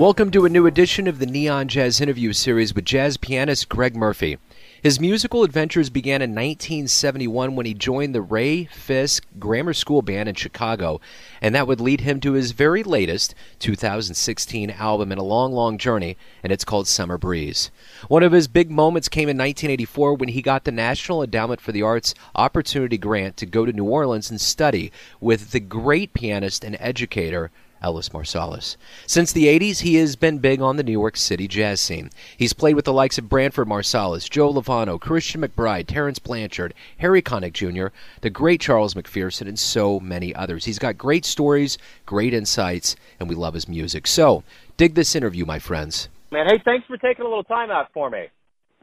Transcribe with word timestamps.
Welcome 0.00 0.30
to 0.30 0.46
a 0.46 0.48
new 0.48 0.64
edition 0.64 1.06
of 1.08 1.18
the 1.18 1.26
Neon 1.26 1.68
Jazz 1.68 2.00
Interview 2.00 2.32
Series 2.32 2.74
with 2.74 2.86
jazz 2.86 3.18
pianist 3.18 3.68
Greg 3.68 3.94
Murphy. 3.94 4.38
His 4.82 4.98
musical 4.98 5.42
adventures 5.42 5.90
began 5.90 6.22
in 6.22 6.30
1971 6.30 7.54
when 7.54 7.66
he 7.66 7.74
joined 7.74 8.14
the 8.14 8.22
Ray 8.22 8.64
Fisk 8.64 9.26
Grammar 9.38 9.74
School 9.74 10.00
Band 10.00 10.30
in 10.30 10.36
Chicago, 10.36 11.02
and 11.42 11.54
that 11.54 11.66
would 11.66 11.82
lead 11.82 12.00
him 12.00 12.18
to 12.20 12.32
his 12.32 12.52
very 12.52 12.82
latest 12.82 13.34
2016 13.58 14.70
album 14.70 15.12
in 15.12 15.18
a 15.18 15.22
long, 15.22 15.52
long 15.52 15.76
journey, 15.76 16.16
and 16.42 16.50
it's 16.50 16.64
called 16.64 16.88
Summer 16.88 17.18
Breeze. 17.18 17.70
One 18.08 18.22
of 18.22 18.32
his 18.32 18.48
big 18.48 18.70
moments 18.70 19.10
came 19.10 19.28
in 19.28 19.36
1984 19.36 20.14
when 20.14 20.30
he 20.30 20.40
got 20.40 20.64
the 20.64 20.72
National 20.72 21.22
Endowment 21.22 21.60
for 21.60 21.72
the 21.72 21.82
Arts 21.82 22.14
Opportunity 22.34 22.96
Grant 22.96 23.36
to 23.36 23.44
go 23.44 23.66
to 23.66 23.72
New 23.74 23.84
Orleans 23.84 24.30
and 24.30 24.40
study 24.40 24.92
with 25.20 25.50
the 25.50 25.60
great 25.60 26.14
pianist 26.14 26.64
and 26.64 26.78
educator 26.80 27.50
Ellis 27.82 28.10
Marsalis. 28.10 28.76
Since 29.06 29.32
the 29.32 29.46
80s, 29.46 29.80
he 29.80 29.96
has 29.96 30.16
been 30.16 30.38
big 30.38 30.60
on 30.60 30.76
the 30.76 30.82
New 30.82 30.92
York 30.92 31.16
City 31.16 31.48
jazz 31.48 31.80
scene. 31.80 32.10
He's 32.36 32.52
played 32.52 32.76
with 32.76 32.84
the 32.84 32.92
likes 32.92 33.18
of 33.18 33.28
Branford 33.28 33.68
Marsalis, 33.68 34.28
Joe 34.28 34.52
Lovano, 34.52 35.00
Christian 35.00 35.40
McBride, 35.40 35.86
Terence 35.86 36.18
Blanchard, 36.18 36.74
Harry 36.98 37.22
Connick 37.22 37.52
Jr., 37.52 37.94
the 38.20 38.30
great 38.30 38.60
Charles 38.60 38.94
McPherson, 38.94 39.48
and 39.48 39.58
so 39.58 40.00
many 40.00 40.34
others. 40.34 40.64
He's 40.64 40.78
got 40.78 40.98
great 40.98 41.24
stories, 41.24 41.78
great 42.06 42.34
insights, 42.34 42.96
and 43.18 43.28
we 43.28 43.34
love 43.34 43.54
his 43.54 43.68
music. 43.68 44.06
So, 44.06 44.42
dig 44.76 44.94
this 44.94 45.14
interview, 45.14 45.44
my 45.44 45.58
friends. 45.58 46.08
Man, 46.30 46.46
hey, 46.46 46.60
thanks 46.64 46.86
for 46.86 46.96
taking 46.96 47.24
a 47.24 47.28
little 47.28 47.44
time 47.44 47.70
out 47.70 47.88
for 47.92 48.08
me. 48.10 48.26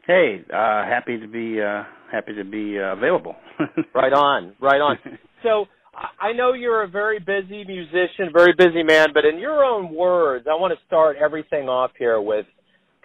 Hey, 0.06 0.44
uh, 0.52 0.84
happy 0.84 1.18
to 1.18 1.26
be 1.26 1.60
uh, 1.60 1.84
happy 2.10 2.34
to 2.34 2.44
be 2.44 2.78
uh, 2.78 2.94
available. 2.94 3.36
right 3.94 4.12
on, 4.12 4.54
right 4.60 4.80
on. 4.80 4.98
So 5.44 5.66
I 6.20 6.32
know 6.32 6.52
you're 6.52 6.82
a 6.82 6.88
very 6.88 7.18
busy 7.18 7.64
musician, 7.64 8.30
very 8.32 8.52
busy 8.56 8.82
man, 8.82 9.08
but 9.14 9.24
in 9.24 9.38
your 9.38 9.64
own 9.64 9.94
words, 9.94 10.46
I 10.50 10.54
want 10.54 10.72
to 10.78 10.86
start 10.86 11.16
everything 11.16 11.68
off 11.68 11.90
here 11.98 12.20
with 12.20 12.46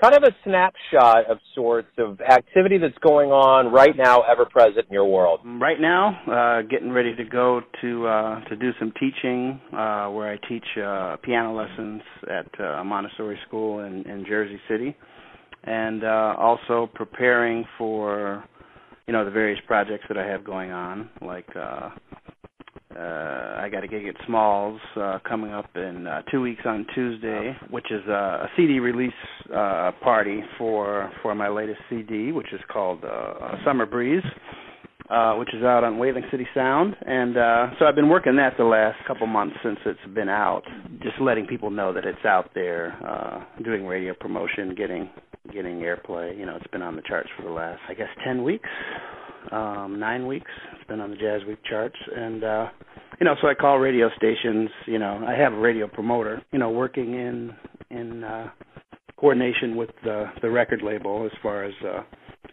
kind 0.02 0.16
of 0.16 0.23
a 0.23 0.35
snapshot 0.44 1.30
of 1.30 1.38
sorts 1.55 1.89
of 1.97 2.19
activity 2.22 2.77
that's 2.77 2.97
going 3.00 3.30
on 3.31 3.72
right 3.72 3.95
now, 3.95 4.22
ever 4.22 4.45
present 4.45 4.85
in 4.88 4.94
your 4.94 5.05
world. 5.05 5.39
Right 5.45 5.80
now, 5.80 6.19
uh, 6.30 6.61
getting 6.63 6.91
ready 6.91 7.16
to 7.16 7.23
go 7.23 7.61
to 7.81 8.08
uh, 8.08 8.44
to 8.45 8.55
do 8.55 8.72
some 8.80 8.91
teaching, 9.00 9.61
uh, 9.72 10.09
where 10.09 10.31
I 10.31 10.38
teach 10.50 10.66
uh, 10.83 11.17
piano 11.23 11.55
lessons 11.55 12.02
at 12.30 12.47
uh, 12.59 12.81
a 12.81 12.83
Montessori 12.83 13.39
school 13.47 13.80
in, 13.80 14.03
in 14.09 14.25
Jersey 14.28 14.59
City, 14.69 14.95
and 15.63 16.03
uh, 16.03 16.35
also 16.38 16.89
preparing 16.94 17.66
for 17.78 18.44
you 19.07 19.13
know 19.13 19.23
the 19.25 19.31
various 19.31 19.59
projects 19.67 20.05
that 20.09 20.17
I 20.17 20.28
have 20.28 20.44
going 20.44 20.72
on, 20.72 21.09
like. 21.22 21.47
Uh, 21.55 21.89
uh, 22.97 23.58
I 23.59 23.69
got 23.72 23.83
a 23.83 23.88
gig 23.88 24.05
at 24.08 24.16
Smalls 24.27 24.80
uh, 24.95 25.19
coming 25.27 25.52
up 25.52 25.69
in 25.75 26.05
uh, 26.05 26.22
two 26.31 26.41
weeks 26.41 26.61
on 26.66 26.86
Tuesday, 26.94 27.55
which 27.69 27.91
is 27.91 28.02
a, 28.08 28.11
a 28.45 28.50
CD 28.55 28.80
release 28.80 29.11
uh, 29.53 29.91
party 30.02 30.41
for 30.58 31.11
for 31.22 31.33
my 31.33 31.50
latest 31.50 31.80
CD, 31.89 32.31
which 32.31 32.53
is 32.53 32.59
called 32.72 33.03
uh, 33.03 33.55
Summer 33.66 33.85
Breeze, 33.85 34.23
uh, 35.09 35.33
which 35.35 35.53
is 35.53 35.63
out 35.63 35.83
on 35.83 35.97
Whaling 35.97 36.23
City 36.30 36.47
Sound. 36.53 36.95
And 37.05 37.38
uh, 37.38 37.67
so 37.80 37.85
I've 37.85 37.95
been 37.95 38.09
working 38.09 38.35
that 38.35 38.58
the 38.58 38.63
last 38.63 38.97
couple 39.07 39.28
months 39.28 39.55
since 39.63 39.80
it's 39.85 40.13
been 40.13 40.30
out, 40.30 40.63
just 41.02 41.19
letting 41.19 41.47
people 41.47 41.72
know 41.72 41.94
that 41.94 42.05
it's 42.05 42.25
out 42.25 42.52
there, 42.53 42.94
uh, 43.07 43.63
doing 43.63 43.85
radio 43.85 44.13
promotion, 44.19 44.75
getting 44.75 45.09
getting 45.52 45.80
airplay. 45.80 46.38
You 46.38 46.45
know, 46.45 46.55
it's 46.55 46.72
been 46.72 46.81
on 46.83 46.95
the 46.95 47.02
charts 47.02 47.30
for 47.35 47.44
the 47.44 47.52
last, 47.52 47.81
I 47.89 47.94
guess, 47.95 48.09
ten 48.23 48.44
weeks 48.44 48.69
um, 49.52 49.99
nine 49.99 50.27
weeks. 50.27 50.52
It's 50.73 50.88
been 50.88 50.99
on 50.99 51.09
the 51.09 51.16
Jazz 51.16 51.41
Week 51.47 51.59
charts, 51.69 51.97
and 52.16 52.44
uh, 52.44 52.68
you 53.19 53.25
know, 53.25 53.35
so 53.41 53.47
I 53.47 53.53
call 53.53 53.79
radio 53.79 54.09
stations. 54.16 54.69
You 54.85 55.00
know, 55.00 55.23
I 55.28 55.34
have 55.34 55.53
a 55.53 55.59
radio 55.59 55.88
promoter. 55.88 56.41
You 56.51 56.59
know, 56.59 56.69
working 56.69 57.13
in 57.13 57.53
in 57.90 58.23
uh, 58.23 58.50
coordination 59.18 59.75
with 59.75 59.90
the 60.03 60.25
the 60.41 60.50
record 60.50 60.81
label 60.81 61.25
as 61.25 61.38
far 61.41 61.63
as 61.63 61.73
uh, 61.85 62.03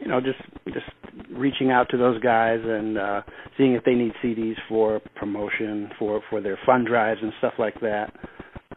you 0.00 0.09
know, 0.09 0.20
just 0.20 0.41
just 0.75 0.87
reaching 1.31 1.70
out 1.70 1.88
to 1.91 1.97
those 1.97 2.20
guys 2.20 2.60
and 2.62 2.98
uh, 2.98 3.22
seeing 3.56 3.75
if 3.75 3.84
they 3.84 3.94
need 3.94 4.12
CDs 4.22 4.56
for 4.69 5.00
promotion 5.16 5.91
for 5.98 6.20
for 6.31 6.41
their 6.41 6.59
fund 6.66 6.86
drives 6.86 7.20
and 7.22 7.32
stuff 7.38 7.54
like 7.59 7.81
that 7.81 8.12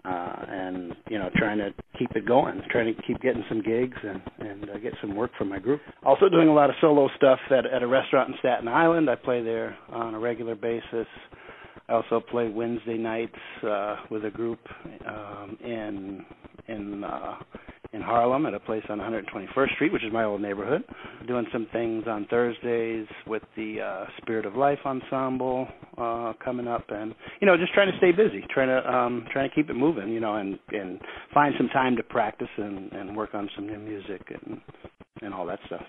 uh, 0.05 0.45
and 0.49 0.95
you 1.09 1.17
know 1.17 1.29
trying 1.35 1.57
to 1.57 1.73
keep 1.97 2.11
it 2.15 2.25
going, 2.25 2.61
trying 2.69 2.93
to 2.93 3.01
keep 3.03 3.21
getting 3.21 3.43
some 3.49 3.61
gigs 3.61 3.97
and 4.03 4.21
and 4.39 4.69
uh, 4.69 4.77
get 4.79 4.93
some 5.01 5.15
work 5.15 5.31
for 5.37 5.45
my 5.45 5.59
group. 5.59 5.81
Also 6.03 6.29
doing 6.29 6.47
a 6.47 6.53
lot 6.53 6.69
of 6.69 6.75
solo 6.81 7.09
stuff 7.17 7.39
at 7.49 7.65
at 7.65 7.83
a 7.83 7.87
restaurant 7.87 8.29
in 8.29 8.35
Staten 8.39 8.67
Island. 8.67 9.09
I 9.09 9.15
play 9.15 9.43
there 9.43 9.77
on 9.89 10.13
a 10.13 10.19
regular 10.19 10.55
basis. 10.55 11.07
I 11.89 11.93
also 11.93 12.21
play 12.21 12.49
Wednesday 12.49 12.97
nights 12.97 13.35
uh, 13.67 13.97
with 14.09 14.25
a 14.25 14.31
group 14.31 14.59
um, 15.07 15.57
in 15.63 16.25
in 16.67 17.03
uh, 17.03 17.35
in 17.93 18.01
Harlem 18.01 18.45
at 18.45 18.53
a 18.53 18.59
place 18.59 18.83
on 18.89 18.99
121st 18.99 19.75
Street, 19.75 19.93
which 19.93 20.03
is 20.03 20.11
my 20.11 20.23
old 20.23 20.41
neighborhood. 20.41 20.83
Doing 21.27 21.45
some 21.53 21.67
things 21.71 22.05
on 22.07 22.25
Thursdays 22.29 23.05
with 23.27 23.43
the 23.55 23.81
uh, 23.81 24.05
Spirit 24.21 24.45
of 24.45 24.55
Life 24.55 24.79
Ensemble 24.85 25.67
uh, 25.97 26.33
coming 26.43 26.67
up, 26.67 26.85
and 26.89 27.13
you 27.39 27.47
know, 27.47 27.55
just 27.55 27.73
trying 27.73 27.91
to 27.91 27.97
stay 27.97 28.11
busy, 28.11 28.43
trying 28.53 28.67
to 28.67 28.91
um, 28.91 29.25
trying 29.31 29.49
to 29.49 29.55
keep 29.55 29.69
it 29.69 29.75
moving, 29.75 30.09
you 30.09 30.19
know, 30.19 30.35
and 30.35 30.57
and 30.71 30.99
find 31.33 31.53
some 31.57 31.69
time 31.69 31.95
to 31.95 32.03
practice 32.03 32.49
and 32.57 32.91
and 32.91 33.15
work 33.15 33.33
on 33.33 33.49
some 33.55 33.67
new 33.67 33.79
music 33.79 34.21
and 34.29 34.59
and 35.21 35.33
all 35.33 35.45
that 35.45 35.59
stuff. 35.67 35.83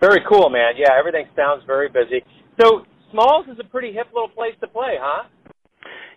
Very 0.00 0.20
cool, 0.28 0.48
man. 0.48 0.74
Yeah, 0.76 0.92
everything 0.98 1.26
sounds 1.36 1.62
very 1.66 1.88
busy. 1.88 2.22
So 2.60 2.82
Smalls 3.10 3.46
is 3.48 3.58
a 3.60 3.64
pretty 3.64 3.92
hip 3.92 4.08
little 4.12 4.28
place 4.28 4.54
to 4.60 4.68
play, 4.68 4.96
huh? 5.00 5.24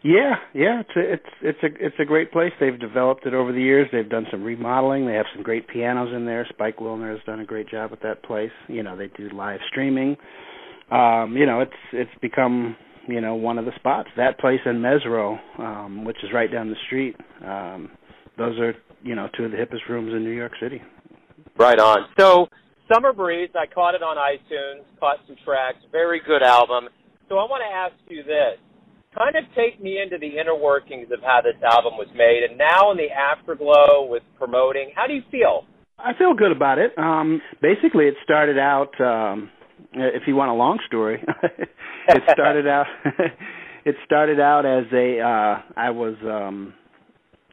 Yeah, 0.04 0.36
yeah, 0.54 0.82
it's 0.82 0.96
a, 0.96 1.14
it's 1.14 1.24
it's 1.42 1.64
a 1.64 1.86
it's 1.86 1.96
a 2.00 2.06
great 2.06 2.32
place. 2.32 2.52
They've 2.60 2.80
developed 2.80 3.26
it 3.26 3.34
over 3.34 3.52
the 3.52 3.62
years. 3.62 3.88
They've 3.92 4.08
done 4.08 4.28
some 4.30 4.44
remodeling. 4.44 5.08
They 5.08 5.16
have 5.16 5.26
some 5.34 5.44
great 5.44 5.68
pianos 5.68 6.14
in 6.14 6.26
there. 6.26 6.46
Spike 6.50 6.78
Wilner 6.78 7.12
has 7.12 7.24
done 7.26 7.40
a 7.40 7.46
great 7.46 7.68
job 7.68 7.92
at 7.94 8.02
that 8.04 8.24
place. 8.24 8.52
You 8.68 8.84
know, 8.84 8.96
they 8.96 9.08
do 9.08 9.30
live 9.36 9.60
streaming. 9.70 10.16
Um, 10.92 11.36
you 11.36 11.46
know, 11.46 11.62
it's 11.62 11.72
it's 11.94 12.12
become 12.22 12.76
you 13.08 13.22
know 13.22 13.36
one 13.36 13.58
of 13.58 13.66
the 13.66 13.72
spots. 13.76 14.10
That 14.18 14.40
place 14.40 14.60
in 14.66 14.82
Mezzrow, 14.82 15.40
um, 15.60 16.06
which 16.06 16.18
is 16.24 16.30
right 16.32 16.52
down 16.52 16.70
the 16.70 16.76
street. 16.86 17.16
Um, 17.44 17.90
those 18.38 18.60
are 18.60 18.76
you 19.04 19.16
know 19.16 19.28
two 19.36 19.46
of 19.46 19.52
the 19.52 19.58
hippest 19.58 19.90
rooms 19.90 20.14
in 20.14 20.24
New 20.24 20.32
York 20.32 20.54
City. 20.62 20.82
Right 21.58 21.80
on. 21.80 22.08
So 22.20 22.50
Summer 22.94 23.14
Breeze, 23.14 23.50
I 23.56 23.66
caught 23.66 23.96
it 23.96 24.04
on 24.04 24.16
iTunes, 24.16 24.84
caught 25.00 25.18
some 25.26 25.36
tracks, 25.44 25.80
very 25.92 26.22
good 26.26 26.44
album. 26.44 26.88
So 27.30 27.38
I 27.38 27.44
want 27.44 27.64
to 27.68 27.76
ask 27.76 27.94
you 28.10 28.24
this 28.24 28.60
kind 29.16 29.36
of 29.36 29.44
take 29.56 29.82
me 29.82 30.00
into 30.02 30.18
the 30.18 30.40
inner 30.40 30.56
workings 30.56 31.08
of 31.12 31.20
how 31.22 31.42
this 31.42 31.62
album 31.64 31.94
was 31.98 32.08
made 32.16 32.44
and 32.48 32.58
now 32.58 32.92
in 32.92 32.98
the 32.98 33.10
afterglow 33.12 34.06
with 34.10 34.24
promoting 34.38 34.92
how 34.96 35.08
do 35.08 35.14
you 35.14 35.24
feel 35.32 35.66
i 36.00 36.14
feel 36.18 36.34
good 36.34 36.52
about 36.52 36.78
it 36.78 36.98
um 36.98 37.42
basically 37.62 38.06
it 38.06 38.16
started 38.24 38.58
out 38.58 38.94
um 39.02 39.50
if 39.94 40.24
you 40.28 40.36
want 40.36 40.52
a 40.52 40.54
long 40.54 40.80
story 40.86 41.24
it 42.08 42.24
started 42.32 42.68
out 42.68 42.88
it 43.86 43.96
started 44.06 44.40
out 44.40 44.66
as 44.66 44.86
a 44.94 45.20
uh 45.20 45.62
i 45.76 45.90
was 45.90 46.16
um 46.24 46.74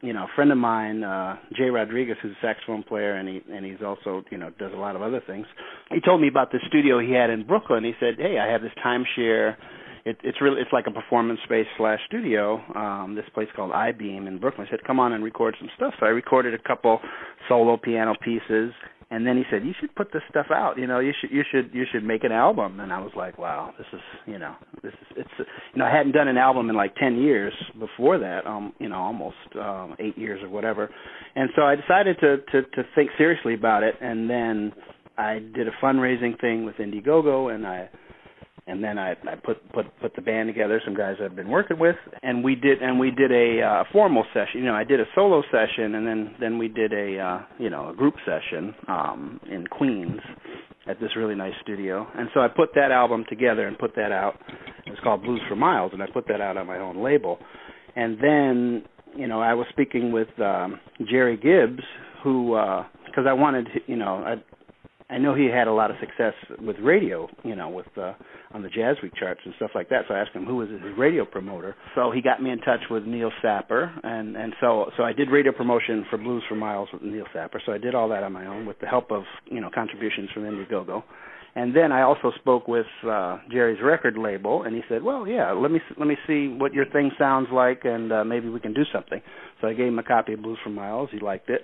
you 0.05 0.13
know, 0.13 0.25
a 0.25 0.35
friend 0.35 0.51
of 0.51 0.57
mine, 0.59 1.03
uh, 1.03 1.37
Jay 1.57 1.71
Rodriguez, 1.71 2.17
who's 2.21 2.33
a 2.33 2.45
saxophone 2.45 2.83
player, 2.83 3.15
and 3.15 3.27
he 3.27 3.41
and 3.51 3.65
he's 3.65 3.81
also, 3.83 4.23
you 4.29 4.37
know, 4.37 4.51
does 4.59 4.71
a 4.71 4.77
lot 4.77 4.95
of 4.95 5.01
other 5.01 5.19
things. 5.25 5.47
He 5.89 5.99
told 5.99 6.21
me 6.21 6.27
about 6.27 6.51
the 6.51 6.59
studio 6.67 6.99
he 6.99 7.11
had 7.11 7.31
in 7.31 7.45
Brooklyn. 7.47 7.83
He 7.83 7.93
said, 7.99 8.15
"Hey, 8.17 8.37
I 8.37 8.51
have 8.51 8.61
this 8.61 8.71
timeshare 8.85 9.55
it, 10.05 10.17
it's 10.23 10.39
really 10.39 10.61
it's 10.61 10.71
like 10.71 10.85
a 10.87 10.91
performance 10.91 11.39
space 11.45 11.65
slash 11.77 11.99
studio. 12.07 12.61
Um, 12.75 13.15
this 13.15 13.25
place 13.33 13.47
called 13.55 13.71
iBeam 13.71 14.27
in 14.27 14.37
Brooklyn. 14.39 14.67
I 14.67 14.69
said, 14.69 14.83
come 14.85 14.99
on 14.99 15.13
and 15.13 15.23
record 15.23 15.55
some 15.59 15.69
stuff. 15.75 15.93
So 15.99 16.05
I 16.05 16.09
recorded 16.09 16.53
a 16.53 16.59
couple 16.59 16.99
solo 17.49 17.75
piano 17.75 18.13
pieces, 18.23 18.71
and 19.09 19.25
then 19.25 19.35
he 19.35 19.43
said, 19.49 19.65
you 19.65 19.73
should 19.79 19.95
put 19.95 20.13
this 20.13 20.21
stuff 20.29 20.47
out. 20.51 20.77
You 20.77 20.85
know, 20.85 20.99
you 20.99 21.11
should 21.19 21.31
you 21.31 21.41
should 21.51 21.71
you 21.73 21.85
should 21.91 22.03
make 22.03 22.23
an 22.23 22.31
album. 22.31 22.79
And 22.79 22.93
I 22.93 22.99
was 22.99 23.13
like, 23.17 23.39
wow, 23.39 23.73
this 23.79 23.87
is 23.93 23.99
you 24.27 24.37
know 24.37 24.53
this 24.83 24.93
is 24.93 25.17
it's 25.17 25.49
you 25.73 25.79
know 25.79 25.85
I 25.85 25.91
hadn't 25.91 26.11
done 26.11 26.27
an 26.27 26.37
album 26.37 26.69
in 26.69 26.75
like 26.75 26.95
ten 26.95 27.17
years 27.17 27.53
before 27.79 28.19
that. 28.19 28.45
Um, 28.45 28.73
you 28.79 28.89
know, 28.89 28.97
almost 28.97 29.37
um, 29.59 29.95
eight 29.99 30.17
years 30.19 30.39
or 30.43 30.49
whatever. 30.49 30.87
And 31.35 31.49
so 31.55 31.63
I 31.63 31.75
decided 31.75 32.17
to 32.19 32.37
to 32.51 32.61
to 32.61 32.83
think 32.93 33.09
seriously 33.17 33.55
about 33.55 33.83
it, 33.83 33.95
and 34.01 34.29
then. 34.29 34.73
I 35.17 35.39
did 35.39 35.65
a 35.65 35.71
fundraising 35.81 36.37
thing 36.41 36.65
with 36.65 36.75
Indiegogo, 36.75 37.55
and 37.55 37.65
I 37.65 37.89
and 38.67 38.83
then 38.83 38.97
I, 38.97 39.11
I 39.11 39.35
put 39.43 39.57
put 39.71 39.85
put 40.01 40.15
the 40.15 40.21
band 40.21 40.47
together. 40.47 40.81
Some 40.83 40.95
guys 40.95 41.15
I've 41.23 41.35
been 41.35 41.49
working 41.49 41.77
with, 41.77 41.95
and 42.23 42.43
we 42.43 42.55
did 42.55 42.81
and 42.81 42.99
we 42.99 43.11
did 43.11 43.31
a 43.31 43.61
uh, 43.61 43.83
formal 43.91 44.25
session. 44.33 44.61
You 44.61 44.65
know, 44.65 44.73
I 44.73 44.83
did 44.83 44.99
a 44.99 45.05
solo 45.13 45.43
session, 45.51 45.95
and 45.95 46.07
then 46.07 46.35
then 46.39 46.57
we 46.57 46.67
did 46.67 46.91
a 46.91 47.19
uh, 47.19 47.41
you 47.59 47.69
know 47.69 47.89
a 47.89 47.93
group 47.93 48.15
session 48.25 48.73
um, 48.87 49.39
in 49.51 49.67
Queens 49.67 50.19
at 50.87 50.99
this 50.99 51.15
really 51.15 51.35
nice 51.35 51.53
studio. 51.61 52.07
And 52.15 52.29
so 52.33 52.39
I 52.39 52.47
put 52.47 52.69
that 52.75 52.91
album 52.91 53.25
together 53.29 53.67
and 53.67 53.77
put 53.77 53.95
that 53.95 54.11
out. 54.11 54.39
It's 54.85 54.99
called 55.01 55.23
Blues 55.23 55.41
for 55.47 55.55
Miles, 55.55 55.91
and 55.93 56.01
I 56.01 56.07
put 56.11 56.27
that 56.27 56.41
out 56.41 56.57
on 56.57 56.67
my 56.67 56.77
own 56.79 57.03
label. 57.03 57.37
And 57.95 58.17
then 58.19 58.83
you 59.15 59.27
know 59.27 59.41
I 59.41 59.53
was 59.53 59.67
speaking 59.69 60.11
with 60.11 60.29
um, 60.39 60.79
Gerry 61.07 61.37
Gibbs, 61.37 61.83
who 62.23 62.57
because 63.05 63.25
uh, 63.27 63.29
I 63.29 63.33
wanted 63.33 63.67
you 63.85 63.95
know 63.95 64.23
I 64.25 64.35
I 65.07 65.19
know 65.19 65.35
he 65.35 65.45
had 65.45 65.67
a 65.67 65.71
lot 65.71 65.91
of 65.91 65.97
success 65.99 66.33
with 66.59 66.77
radio, 66.79 67.27
you 67.43 67.55
know, 67.55 67.69
with 67.69 67.85
uh, 67.95 68.13
on 68.51 68.63
the 68.63 68.69
Jazz 68.69 68.97
Week 69.03 69.13
charts 69.15 69.41
and 69.45 69.53
stuff 69.57 69.71
like 69.75 69.89
that. 69.89 70.05
So 70.07 70.15
I 70.15 70.19
asked 70.19 70.31
him 70.31 70.45
who 70.45 70.55
was 70.55 70.69
his 70.69 70.81
radio 70.97 71.25
promoter. 71.25 71.75
So 71.93 72.09
he 72.09 72.21
got 72.21 72.41
me 72.41 72.49
in 72.49 72.59
touch 72.59 72.79
with 72.89 73.03
Neil 73.05 73.31
Sapper, 73.41 73.93
and 74.03 74.35
and 74.35 74.53
so 74.59 74.89
so 74.97 75.03
I 75.03 75.13
did 75.13 75.29
radio 75.29 75.51
promotion 75.51 76.05
for 76.09 76.17
Blues 76.17 76.43
for 76.49 76.55
Miles 76.55 76.89
with 76.91 77.03
Neil 77.03 77.25
Sapper. 77.33 77.61
So 77.65 77.71
I 77.71 77.77
did 77.77 77.93
all 77.93 78.09
that 78.09 78.23
on 78.23 78.33
my 78.33 78.47
own 78.47 78.65
with 78.65 78.79
the 78.79 78.87
help 78.87 79.11
of 79.11 79.23
you 79.45 79.61
know 79.61 79.69
contributions 79.73 80.29
from 80.33 80.43
Indiegogo. 80.43 81.03
And 81.57 81.73
then 81.73 81.93
I 81.93 82.01
also 82.01 82.31
spoke 82.39 82.67
with 82.67 82.85
uh, 83.07 83.37
Gerry's 83.49 83.81
record 83.81 84.17
label, 84.17 84.63
and 84.63 84.75
he 84.75 84.81
said, 84.89 85.03
"Well, 85.03 85.25
yeah, 85.25 85.51
let 85.51 85.71
me 85.71 85.79
let 85.97 86.07
me 86.07 86.17
see 86.27 86.47
what 86.47 86.73
your 86.73 86.85
thing 86.85 87.11
sounds 87.17 87.47
like, 87.53 87.81
and 87.85 88.11
uh, 88.11 88.23
maybe 88.25 88.49
we 88.49 88.59
can 88.59 88.73
do 88.73 88.83
something." 88.91 89.21
So 89.61 89.67
I 89.67 89.73
gave 89.73 89.87
him 89.87 89.99
a 89.99 90.03
copy 90.03 90.33
of 90.33 90.41
Blues 90.41 90.57
for 90.63 90.69
Miles. 90.69 91.09
He 91.13 91.19
liked 91.19 91.49
it, 91.49 91.61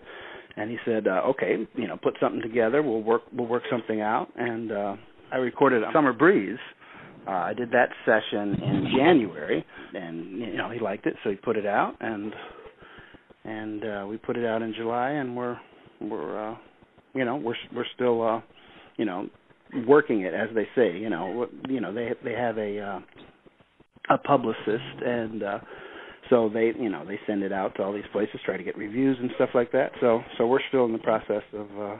and 0.57 0.69
he 0.69 0.77
said, 0.86 1.07
uh, 1.07 1.21
"Okay, 1.30 1.68
you 1.75 1.88
know, 1.88 1.98
put 1.98 2.18
something 2.19 2.42
together. 2.42 2.81
We'll 2.81 3.01
work 3.01 3.24
we'll 3.33 3.48
work 3.48 3.63
something 3.69 4.01
out." 4.01 4.30
And 4.36 4.71
uh, 4.71 4.95
I 5.31 5.38
recorded 5.38 5.83
Summer 5.94 6.13
Breeze. 6.13 6.59
Uh, 7.27 7.31
I 7.31 7.53
did 7.53 7.71
that 7.71 7.89
session 8.06 8.56
in 8.62 8.94
January, 8.98 9.65
and 9.94 10.39
you 10.39 10.57
know 10.57 10.69
he 10.69 10.80
liked 10.80 11.06
it, 11.06 11.15
so 11.24 11.30
he 11.30 11.36
put 11.36 11.57
it 11.57 11.65
out, 11.65 11.95
and 12.00 12.33
and 13.44 13.83
uh, 13.83 14.06
we 14.07 14.18
put 14.18 14.38
it 14.38 14.45
out 14.45 14.62
in 14.62 14.74
July, 14.74 15.12
and 15.12 15.36
we're 15.36 15.57
we're 16.00 16.51
uh, 16.51 16.56
you 17.13 17.25
know 17.25 17.36
we're 17.36 17.56
we're 17.75 17.86
still 17.95 18.27
uh, 18.27 18.42
you 18.98 19.06
know 19.06 19.27
working 19.88 20.21
it 20.21 20.33
as 20.33 20.50
they 20.53 20.68
say 20.75 20.98
you 20.98 21.09
know 21.09 21.48
you 21.69 21.80
know 21.80 21.94
they 21.94 22.09
they 22.24 22.33
have 22.33 22.57
a 22.57 22.80
uh 22.80 23.00
a 24.09 24.18
publicist 24.18 25.01
and 25.06 25.44
uh 25.44 25.59
so 26.31 26.50
they 26.51 26.72
you 26.80 26.89
know 26.89 27.06
they 27.06 27.19
send 27.28 27.44
it 27.44 27.51
out 27.54 27.75
to 27.75 27.83
all 27.83 27.94
these 27.94 28.04
places 28.12 28.39
try 28.44 28.57
to 28.57 28.63
get 28.63 28.75
reviews 28.75 29.18
and 29.19 29.30
stuff 29.36 29.50
like 29.54 29.72
that 29.72 29.92
so 30.01 30.22
so 30.39 30.48
we're 30.48 30.60
still 30.69 30.86
in 30.86 30.94
the 30.94 31.00
process 31.00 31.44
of 31.54 31.68
uh 31.78 31.98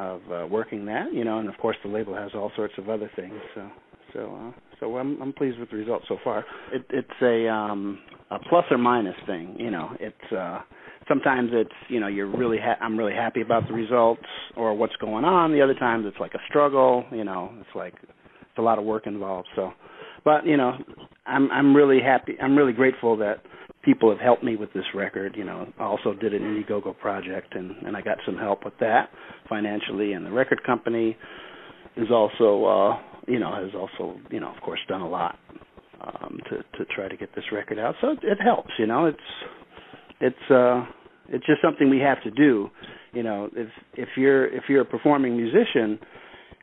of 0.00 0.20
uh 0.32 0.46
working 0.46 0.86
that 0.86 1.12
you 1.12 1.24
know 1.24 1.38
and 1.38 1.48
of 1.48 1.56
course 1.58 1.76
the 1.84 1.90
label 1.90 2.14
has 2.14 2.30
all 2.34 2.50
sorts 2.56 2.72
of 2.78 2.88
other 2.88 3.10
things 3.14 3.34
so 3.54 3.68
so 4.14 4.38
uh 4.40 4.52
so 4.80 4.96
I'm 4.96 5.20
I'm 5.20 5.34
pleased 5.34 5.58
with 5.58 5.70
the 5.70 5.76
results 5.76 6.06
so 6.08 6.16
far 6.24 6.44
it 6.72 6.86
it's 6.88 7.08
a 7.20 7.48
um 7.48 7.98
a 8.30 8.38
plus 8.48 8.64
or 8.70 8.78
minus 8.78 9.16
thing 9.26 9.56
you 9.58 9.70
know 9.70 9.90
it's 10.00 10.32
uh 10.32 10.60
sometimes 11.08 11.50
it's 11.52 11.70
you 11.88 12.00
know 12.00 12.06
you're 12.06 12.30
really 12.30 12.58
ha- 12.58 12.78
I'm 12.80 12.98
really 12.98 13.14
happy 13.14 13.42
about 13.42 13.66
the 13.68 13.74
results 13.74 14.22
or 14.56 14.74
what's 14.74 14.96
going 14.96 15.24
on. 15.24 15.52
The 15.52 15.62
other 15.62 15.74
times 15.74 16.04
it's 16.06 16.18
like 16.20 16.34
a 16.34 16.40
struggle. 16.48 17.04
You 17.12 17.24
know, 17.24 17.52
it's 17.60 17.74
like 17.74 17.94
it's 18.02 18.58
a 18.58 18.62
lot 18.62 18.78
of 18.78 18.84
work 18.84 19.06
involved. 19.06 19.48
So, 19.56 19.72
but 20.24 20.46
you 20.46 20.56
know, 20.56 20.76
I'm 21.26 21.50
I'm 21.50 21.74
really 21.74 22.00
happy. 22.00 22.36
I'm 22.42 22.56
really 22.56 22.72
grateful 22.72 23.16
that 23.18 23.42
people 23.84 24.10
have 24.10 24.20
helped 24.20 24.44
me 24.44 24.56
with 24.56 24.72
this 24.72 24.84
record. 24.94 25.34
You 25.36 25.44
know, 25.44 25.72
I 25.78 25.84
also 25.84 26.14
did 26.14 26.34
an 26.34 26.42
Indiegogo 26.42 26.98
project 26.98 27.54
and 27.54 27.76
and 27.86 27.96
I 27.96 28.00
got 28.00 28.18
some 28.26 28.36
help 28.36 28.64
with 28.64 28.74
that 28.80 29.10
financially. 29.48 30.12
And 30.12 30.24
the 30.26 30.32
record 30.32 30.62
company 30.64 31.16
is 31.96 32.10
also 32.10 32.64
uh, 32.64 32.98
you 33.26 33.38
know 33.38 33.54
has 33.54 33.74
also 33.74 34.18
you 34.30 34.40
know 34.40 34.54
of 34.54 34.60
course 34.62 34.80
done 34.88 35.02
a 35.02 35.08
lot 35.08 35.38
um, 36.00 36.38
to 36.50 36.58
to 36.78 36.84
try 36.94 37.08
to 37.08 37.16
get 37.16 37.34
this 37.34 37.44
record 37.52 37.78
out. 37.78 37.94
So 38.00 38.10
it, 38.12 38.18
it 38.22 38.38
helps. 38.42 38.70
You 38.78 38.86
know, 38.86 39.06
it's 39.06 39.18
it's 40.20 40.50
uh 40.50 40.84
it's 41.28 41.46
just 41.46 41.62
something 41.62 41.88
we 41.88 41.98
have 42.00 42.22
to 42.22 42.30
do 42.30 42.68
you 43.12 43.22
know 43.22 43.48
if 43.54 43.68
if 43.94 44.08
you're 44.16 44.46
if 44.46 44.64
you're 44.68 44.82
a 44.82 44.86
performing 44.86 45.36
musician 45.36 45.98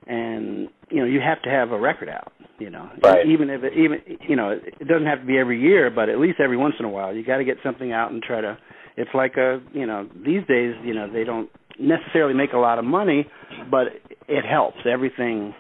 and 0.10 0.68
you 0.90 1.00
know 1.00 1.06
you 1.06 1.22
have 1.22 1.42
to 1.44 1.50
have 1.50 1.72
a 1.72 1.80
record 1.80 2.10
out 2.10 2.34
you 2.58 2.70
know 2.70 2.90
right. 3.04 3.26
even 3.28 3.50
if 3.50 3.64
it 3.64 3.74
even 3.74 4.02
you 4.28 4.36
know 4.36 4.50
it 4.50 4.88
doesn't 4.88 5.06
have 5.06 5.22
to 5.22 5.26
be 5.26 5.38
every 5.38 5.62
year 5.62 5.90
but 5.90 6.10
at 6.10 6.20
least 6.20 6.40
every 6.44 6.58
once 6.58 6.74
in 6.80 6.86
a 6.86 6.90
while 6.90 7.16
you 7.16 7.24
got 7.24 7.38
to 7.38 7.46
get 7.46 7.58
something 7.64 7.94
out 7.94 8.12
and 8.12 8.22
try 8.24 8.42
to 8.42 8.58
it's 8.98 9.12
like 9.14 9.38
a 9.38 9.62
you 9.72 9.86
know 9.86 10.10
these 10.26 10.46
days 10.48 10.74
you 10.84 10.94
know 10.94 11.12
they 11.12 11.24
don't 11.24 11.50
necessarily 11.80 12.34
make 12.34 12.54
a 12.54 12.58
lot 12.58 12.80
of 12.80 12.84
money 12.84 13.26
but 13.70 13.88
it 14.28 14.44
helps 14.44 14.80
everything 14.92 15.54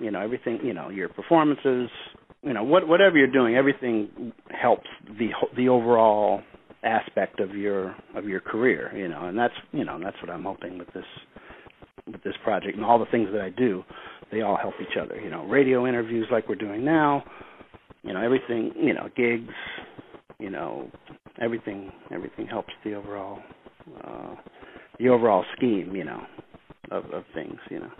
you 0.00 0.10
know 0.10 0.20
everything 0.20 0.60
you 0.62 0.72
know 0.72 0.88
your 0.88 1.08
performances 1.08 1.90
you 2.42 2.52
know 2.52 2.62
what 2.62 2.86
whatever 2.86 3.18
you're 3.18 3.26
doing 3.26 3.56
everything 3.56 4.32
helps 4.50 4.86
the 5.18 5.30
the 5.56 5.68
overall 5.68 6.40
aspect 6.84 7.40
of 7.40 7.56
your 7.56 7.96
of 8.14 8.26
your 8.26 8.40
career 8.40 8.96
you 8.96 9.08
know 9.08 9.26
and 9.26 9.36
that's 9.36 9.54
you 9.72 9.84
know 9.84 9.98
that's 10.00 10.16
what 10.22 10.30
i'm 10.30 10.44
hoping 10.44 10.78
with 10.78 10.88
this 10.94 11.04
with 12.06 12.22
this 12.22 12.34
project 12.44 12.76
and 12.76 12.84
all 12.84 12.98
the 12.98 13.06
things 13.06 13.28
that 13.32 13.40
i 13.40 13.50
do 13.50 13.82
they 14.30 14.42
all 14.42 14.56
help 14.56 14.74
each 14.80 14.96
other 15.00 15.20
you 15.20 15.30
know 15.30 15.44
radio 15.46 15.86
interviews 15.86 16.26
like 16.30 16.48
we're 16.48 16.54
doing 16.54 16.84
now 16.84 17.22
you 18.02 18.12
know 18.12 18.22
everything 18.22 18.72
you 18.76 18.94
know 18.94 19.08
gigs 19.16 19.54
you 20.38 20.50
know 20.50 20.90
everything 21.40 21.90
everything 22.10 22.46
helps 22.46 22.72
the 22.84 22.94
overall 22.94 23.38
uh 24.04 24.34
the 24.98 25.08
overall 25.08 25.44
scheme 25.56 25.94
you 25.94 26.04
know 26.04 26.22
of 26.90 27.04
of 27.12 27.24
things 27.34 27.58
you 27.70 27.80
know. 27.80 27.90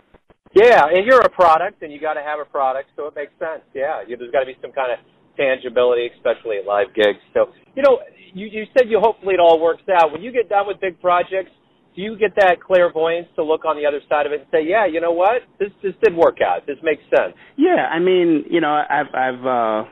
Yeah 0.54 0.84
and 0.86 1.04
you're 1.06 1.20
a 1.20 1.30
product 1.30 1.82
and 1.82 1.92
you 1.92 2.00
got 2.00 2.14
to 2.14 2.22
have 2.22 2.38
a 2.40 2.44
product 2.44 2.90
so 2.96 3.06
it 3.06 3.14
makes 3.14 3.32
sense. 3.38 3.62
Yeah 3.74 4.02
you, 4.06 4.16
there's 4.16 4.30
got 4.30 4.40
to 4.40 4.46
be 4.46 4.56
some 4.62 4.72
kind 4.72 4.92
of 4.92 4.98
tangibility 5.36 6.10
especially 6.16 6.58
at 6.58 6.64
live 6.64 6.88
gigs. 6.94 7.20
So 7.34 7.52
you 7.74 7.82
know 7.82 8.00
you 8.32 8.46
you 8.46 8.64
said 8.76 8.88
you 8.88 9.00
hopefully 9.00 9.34
it 9.34 9.40
all 9.40 9.60
works 9.60 9.82
out. 9.92 10.12
When 10.12 10.22
you 10.22 10.32
get 10.32 10.48
done 10.48 10.66
with 10.66 10.80
big 10.80 11.00
projects, 11.00 11.50
do 11.96 12.02
you 12.02 12.16
get 12.16 12.34
that 12.36 12.62
clairvoyance 12.62 13.28
to 13.36 13.42
look 13.42 13.64
on 13.64 13.76
the 13.76 13.86
other 13.86 14.00
side 14.08 14.26
of 14.26 14.32
it 14.32 14.40
and 14.40 14.48
say, 14.52 14.62
yeah, 14.62 14.86
you 14.86 15.00
know 15.00 15.12
what, 15.12 15.42
this 15.58 15.70
this 15.82 15.94
did 16.04 16.14
work 16.14 16.38
out. 16.40 16.66
This 16.66 16.76
makes 16.82 17.02
sense. 17.04 17.34
Yeah, 17.56 17.88
I 17.90 17.98
mean, 17.98 18.44
you 18.50 18.60
know, 18.60 18.84
I've 18.88 19.12
I've 19.14 19.46
uh, 19.46 19.88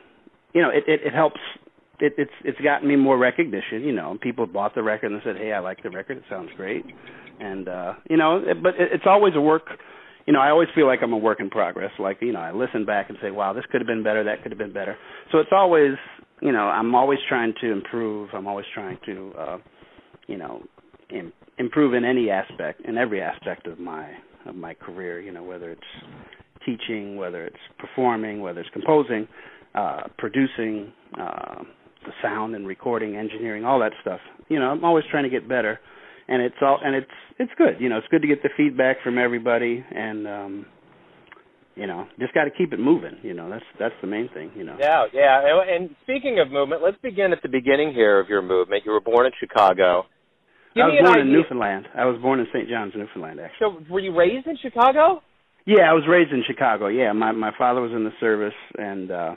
you 0.53 0.61
know, 0.61 0.69
it 0.69 0.83
it, 0.87 1.01
it 1.07 1.13
helps. 1.13 1.39
It, 1.99 2.13
it's 2.17 2.31
it's 2.43 2.59
gotten 2.59 2.87
me 2.87 2.95
more 2.95 3.17
recognition. 3.17 3.81
You 3.81 3.93
know, 3.93 4.17
people 4.21 4.45
bought 4.45 4.75
the 4.75 4.83
record 4.83 5.11
and 5.11 5.21
said, 5.25 5.37
"Hey, 5.37 5.51
I 5.51 5.59
like 5.59 5.81
the 5.81 5.89
record. 5.89 6.17
It 6.17 6.23
sounds 6.29 6.49
great." 6.55 6.85
And 7.39 7.67
uh, 7.67 7.93
you 8.09 8.17
know, 8.17 8.41
but 8.61 8.75
it, 8.75 8.89
it's 8.93 9.05
always 9.07 9.33
a 9.35 9.41
work 9.41 9.67
you 10.25 10.33
know, 10.33 10.39
I 10.39 10.49
always 10.49 10.69
feel 10.73 10.87
like 10.87 10.99
I'm 11.03 11.13
a 11.13 11.17
work 11.17 11.39
in 11.39 11.49
progress. 11.49 11.91
Like, 11.99 12.17
you 12.21 12.33
know, 12.33 12.39
I 12.39 12.51
listen 12.51 12.85
back 12.85 13.09
and 13.09 13.17
say, 13.21 13.29
wow, 13.29 13.53
this 13.53 13.63
could 13.71 13.79
have 13.79 13.87
been 13.87 14.03
better, 14.03 14.23
that 14.23 14.41
could 14.41 14.51
have 14.51 14.57
been 14.57 14.73
better. 14.73 14.97
So 15.31 15.37
it's 15.37 15.51
always, 15.51 15.93
you 16.41 16.51
know, 16.51 16.67
I'm 16.67 16.95
always 16.95 17.19
trying 17.29 17.53
to 17.61 17.71
improve. 17.71 18.29
I'm 18.33 18.47
always 18.47 18.65
trying 18.73 18.97
to, 19.05 19.33
uh, 19.37 19.57
you 20.27 20.37
know, 20.37 20.63
Im- 21.11 21.33
improve 21.57 21.93
in 21.93 22.03
any 22.05 22.29
aspect, 22.29 22.81
in 22.85 22.97
every 22.97 23.21
aspect 23.21 23.67
of 23.67 23.79
my 23.79 24.09
of 24.45 24.55
my 24.55 24.73
career. 24.73 25.19
You 25.21 25.31
know, 25.31 25.43
whether 25.43 25.71
it's 25.71 25.81
teaching, 26.65 27.15
whether 27.15 27.45
it's 27.45 27.55
performing, 27.79 28.41
whether 28.41 28.61
it's 28.61 28.69
composing, 28.71 29.27
uh, 29.75 30.03
producing, 30.17 30.91
uh, 31.19 31.63
the 32.05 32.11
sound 32.21 32.55
and 32.55 32.67
recording, 32.67 33.15
engineering, 33.15 33.65
all 33.65 33.79
that 33.79 33.91
stuff. 34.01 34.19
You 34.49 34.59
know, 34.59 34.69
I'm 34.69 34.83
always 34.83 35.05
trying 35.09 35.23
to 35.23 35.29
get 35.29 35.47
better, 35.47 35.79
and 36.27 36.41
it's 36.41 36.55
all 36.61 36.79
and 36.83 36.95
it's 36.95 37.07
it's 37.39 37.51
good. 37.57 37.77
You 37.79 37.89
know, 37.89 37.97
it's 37.97 38.07
good 38.09 38.21
to 38.21 38.27
get 38.27 38.43
the 38.43 38.49
feedback 38.55 38.97
from 39.03 39.17
everybody, 39.17 39.83
and 39.91 40.27
um, 40.27 40.65
you 41.75 41.87
know, 41.87 42.07
just 42.19 42.33
got 42.33 42.45
to 42.45 42.51
keep 42.51 42.73
it 42.73 42.79
moving. 42.79 43.17
You 43.21 43.33
know, 43.33 43.49
that's 43.49 43.65
that's 43.79 43.95
the 44.01 44.07
main 44.07 44.29
thing. 44.33 44.51
You 44.55 44.63
know. 44.63 44.77
Yeah, 44.79 45.05
yeah. 45.13 45.41
And, 45.67 45.95
speaking 46.03 46.39
of 46.39 46.51
movement, 46.51 46.81
let's 46.83 46.97
begin 47.01 47.33
at 47.33 47.41
the 47.41 47.49
beginning 47.49 47.93
here 47.93 48.19
of 48.19 48.29
your 48.29 48.41
movement. 48.41 48.83
You 48.85 48.91
were 48.91 49.01
born 49.01 49.25
in 49.25 49.31
Chicago. 49.39 50.05
Give 50.75 50.83
I 50.83 50.87
was 50.87 51.01
born 51.03 51.19
in 51.19 51.31
Newfoundland. 51.31 51.87
I 51.95 52.05
was 52.05 52.21
born 52.21 52.39
in 52.39 52.47
St. 52.53 52.67
John's, 52.69 52.93
Newfoundland. 52.95 53.39
Actually. 53.39 53.85
So, 53.87 53.93
were 53.93 54.01
you 54.01 54.15
raised 54.15 54.47
in 54.47 54.57
Chicago? 54.61 55.21
Yeah, 55.65 55.89
I 55.89 55.93
was 55.93 56.03
raised 56.07 56.31
in 56.31 56.43
Chicago. 56.45 56.87
Yeah, 56.87 57.11
my 57.13 57.31
my 57.31 57.51
father 57.57 57.81
was 57.81 57.91
in 57.91 58.03
the 58.03 58.11
service 58.19 58.53
and 58.77 59.09
uh 59.09 59.35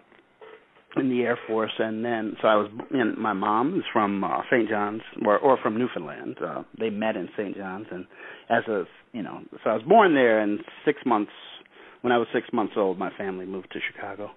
in 0.96 1.08
the 1.10 1.22
Air 1.22 1.38
Force, 1.46 1.72
and 1.78 2.04
then 2.04 2.34
so 2.42 2.48
I 2.48 2.56
was. 2.56 2.70
And 2.90 3.16
my 3.16 3.32
mom 3.32 3.78
is 3.78 3.84
from 3.92 4.24
uh, 4.24 4.40
St. 4.50 4.68
John's, 4.68 5.02
or 5.24 5.38
or 5.38 5.58
from 5.62 5.78
Newfoundland. 5.78 6.36
Uh, 6.44 6.62
they 6.78 6.90
met 6.90 7.16
in 7.16 7.28
St. 7.36 7.56
John's, 7.56 7.86
and 7.90 8.04
as 8.50 8.64
a 8.68 8.84
you 9.12 9.22
know, 9.22 9.40
so 9.64 9.70
I 9.70 9.74
was 9.74 9.82
born 9.84 10.14
there, 10.14 10.40
and 10.40 10.60
six 10.84 10.98
months 11.06 11.30
when 12.02 12.12
I 12.12 12.18
was 12.18 12.26
six 12.32 12.46
months 12.52 12.74
old, 12.76 12.98
my 12.98 13.10
family 13.16 13.46
moved 13.46 13.70
to 13.72 13.78
Chicago. 13.92 14.30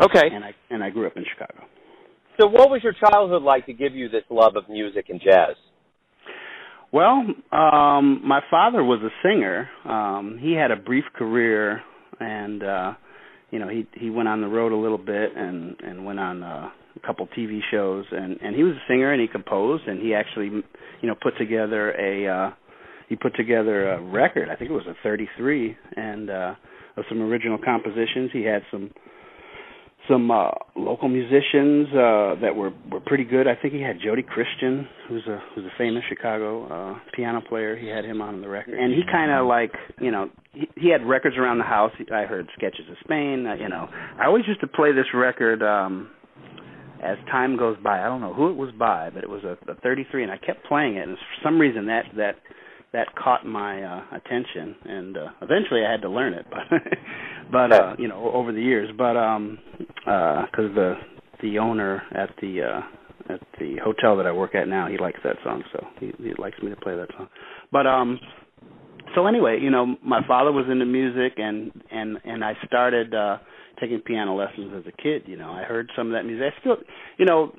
Okay. 0.00 0.28
And 0.32 0.44
I 0.44 0.54
and 0.70 0.82
I 0.82 0.90
grew 0.90 1.06
up 1.06 1.16
in 1.16 1.24
Chicago. 1.30 1.64
So, 2.40 2.46
what 2.48 2.70
was 2.70 2.82
your 2.82 2.94
childhood 2.94 3.42
like 3.42 3.66
to 3.66 3.72
give 3.72 3.94
you 3.94 4.08
this 4.08 4.24
love 4.30 4.56
of 4.56 4.68
music 4.68 5.06
and 5.08 5.20
jazz? 5.20 5.56
Well, 6.92 7.24
um, 7.52 8.20
my 8.22 8.40
father 8.50 8.84
was 8.84 9.00
a 9.02 9.08
singer. 9.26 9.68
Um, 9.84 10.38
he 10.40 10.52
had 10.52 10.70
a 10.70 10.76
brief 10.76 11.04
career, 11.14 11.80
and 12.20 12.62
uh, 12.62 12.92
you 13.50 13.58
know, 13.58 13.68
he 13.68 13.86
he 13.94 14.10
went 14.10 14.28
on 14.28 14.42
the 14.42 14.46
road 14.46 14.72
a 14.72 14.76
little 14.76 14.98
bit 14.98 15.34
and 15.34 15.74
and 15.80 16.04
went 16.04 16.20
on 16.20 16.42
uh, 16.42 16.68
a 16.94 17.06
couple 17.06 17.26
TV 17.28 17.60
shows, 17.70 18.04
and 18.10 18.38
and 18.42 18.54
he 18.54 18.62
was 18.62 18.74
a 18.74 18.84
singer 18.88 19.10
and 19.10 19.22
he 19.22 19.26
composed, 19.26 19.84
and 19.86 20.02
he 20.02 20.14
actually, 20.14 20.48
you 20.48 21.08
know, 21.08 21.14
put 21.20 21.38
together 21.38 21.92
a 21.92 22.28
uh, 22.28 22.50
he 23.08 23.16
put 23.16 23.34
together 23.36 23.92
a 23.92 24.02
record. 24.02 24.50
I 24.50 24.56
think 24.56 24.70
it 24.70 24.74
was 24.74 24.86
a 24.86 24.94
33, 25.02 25.76
and 25.96 26.30
uh, 26.30 26.54
of 26.96 27.04
some 27.08 27.22
original 27.22 27.58
compositions. 27.62 28.30
He 28.32 28.42
had 28.42 28.62
some 28.70 28.90
some 30.08 30.30
uh 30.30 30.50
local 30.76 31.08
musicians 31.08 31.88
uh 31.90 32.34
that 32.40 32.52
were 32.56 32.72
were 32.90 33.00
pretty 33.00 33.24
good. 33.24 33.46
I 33.46 33.54
think 33.54 33.74
he 33.74 33.80
had 33.80 33.98
Jody 34.02 34.22
Christian, 34.22 34.88
who's 35.08 35.26
a 35.26 35.40
who's 35.54 35.64
a 35.64 35.72
famous 35.78 36.02
Chicago 36.08 36.66
uh 36.66 36.98
piano 37.14 37.40
player. 37.40 37.76
He 37.76 37.88
had 37.88 38.04
him 38.04 38.20
on 38.20 38.40
the 38.40 38.48
record. 38.48 38.74
And 38.78 38.92
he 38.92 39.02
kind 39.10 39.30
of 39.30 39.46
like, 39.46 39.72
you 40.00 40.10
know, 40.10 40.30
he, 40.52 40.68
he 40.76 40.90
had 40.90 41.06
records 41.06 41.36
around 41.36 41.58
the 41.58 41.64
house. 41.64 41.92
I 42.12 42.22
heard 42.22 42.48
Sketches 42.56 42.86
of 42.90 42.96
Spain, 43.04 43.46
uh, 43.46 43.54
you 43.54 43.68
know. 43.68 43.88
I 44.18 44.26
always 44.26 44.44
used 44.46 44.60
to 44.60 44.66
play 44.66 44.92
this 44.92 45.06
record 45.14 45.62
um 45.62 46.10
as 47.02 47.18
time 47.30 47.56
goes 47.56 47.76
by. 47.82 48.00
I 48.00 48.04
don't 48.04 48.20
know 48.20 48.34
who 48.34 48.50
it 48.50 48.56
was 48.56 48.70
by, 48.78 49.10
but 49.10 49.24
it 49.24 49.30
was 49.30 49.42
a, 49.44 49.58
a 49.70 49.74
33 49.82 50.22
and 50.24 50.32
I 50.32 50.38
kept 50.38 50.64
playing 50.66 50.96
it 50.96 51.08
and 51.08 51.16
for 51.16 51.48
some 51.48 51.58
reason 51.60 51.86
that 51.86 52.04
that 52.16 52.36
that 52.92 53.14
caught 53.16 53.46
my 53.46 53.82
uh, 53.82 54.02
attention, 54.12 54.76
and 54.84 55.16
uh, 55.16 55.26
eventually 55.40 55.84
I 55.86 55.90
had 55.90 56.02
to 56.02 56.10
learn 56.10 56.34
it, 56.34 56.46
but 56.50 56.80
but 57.50 57.72
uh, 57.72 57.96
you 57.98 58.08
know 58.08 58.30
over 58.32 58.52
the 58.52 58.60
years. 58.60 58.90
But 58.96 59.16
um, 59.16 59.58
because 60.04 60.70
uh, 60.70 60.74
the 60.74 60.94
the 61.42 61.58
owner 61.58 62.02
at 62.14 62.30
the 62.40 62.62
uh, 62.62 63.32
at 63.32 63.40
the 63.58 63.76
hotel 63.82 64.16
that 64.16 64.26
I 64.26 64.32
work 64.32 64.54
at 64.54 64.68
now, 64.68 64.88
he 64.88 64.98
likes 64.98 65.20
that 65.24 65.36
song, 65.44 65.62
so 65.72 65.86
he, 66.00 66.12
he 66.18 66.32
likes 66.38 66.60
me 66.62 66.70
to 66.70 66.76
play 66.76 66.96
that 66.96 67.08
song. 67.16 67.28
But 67.70 67.86
um, 67.86 68.20
so 69.14 69.26
anyway, 69.26 69.58
you 69.60 69.70
know, 69.70 69.96
my 70.04 70.26
father 70.26 70.52
was 70.52 70.66
into 70.70 70.86
music, 70.86 71.34
and 71.38 71.72
and 71.90 72.18
and 72.24 72.44
I 72.44 72.54
started. 72.66 73.14
uh 73.14 73.38
taking 73.80 74.00
piano 74.00 74.36
lessons 74.36 74.72
as 74.76 74.84
a 74.86 75.02
kid. 75.02 75.22
You 75.26 75.36
know, 75.36 75.50
I 75.50 75.62
heard 75.64 75.90
some 75.96 76.06
of 76.08 76.12
that 76.12 76.24
music. 76.24 76.52
I 76.56 76.60
still, 76.60 76.76
you 77.18 77.24
know, 77.24 77.52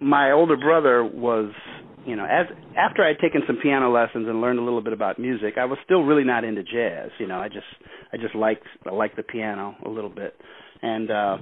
my 0.00 0.32
older 0.32 0.56
brother 0.56 1.04
was 1.04 1.52
you 2.08 2.16
know, 2.16 2.24
as 2.24 2.46
after 2.74 3.04
I'd 3.04 3.18
taken 3.18 3.42
some 3.46 3.58
piano 3.62 3.92
lessons 3.92 4.26
and 4.28 4.40
learned 4.40 4.58
a 4.58 4.62
little 4.62 4.80
bit 4.80 4.94
about 4.94 5.18
music, 5.18 5.54
I 5.58 5.66
was 5.66 5.78
still 5.84 6.04
really 6.04 6.24
not 6.24 6.42
into 6.42 6.62
jazz. 6.62 7.10
You 7.18 7.26
know, 7.26 7.38
I 7.38 7.48
just 7.48 7.66
I 8.12 8.16
just 8.16 8.34
liked 8.34 8.64
I 8.86 8.94
liked 8.94 9.16
the 9.16 9.22
piano 9.22 9.76
a 9.84 9.88
little 9.90 10.10
bit, 10.10 10.34
and 10.80 11.10
uh, 11.10 11.36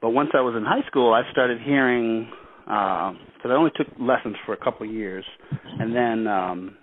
but 0.00 0.10
once 0.10 0.30
I 0.32 0.40
was 0.40 0.54
in 0.56 0.64
high 0.64 0.86
school, 0.86 1.12
I 1.12 1.30
started 1.32 1.60
hearing 1.60 2.30
because 2.64 3.44
uh, 3.44 3.48
I 3.48 3.56
only 3.56 3.72
took 3.76 3.88
lessons 4.00 4.36
for 4.46 4.54
a 4.54 4.56
couple 4.56 4.88
of 4.88 4.92
years, 4.94 5.24
and 5.50 5.94
then 5.94 6.26
um, 6.26 6.76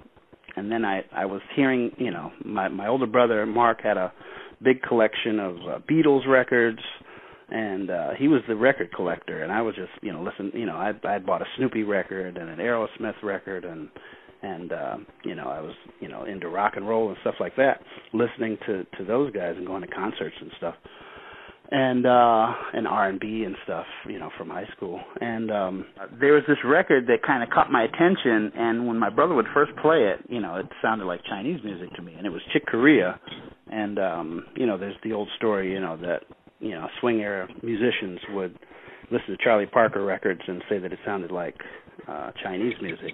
and 0.56 0.72
then 0.72 0.86
I 0.86 1.04
I 1.12 1.26
was 1.26 1.42
hearing 1.56 1.92
you 1.98 2.12
know 2.12 2.32
my 2.46 2.68
my 2.68 2.88
older 2.88 3.08
brother 3.08 3.46
Mark 3.48 3.82
had 3.82 3.98
a 3.98 4.14
big 4.62 4.84
collection 4.84 5.40
of 5.40 5.56
uh, 5.56 5.80
Beatles 5.90 6.28
records 6.28 6.80
and 7.50 7.90
uh 7.90 8.10
he 8.18 8.28
was 8.28 8.42
the 8.48 8.56
record 8.56 8.92
collector 8.94 9.44
and 9.44 9.52
I 9.52 9.62
was 9.62 9.76
just 9.76 9.92
you 10.02 10.12
know 10.14 10.22
listen 10.24 10.52
you 10.54 10.66
know 10.66 10.76
I 10.76 10.94
I 11.04 11.20
bought 11.20 11.42
a 11.42 11.46
Snoopy 11.58 11.84
record 11.84 12.38
and 12.38 12.50
an 12.50 12.60
Aerosmith 12.60 13.22
record 13.24 13.66
and 13.66 13.90
and 14.42 14.72
uh 14.72 14.98
you 15.24 15.36
know 15.36 15.48
I 15.48 15.62
was 15.62 15.74
you 16.00 16.10
know 16.10 16.26
into 16.26 16.48
rock 16.50 16.74
and 16.76 16.88
roll 16.88 17.10
and 17.10 17.18
stuff 17.22 17.36
like 17.40 17.56
that 17.56 17.82
listening 18.14 18.58
to 18.68 18.84
to 18.98 19.06
those 19.06 19.32
guys 19.32 19.56
and 19.58 19.66
going 19.66 19.82
to 19.82 19.88
concerts 19.88 20.36
and 20.40 20.52
stuff. 20.58 20.76
And 21.72 22.06
uh 22.06 22.54
and 22.74 22.88
R&B 22.88 23.44
and 23.46 23.56
stuff 23.64 23.86
you 24.08 24.20
know 24.20 24.30
from 24.38 24.50
high 24.50 24.68
school. 24.76 25.02
And 25.20 25.50
um 25.52 25.86
there 26.20 26.34
was 26.34 26.44
this 26.48 26.58
record 26.66 27.08
that 27.08 27.24
kind 27.26 27.42
of 27.44 27.50
caught 27.50 27.72
my 27.72 27.84
attention 27.84 28.52
and 28.56 28.88
when 28.88 29.00
my 29.00 29.10
brother 29.10 29.34
would 29.34 29.48
first 29.54 29.72
play 29.82 30.04
it 30.14 30.20
you 30.30 30.42
know 30.42 30.56
it 30.56 30.68
sounded 30.82 31.06
like 31.06 31.22
Chinese 31.30 31.60
music 31.64 31.94
to 31.96 32.02
me 32.02 32.14
and 32.14 32.26
it 32.26 32.32
was 32.32 32.42
Chick 32.52 32.66
Corea. 32.68 33.20
And 33.72 33.98
um 34.00 34.46
you 34.56 34.66
know 34.66 34.78
there's 34.78 34.98
the 35.04 35.14
old 35.14 35.30
story 35.38 35.72
you 35.72 35.80
know 35.80 35.98
that 35.98 36.24
you 36.64 36.72
know 36.72 36.88
swing 37.00 37.20
era 37.22 37.48
musicians 37.62 38.20
would 38.30 38.58
listen 39.12 39.38
to 39.38 39.38
Charlie 39.44 39.66
Parker 39.66 40.04
records 40.04 40.42
and 40.48 40.64
say 40.70 40.80
that 40.80 40.92
it 40.92 41.00
sounded 41.06 41.32
like 41.32 41.56
uh 42.08 42.32
Chinese 42.42 42.76
music. 42.82 43.14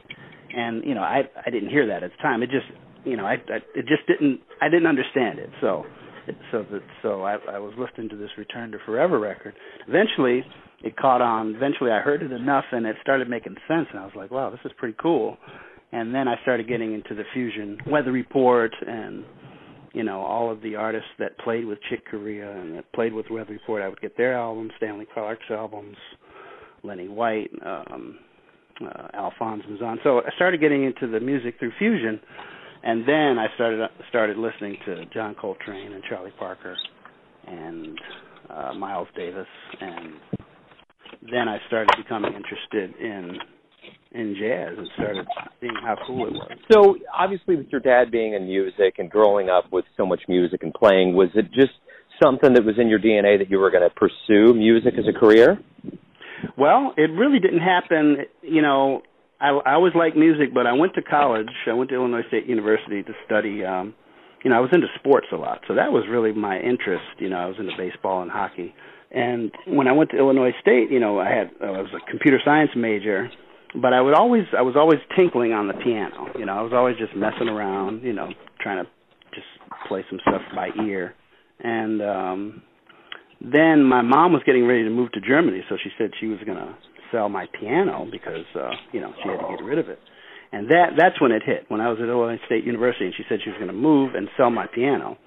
And 0.55 0.83
you 0.85 0.95
know, 0.95 1.01
I 1.01 1.23
I 1.45 1.49
didn't 1.49 1.69
hear 1.69 1.87
that 1.87 2.03
at 2.03 2.11
the 2.11 2.21
time. 2.21 2.43
It 2.43 2.49
just 2.49 2.67
you 3.05 3.17
know, 3.17 3.25
I, 3.25 3.33
I 3.33 3.57
it 3.75 3.85
just 3.87 4.05
didn't 4.07 4.41
I 4.61 4.69
didn't 4.69 4.87
understand 4.87 5.39
it. 5.39 5.49
So 5.61 5.85
so 6.51 6.65
that 6.71 6.81
so 7.01 7.23
I 7.23 7.37
I 7.51 7.59
was 7.59 7.73
listening 7.77 8.09
to 8.09 8.15
this 8.15 8.29
Return 8.37 8.71
to 8.71 8.77
Forever 8.85 9.19
record. 9.19 9.55
Eventually 9.87 10.43
it 10.83 10.95
caught 10.95 11.21
on. 11.21 11.55
Eventually 11.55 11.91
I 11.91 11.99
heard 11.99 12.23
it 12.23 12.31
enough 12.31 12.65
and 12.71 12.85
it 12.85 12.95
started 13.01 13.29
making 13.29 13.55
sense 13.67 13.87
and 13.91 13.99
I 13.99 14.05
was 14.05 14.13
like, 14.15 14.31
wow, 14.31 14.49
this 14.49 14.61
is 14.63 14.71
pretty 14.77 14.95
cool. 15.01 15.37
And 15.91 16.13
then 16.13 16.27
I 16.27 16.35
started 16.43 16.67
getting 16.67 16.93
into 16.93 17.15
the 17.15 17.23
fusion 17.33 17.79
weather 17.87 18.11
report 18.11 18.75
and 18.85 19.25
you 19.93 20.03
know 20.03 20.21
all 20.21 20.51
of 20.51 20.61
the 20.61 20.75
artists 20.75 21.09
that 21.19 21.37
played 21.39 21.65
with 21.65 21.79
Chick 21.89 22.03
Corea 22.09 22.51
and 22.51 22.77
that 22.77 22.91
played 22.93 23.13
with 23.13 23.25
Weather 23.29 23.53
Report. 23.53 23.81
I 23.81 23.89
would 23.89 24.01
get 24.01 24.17
their 24.17 24.33
albums, 24.33 24.71
Stanley 24.77 25.07
Clarke's 25.13 25.49
albums, 25.49 25.97
Lenny 26.83 27.07
White, 27.07 27.51
um, 27.65 28.19
uh, 28.81 29.07
Alphonse 29.13 29.63
Mouzon. 29.69 29.97
So 30.03 30.19
I 30.19 30.29
started 30.35 30.61
getting 30.61 30.83
into 30.83 31.07
the 31.07 31.19
music 31.19 31.55
through 31.59 31.71
fusion, 31.77 32.19
and 32.83 33.07
then 33.07 33.37
I 33.37 33.47
started 33.55 33.87
started 34.09 34.37
listening 34.37 34.77
to 34.85 35.05
John 35.13 35.35
Coltrane 35.35 35.93
and 35.93 36.03
Charlie 36.09 36.33
Parker 36.37 36.77
and 37.47 37.99
uh, 38.49 38.73
Miles 38.73 39.07
Davis, 39.15 39.47
and 39.81 40.13
then 41.31 41.47
I 41.47 41.57
started 41.67 41.89
becoming 41.97 42.33
interested 42.33 42.95
in 43.01 43.37
in 44.11 44.35
jazz 44.39 44.75
and 44.77 44.87
started 44.95 45.27
seeing 45.59 45.75
how 45.83 45.95
cool 46.07 46.27
it 46.27 46.33
was. 46.33 46.51
So 46.71 46.97
obviously, 47.15 47.55
with 47.55 47.67
your 47.69 47.81
dad 47.81 48.11
being 48.11 48.33
in 48.33 48.45
music 48.45 48.95
and 48.97 49.09
growing 49.09 49.49
up 49.49 49.65
with 49.71 49.85
so 49.97 50.05
much 50.05 50.21
music 50.27 50.63
and 50.63 50.73
playing, 50.73 51.15
was 51.15 51.29
it 51.35 51.51
just 51.53 51.73
something 52.21 52.53
that 52.53 52.65
was 52.65 52.75
in 52.79 52.87
your 52.87 52.99
DNA 52.99 53.37
that 53.37 53.49
you 53.49 53.59
were 53.59 53.71
going 53.71 53.87
to 53.87 53.95
pursue 53.95 54.53
music 54.53 54.95
as 54.97 55.05
a 55.07 55.17
career? 55.17 55.59
Well, 56.57 56.93
it 56.97 57.11
really 57.11 57.39
didn't 57.39 57.61
happen. 57.61 58.17
You 58.41 58.61
know, 58.61 59.03
I, 59.39 59.49
I 59.49 59.73
always 59.73 59.93
liked 59.95 60.17
music, 60.17 60.53
but 60.53 60.65
I 60.65 60.73
went 60.73 60.95
to 60.95 61.01
college. 61.01 61.49
I 61.67 61.73
went 61.73 61.89
to 61.91 61.95
Illinois 61.95 62.27
State 62.27 62.47
University 62.47 63.03
to 63.03 63.13
study. 63.25 63.63
um 63.63 63.93
You 64.43 64.49
know, 64.49 64.57
I 64.57 64.59
was 64.59 64.69
into 64.73 64.87
sports 64.99 65.27
a 65.31 65.35
lot, 65.35 65.61
so 65.67 65.75
that 65.75 65.91
was 65.91 66.05
really 66.09 66.33
my 66.33 66.59
interest. 66.59 67.05
You 67.19 67.29
know, 67.29 67.37
I 67.37 67.45
was 67.45 67.57
into 67.59 67.73
baseball 67.77 68.21
and 68.21 68.31
hockey. 68.31 68.73
And 69.11 69.51
when 69.65 69.87
I 69.87 69.91
went 69.91 70.11
to 70.11 70.17
Illinois 70.17 70.53
State, 70.61 70.91
you 70.91 70.99
know, 70.99 71.19
I 71.19 71.29
had 71.29 71.51
I 71.61 71.71
was 71.71 71.89
a 71.93 72.11
computer 72.11 72.39
science 72.45 72.71
major, 72.75 73.29
but 73.75 73.93
I 73.93 74.01
would 74.01 74.13
always 74.13 74.43
I 74.57 74.61
was 74.61 74.75
always 74.75 74.99
tinkling 75.15 75.53
on 75.53 75.67
the 75.67 75.73
piano. 75.73 76.27
You 76.37 76.45
know, 76.45 76.53
I 76.53 76.61
was 76.61 76.73
always 76.73 76.97
just 76.97 77.15
messing 77.15 77.47
around, 77.47 78.03
you 78.03 78.13
know, 78.13 78.29
trying 78.61 78.83
to 78.83 78.89
just 79.33 79.47
play 79.87 80.03
some 80.09 80.19
stuff 80.27 80.41
by 80.55 80.69
ear. 80.83 81.13
And 81.59 82.01
um 82.01 82.61
then 83.41 83.83
my 83.83 84.01
mom 84.01 84.33
was 84.33 84.41
getting 84.45 84.65
ready 84.65 84.83
to 84.83 84.89
move 84.89 85.11
to 85.13 85.21
Germany, 85.21 85.63
so 85.69 85.77
she 85.81 85.89
said 85.97 86.11
she 86.19 86.27
was 86.27 86.39
going 86.45 86.57
to 86.57 86.75
sell 87.11 87.29
my 87.29 87.47
piano 87.59 88.05
because 88.11 88.45
uh, 88.55 88.71
you 88.91 88.99
know, 88.99 89.13
she 89.23 89.29
had 89.29 89.37
to 89.37 89.55
get 89.55 89.63
rid 89.63 89.79
of 89.79 89.87
it. 89.89 89.99
And 90.51 90.69
that 90.69 90.93
that's 90.97 91.21
when 91.21 91.31
it 91.31 91.43
hit. 91.45 91.65
When 91.69 91.79
I 91.79 91.89
was 91.89 91.99
at 92.01 92.09
Illinois 92.09 92.39
State 92.47 92.65
University 92.65 93.05
and 93.05 93.13
she 93.15 93.23
said 93.29 93.39
she 93.43 93.49
was 93.49 93.57
going 93.57 93.67
to 93.71 93.73
move 93.73 94.15
and 94.15 94.27
sell 94.35 94.49
my 94.49 94.65
piano, 94.73 95.17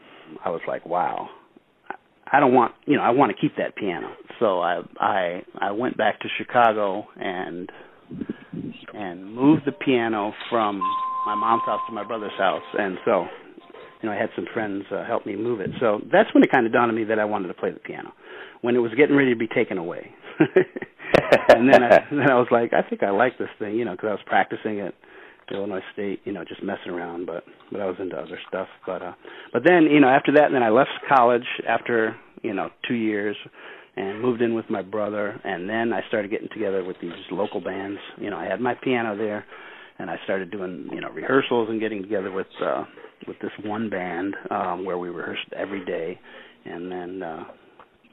I 0.44 0.50
was 0.50 0.60
like, 0.66 0.84
"Wow. 0.84 1.30
I 2.34 2.40
don't 2.40 2.54
want, 2.54 2.72
you 2.86 2.96
know, 2.96 3.02
I 3.02 3.10
want 3.10 3.30
to 3.30 3.40
keep 3.40 3.56
that 3.56 3.76
piano." 3.76 4.14
So 4.40 4.60
I 4.60 4.82
I 4.98 5.42
I 5.58 5.70
went 5.70 5.96
back 5.96 6.20
to 6.20 6.28
Chicago 6.38 7.06
and 7.16 7.70
and 8.94 9.34
moved 9.34 9.62
the 9.66 9.72
piano 9.72 10.32
from 10.50 10.80
my 11.26 11.34
mom's 11.34 11.62
house 11.66 11.80
to 11.88 11.94
my 11.94 12.04
brother's 12.04 12.36
house, 12.38 12.62
and 12.78 12.98
so 13.04 13.26
you 14.02 14.08
know 14.08 14.14
I 14.14 14.18
had 14.18 14.30
some 14.36 14.46
friends 14.52 14.84
uh, 14.90 15.04
help 15.04 15.26
me 15.26 15.36
move 15.36 15.60
it. 15.60 15.70
So 15.80 16.00
that's 16.12 16.32
when 16.34 16.42
it 16.42 16.50
kind 16.50 16.66
of 16.66 16.72
dawned 16.72 16.90
on 16.90 16.96
me 16.96 17.04
that 17.04 17.18
I 17.18 17.24
wanted 17.24 17.48
to 17.48 17.54
play 17.54 17.70
the 17.70 17.80
piano 17.80 18.12
when 18.60 18.76
it 18.76 18.80
was 18.80 18.92
getting 18.96 19.16
ready 19.16 19.30
to 19.32 19.38
be 19.38 19.48
taken 19.48 19.78
away. 19.78 20.14
and 21.48 21.72
then 21.72 21.82
I 21.82 21.98
then 22.10 22.30
I 22.30 22.34
was 22.34 22.48
like, 22.50 22.72
I 22.72 22.88
think 22.88 23.02
I 23.02 23.10
like 23.10 23.38
this 23.38 23.48
thing, 23.58 23.76
you 23.76 23.84
know, 23.84 23.92
because 23.92 24.08
I 24.08 24.12
was 24.12 24.20
practicing 24.26 24.80
at 24.80 24.94
Illinois 25.52 25.82
State, 25.92 26.20
you 26.24 26.32
know, 26.32 26.44
just 26.44 26.62
messing 26.62 26.92
around, 26.92 27.26
but 27.26 27.44
but 27.70 27.80
I 27.80 27.86
was 27.86 27.96
into 27.98 28.16
other 28.16 28.38
stuff. 28.48 28.68
But 28.86 29.02
uh 29.02 29.12
but 29.52 29.62
then, 29.64 29.84
you 29.84 30.00
know, 30.00 30.08
after 30.08 30.32
that 30.32 30.46
and 30.46 30.54
then 30.54 30.62
I 30.62 30.70
left 30.70 30.90
college 31.08 31.46
after, 31.68 32.16
you 32.42 32.54
know, 32.54 32.70
2 32.88 32.94
years 32.94 33.36
and 33.96 34.20
moved 34.20 34.40
in 34.40 34.54
with 34.54 34.68
my 34.70 34.82
brother 34.82 35.40
and 35.44 35.68
then 35.68 35.92
I 35.92 36.00
started 36.08 36.30
getting 36.30 36.48
together 36.52 36.84
with 36.84 36.96
these 37.00 37.12
local 37.30 37.60
bands. 37.60 37.98
You 38.18 38.30
know, 38.30 38.38
I 38.38 38.44
had 38.44 38.60
my 38.60 38.74
piano 38.74 39.16
there 39.16 39.44
and 39.98 40.10
I 40.10 40.16
started 40.24 40.50
doing, 40.50 40.88
you 40.92 41.00
know, 41.00 41.10
rehearsals 41.10 41.68
and 41.68 41.80
getting 41.80 42.02
together 42.02 42.30
with 42.30 42.46
uh 42.64 42.84
with 43.26 43.38
this 43.40 43.52
one 43.64 43.90
band 43.90 44.34
um 44.50 44.84
where 44.84 44.98
we 44.98 45.08
rehearsed 45.08 45.52
every 45.56 45.84
day 45.84 46.18
and 46.64 46.90
then 46.90 47.22
uh 47.22 47.44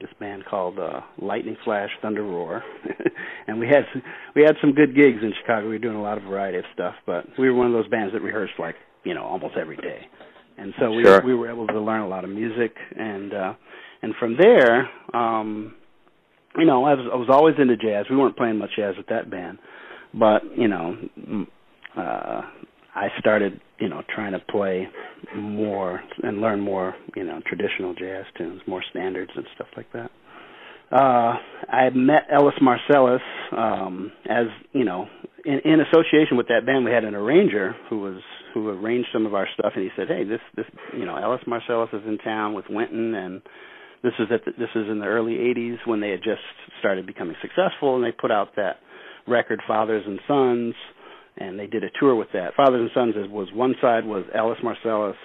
this 0.00 0.10
band 0.18 0.44
called 0.44 0.78
uh 0.78 1.00
Lightning 1.20 1.56
Flash 1.64 1.90
Thunder 2.02 2.22
Roar. 2.22 2.62
and 3.46 3.58
we 3.58 3.66
had 3.66 3.84
some, 3.92 4.02
we 4.34 4.42
had 4.42 4.56
some 4.60 4.72
good 4.72 4.94
gigs 4.94 5.18
in 5.22 5.32
Chicago. 5.40 5.66
We 5.66 5.72
were 5.72 5.78
doing 5.78 5.96
a 5.96 6.02
lot 6.02 6.18
of 6.18 6.24
variety 6.24 6.58
of 6.58 6.64
stuff, 6.74 6.94
but 7.06 7.24
we 7.38 7.48
were 7.48 7.56
one 7.56 7.66
of 7.66 7.72
those 7.72 7.88
bands 7.88 8.12
that 8.12 8.20
rehearsed 8.20 8.54
like, 8.58 8.76
you 9.04 9.14
know, 9.14 9.24
almost 9.24 9.56
every 9.56 9.76
day. 9.76 10.06
And 10.58 10.74
so 10.78 10.90
we 10.90 11.04
sure. 11.04 11.22
we 11.24 11.34
were 11.34 11.50
able 11.50 11.66
to 11.68 11.80
learn 11.80 12.02
a 12.02 12.08
lot 12.08 12.24
of 12.24 12.30
music 12.30 12.76
and 12.98 13.32
uh 13.32 13.54
and 14.02 14.14
from 14.18 14.36
there, 14.38 14.88
um, 15.14 15.74
you 16.56 16.64
know, 16.64 16.84
I 16.84 16.94
was 16.94 17.08
I 17.12 17.16
was 17.16 17.28
always 17.30 17.54
into 17.58 17.76
jazz. 17.76 18.06
We 18.10 18.16
weren't 18.16 18.36
playing 18.36 18.58
much 18.58 18.70
jazz 18.76 18.94
with 18.96 19.06
that 19.08 19.30
band, 19.30 19.58
but 20.14 20.42
you 20.56 20.68
know, 20.68 20.96
uh, 21.96 22.42
I 22.94 23.08
started, 23.18 23.60
you 23.78 23.88
know, 23.88 24.02
trying 24.14 24.32
to 24.32 24.40
play 24.50 24.88
more 25.36 26.02
and 26.22 26.40
learn 26.40 26.60
more, 26.60 26.94
you 27.14 27.24
know, 27.24 27.40
traditional 27.46 27.94
jazz 27.94 28.24
tunes, 28.36 28.60
more 28.66 28.82
standards 28.90 29.30
and 29.36 29.46
stuff 29.54 29.68
like 29.76 29.92
that. 29.92 30.10
Uh, 30.90 31.36
I 31.68 31.90
met 31.94 32.24
Ellis 32.32 32.54
Marsalis 32.60 33.20
um, 33.56 34.10
as 34.28 34.46
you 34.72 34.84
know, 34.84 35.06
in, 35.44 35.60
in 35.64 35.80
association 35.80 36.36
with 36.36 36.48
that 36.48 36.66
band. 36.66 36.84
We 36.84 36.90
had 36.90 37.04
an 37.04 37.14
arranger 37.14 37.76
who 37.88 38.00
was 38.00 38.20
who 38.54 38.68
arranged 38.70 39.08
some 39.12 39.24
of 39.24 39.34
our 39.34 39.46
stuff, 39.54 39.74
and 39.76 39.84
he 39.84 39.90
said, 39.96 40.08
"Hey, 40.08 40.24
this 40.24 40.40
this 40.56 40.66
you 40.98 41.04
know, 41.04 41.14
Ellis 41.16 41.42
Marsalis 41.46 41.94
is 41.94 42.02
in 42.08 42.18
town 42.18 42.54
with 42.54 42.64
Wynton 42.68 43.14
and." 43.14 43.42
This 44.02 44.12
is 44.18 44.28
at 44.32 44.44
the, 44.44 44.52
this 44.52 44.70
is 44.74 44.88
in 44.88 44.98
the 44.98 45.06
early 45.06 45.34
'80s 45.34 45.78
when 45.86 46.00
they 46.00 46.10
had 46.10 46.22
just 46.22 46.42
started 46.78 47.06
becoming 47.06 47.36
successful, 47.42 47.96
and 47.96 48.04
they 48.04 48.12
put 48.12 48.30
out 48.30 48.56
that 48.56 48.76
record 49.26 49.60
"Fathers 49.66 50.04
and 50.06 50.20
Sons," 50.26 50.74
and 51.36 51.58
they 51.58 51.66
did 51.66 51.84
a 51.84 51.90
tour 51.98 52.14
with 52.14 52.28
that. 52.32 52.54
"Fathers 52.56 52.80
and 52.80 52.90
Sons" 52.94 53.14
was 53.30 53.48
one 53.52 53.74
side 53.80 54.04
was 54.04 54.24
Ellis 54.34 54.58
Marsalis, 54.64 55.16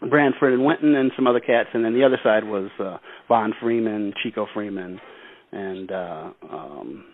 Branford 0.00 0.52
and 0.52 0.64
Wynton, 0.64 0.94
and 0.94 1.12
some 1.16 1.26
other 1.26 1.40
cats, 1.40 1.68
and 1.72 1.84
then 1.84 1.94
the 1.94 2.04
other 2.04 2.18
side 2.22 2.44
was 2.44 2.70
uh, 2.80 2.98
Von 3.28 3.54
Freeman, 3.60 4.12
Chico 4.22 4.46
Freeman, 4.52 5.00
and 5.52 5.90
uh, 5.90 6.30
um, 6.50 7.04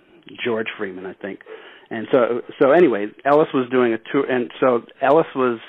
George 0.45 0.69
Freeman, 0.78 1.07
I 1.07 1.14
think. 1.14 1.40
And 1.90 2.07
so, 2.11 2.40
so 2.61 2.71
anyway, 2.71 3.07
Ellis 3.25 3.49
was 3.52 3.69
doing 3.71 3.92
a 3.92 3.99
tour, 4.11 4.25
and 4.25 4.50
so 4.61 4.81
Ellis 5.02 5.26
was 5.37 5.61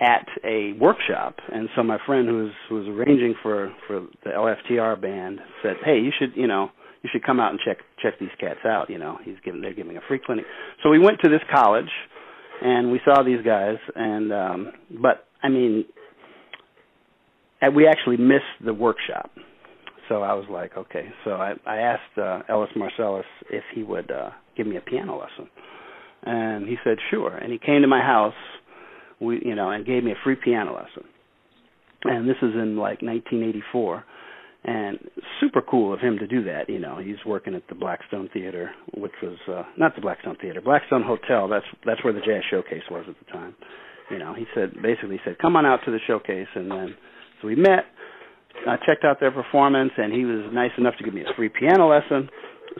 at 0.00 0.26
a 0.44 0.74
workshop, 0.80 1.36
and 1.52 1.68
so 1.74 1.82
my 1.82 1.98
friend 2.06 2.28
who 2.28 2.44
was 2.44 2.52
who 2.68 2.74
was 2.76 2.86
arranging 2.88 3.34
for 3.42 3.72
for 3.86 4.06
the 4.24 4.30
LFTR 4.30 5.00
band 5.00 5.40
said, 5.62 5.76
"Hey, 5.84 5.98
you 5.98 6.12
should 6.16 6.32
you 6.36 6.46
know 6.46 6.70
you 7.02 7.10
should 7.12 7.24
come 7.24 7.40
out 7.40 7.50
and 7.50 7.60
check 7.64 7.78
check 8.00 8.18
these 8.20 8.30
cats 8.38 8.60
out. 8.64 8.90
You 8.90 8.98
know, 8.98 9.18
he's 9.24 9.36
giving 9.44 9.60
they're 9.60 9.74
giving 9.74 9.96
a 9.96 10.00
free 10.06 10.20
clinic." 10.24 10.44
So 10.82 10.90
we 10.90 10.98
went 10.98 11.18
to 11.24 11.30
this 11.30 11.40
college, 11.52 11.90
and 12.62 12.92
we 12.92 13.00
saw 13.04 13.22
these 13.22 13.44
guys, 13.44 13.76
and 13.96 14.32
um, 14.32 14.72
but 15.02 15.26
I 15.42 15.48
mean, 15.48 15.84
we 17.74 17.86
actually 17.86 18.18
missed 18.18 18.44
the 18.64 18.74
workshop. 18.74 19.30
So 20.08 20.22
I 20.22 20.32
was 20.34 20.46
like, 20.50 20.76
okay. 20.76 21.08
So 21.24 21.32
I 21.32 21.54
I 21.66 21.78
asked 21.78 22.18
uh, 22.18 22.42
Ellis 22.48 22.70
Marsalis 22.76 23.24
if 23.50 23.64
he 23.74 23.82
would 23.82 24.10
uh, 24.10 24.30
give 24.56 24.66
me 24.66 24.76
a 24.76 24.80
piano 24.80 25.18
lesson, 25.18 25.50
and 26.22 26.66
he 26.68 26.76
said 26.84 26.98
sure. 27.10 27.34
And 27.34 27.52
he 27.52 27.58
came 27.58 27.82
to 27.82 27.88
my 27.88 28.00
house, 28.00 28.34
we 29.20 29.40
you 29.44 29.54
know, 29.54 29.70
and 29.70 29.86
gave 29.86 30.04
me 30.04 30.12
a 30.12 30.22
free 30.24 30.36
piano 30.36 30.74
lesson. 30.74 31.04
And 32.04 32.28
this 32.28 32.36
is 32.42 32.54
in 32.54 32.76
like 32.76 33.02
1984 33.02 34.04
and 34.64 34.98
super 35.40 35.62
cool 35.62 35.94
of 35.94 36.00
him 36.00 36.18
to 36.18 36.26
do 36.26 36.44
that. 36.44 36.68
You 36.68 36.78
know, 36.78 36.98
he's 36.98 37.16
working 37.24 37.54
at 37.54 37.62
the 37.68 37.74
Blackstone 37.74 38.28
Theater, 38.32 38.70
which 38.96 39.12
was 39.22 39.38
uh, 39.48 39.62
not 39.76 39.94
the 39.94 40.00
Blackstone 40.00 40.36
Theater, 40.40 40.60
Blackstone 40.60 41.02
Hotel. 41.02 41.48
That's 41.48 41.64
that's 41.86 42.02
where 42.02 42.12
the 42.12 42.20
Jazz 42.20 42.42
Showcase 42.50 42.82
was 42.90 43.04
at 43.08 43.14
the 43.18 43.32
time. 43.32 43.54
You 44.10 44.18
know, 44.18 44.34
he 44.34 44.44
said 44.54 44.74
basically 44.82 45.20
said, 45.24 45.38
"Come 45.38 45.56
on 45.56 45.64
out 45.64 45.80
to 45.84 45.90
the 45.90 45.98
showcase," 46.06 46.48
and 46.54 46.70
then 46.70 46.94
so 47.40 47.48
we 47.48 47.54
met. 47.54 47.84
I 48.66 48.76
checked 48.84 49.04
out 49.04 49.20
their 49.20 49.30
performance, 49.30 49.92
and 49.96 50.12
he 50.12 50.24
was 50.24 50.50
nice 50.52 50.72
enough 50.78 50.94
to 50.98 51.04
give 51.04 51.14
me 51.14 51.22
a 51.22 51.34
free 51.36 51.48
piano 51.48 51.88
lesson. 51.88 52.28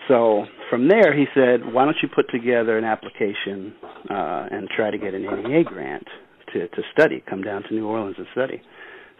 So 0.09 0.47
from 0.71 0.89
there, 0.89 1.17
he 1.17 1.27
said, 1.35 1.73
"Why 1.73 1.85
don't 1.85 1.97
you 2.03 2.09
put 2.13 2.27
together 2.31 2.77
an 2.77 2.85
application 2.85 3.75
uh, 4.11 4.49
and 4.51 4.69
try 4.75 4.91
to 4.91 4.99
get 4.99 5.15
an 5.15 5.23
NEA 5.23 5.65
grant 5.65 6.07
to 6.53 6.69
to 6.69 6.83
study? 6.93 7.23
Come 7.29 7.43
down 7.43 7.63
to 7.65 7.75
New 7.75 7.87
Orleans 7.87 8.17
and 8.19 8.27
study." 8.33 8.63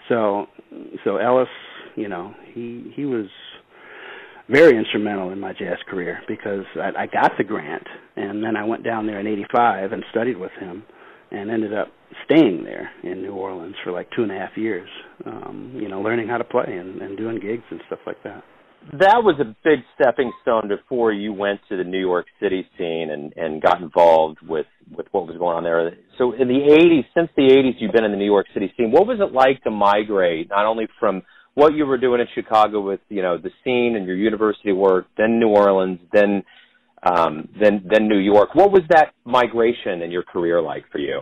So 0.09 0.47
so 1.05 1.17
Ellis 1.17 1.49
you 1.99 2.09
know, 2.09 2.33
he 2.55 2.93
he 2.95 3.05
was 3.05 3.27
very 4.49 4.79
instrumental 4.79 5.31
in 5.31 5.41
my 5.41 5.53
jazz 5.53 5.79
career 5.89 6.21
because 6.27 6.65
I, 6.77 7.03
I 7.03 7.07
got 7.07 7.33
the 7.37 7.45
grant 7.45 7.87
and 8.17 8.43
then 8.43 8.57
I 8.57 8.65
went 8.65 8.85
down 8.85 9.07
there 9.07 9.19
in 9.21 9.27
'85 9.27 9.93
and 9.93 10.05
studied 10.11 10.39
with 10.39 10.53
him 10.53 10.85
and 11.31 11.51
ended 11.51 11.75
up 11.75 11.89
staying 12.25 12.65
there 12.65 12.91
in 13.03 13.21
New 13.21 13.35
Orleans 13.35 13.75
for 13.85 13.93
like 13.93 14.09
two 14.17 14.23
and 14.23 14.33
a 14.33 14.35
half 14.35 14.57
years. 14.57 14.89
Um, 15.27 15.73
you 15.75 15.89
know, 15.89 16.01
learning 16.01 16.29
how 16.29 16.39
to 16.39 16.45
play 16.45 16.65
and, 16.69 17.03
and 17.03 17.19
doing 17.19 17.41
gigs 17.41 17.65
and 17.71 17.81
stuff 17.89 17.99
like 18.07 18.23
that. 18.23 18.43
That 18.93 19.23
was 19.23 19.39
a 19.39 19.45
big 19.65 19.81
stepping 19.95 20.33
stone 20.43 20.69
before 20.69 21.13
you 21.13 21.33
went 21.33 21.61
to 21.69 21.77
the 21.77 21.85
New 21.85 22.01
York 22.01 22.27
City 22.41 22.67
scene 22.79 23.11
and 23.11 23.35
and 23.37 23.61
got 23.61 23.83
involved 23.83 24.39
with 24.47 24.67
with 24.97 25.07
what 25.13 25.27
was 25.27 25.37
going 25.37 25.57
on 25.57 25.65
there. 25.65 25.93
So 26.17 26.33
in 26.33 26.49
the 26.49 26.55
'80s, 26.55 27.05
since 27.15 27.29
the 27.37 27.43
'80s, 27.43 27.75
you've 27.81 27.93
been 27.93 28.05
in 28.05 28.13
the 28.13 28.17
New 28.17 28.25
York 28.25 28.47
City 28.55 28.73
scene. 28.77 28.91
What 28.91 29.07
was 29.07 29.19
it 29.21 29.33
like 29.35 29.63
to 29.65 29.71
migrate 29.71 30.49
not 30.49 30.65
only 30.65 30.87
from 30.99 31.23
what 31.55 31.75
you 31.75 31.85
were 31.85 31.99
doing 31.99 32.21
in 32.21 32.29
Chicago 32.35 32.81
with 32.81 33.01
you 33.09 33.21
know 33.21 33.37
the 33.37 33.51
scene 33.63 33.95
and 33.97 34.07
your 34.07 34.17
university 34.17 34.73
work, 34.73 35.07
then 35.19 35.39
New 35.39 35.49
Orleans, 35.49 35.99
then 36.13 36.43
um, 37.03 37.49
then 37.61 37.85
then 37.91 38.09
New 38.09 38.19
York. 38.19 38.55
What 38.55 38.71
was 38.71 38.83
that 38.89 39.13
migration 39.25 40.03
in 40.03 40.11
your 40.11 40.23
career 40.23 40.63
like 40.63 40.85
for 40.91 40.99
you? 40.99 41.21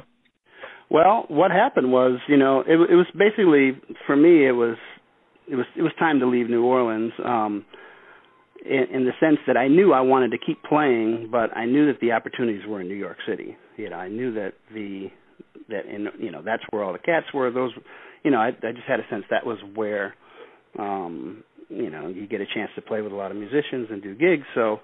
Well, 0.89 1.25
what 1.29 1.51
happened 1.51 1.91
was, 1.91 2.21
you 2.29 2.37
know, 2.37 2.61
it, 2.61 2.75
it 2.75 2.95
was 2.95 3.07
basically 3.19 3.81
for 4.07 4.15
me. 4.15 4.47
It 4.47 4.53
was 4.53 4.77
it 5.49 5.57
was 5.57 5.67
it 5.77 5.83
was 5.83 5.93
time 5.99 6.21
to 6.21 6.27
leave 6.27 6.49
New 6.49 6.65
Orleans. 6.65 7.13
Um, 7.25 7.65
in, 8.65 8.87
in 8.93 9.05
the 9.05 9.13
sense 9.21 9.39
that 9.47 9.57
I 9.57 9.69
knew 9.69 9.93
I 9.93 10.01
wanted 10.01 10.33
to 10.33 10.39
keep 10.39 10.61
playing, 10.65 11.29
but 11.31 11.57
I 11.57 11.67
knew 11.67 11.87
that 11.87 12.01
the 12.01 12.13
opportunities 12.13 12.67
were 12.67 12.81
in 12.81 12.89
New 12.89 12.97
York 12.97 13.19
City. 13.29 13.57
You 13.77 13.91
know, 13.91 13.97
I 13.97 14.09
knew 14.09 14.35
that 14.35 14.55
the 14.75 15.09
that 15.69 15.87
in 15.87 16.09
you 16.19 16.31
know 16.31 16.43
that's 16.43 16.63
where 16.71 16.83
all 16.83 16.93
the 16.93 16.99
cats 16.99 17.27
were. 17.33 17.51
Those, 17.51 17.73
you 18.25 18.31
know, 18.31 18.39
I, 18.39 18.49
I 18.49 18.73
just 18.73 18.89
had 18.89 18.99
a 18.99 19.09
sense 19.09 19.25
that 19.31 19.47
was 19.47 19.59
where 19.75 20.15
um, 20.79 21.45
you 21.69 21.91
know, 21.91 22.09
you 22.09 22.27
get 22.27 22.41
a 22.41 22.47
chance 22.47 22.71
to 22.77 22.83
play 22.83 23.01
with 23.01 23.13
a 23.13 23.17
lot 23.17 23.31
of 23.31 23.37
musicians 23.37 23.89
and 23.91 24.03
do 24.03 24.15
gigs. 24.15 24.45
So 24.55 24.81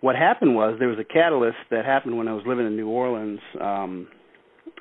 what 0.00 0.16
happened 0.16 0.54
was 0.54 0.76
there 0.78 0.88
was 0.88 0.98
a 0.98 1.04
catalyst 1.04 1.58
that 1.70 1.84
happened 1.84 2.16
when 2.16 2.28
I 2.28 2.32
was 2.32 2.44
living 2.46 2.66
in 2.66 2.76
New 2.76 2.88
Orleans. 2.88 3.40
Um, 3.60 4.08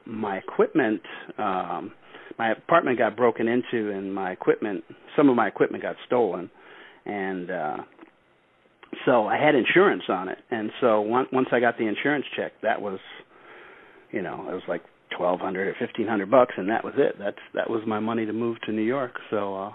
my 0.06 0.38
equipment, 0.38 1.02
um, 1.38 1.92
my 2.38 2.52
apartment 2.52 2.98
got 2.98 3.16
broken 3.16 3.48
into, 3.48 3.92
and 3.92 4.14
my 4.14 4.32
equipment, 4.32 4.84
some 5.16 5.30
of 5.30 5.36
my 5.36 5.48
equipment 5.48 5.84
got 5.84 5.96
stolen, 6.06 6.50
and 7.06 7.52
uh, 7.52 7.78
so 9.06 9.28
I 9.28 9.38
had 9.38 9.56
insurance 9.56 10.04
on 10.10 10.30
it. 10.30 10.38
And 10.50 10.72
so 10.82 11.02
once 11.02 11.30
once 11.32 11.48
I 11.52 11.60
got 11.60 11.78
the 11.78 11.88
insurance 11.88 12.26
check, 12.36 12.54
that 12.64 12.82
was, 12.82 13.00
you 14.12 14.22
know, 14.22 14.48
it 14.50 14.54
was 14.54 14.64
like 14.68 14.82
twelve 15.18 15.40
hundred 15.40 15.68
or 15.68 15.76
fifteen 15.80 16.08
hundred 16.08 16.30
bucks, 16.30 16.54
and 16.58 16.70
that 16.70 16.84
was 16.84 16.94
it. 16.98 17.16
That's 17.20 17.38
that 17.54 17.70
was 17.70 17.82
my 17.88 18.00
money 18.00 18.26
to 18.26 18.34
move 18.34 18.58
to 18.66 18.72
New 18.72 18.82
York. 18.82 19.14
So 19.30 19.56
uh, 19.56 19.72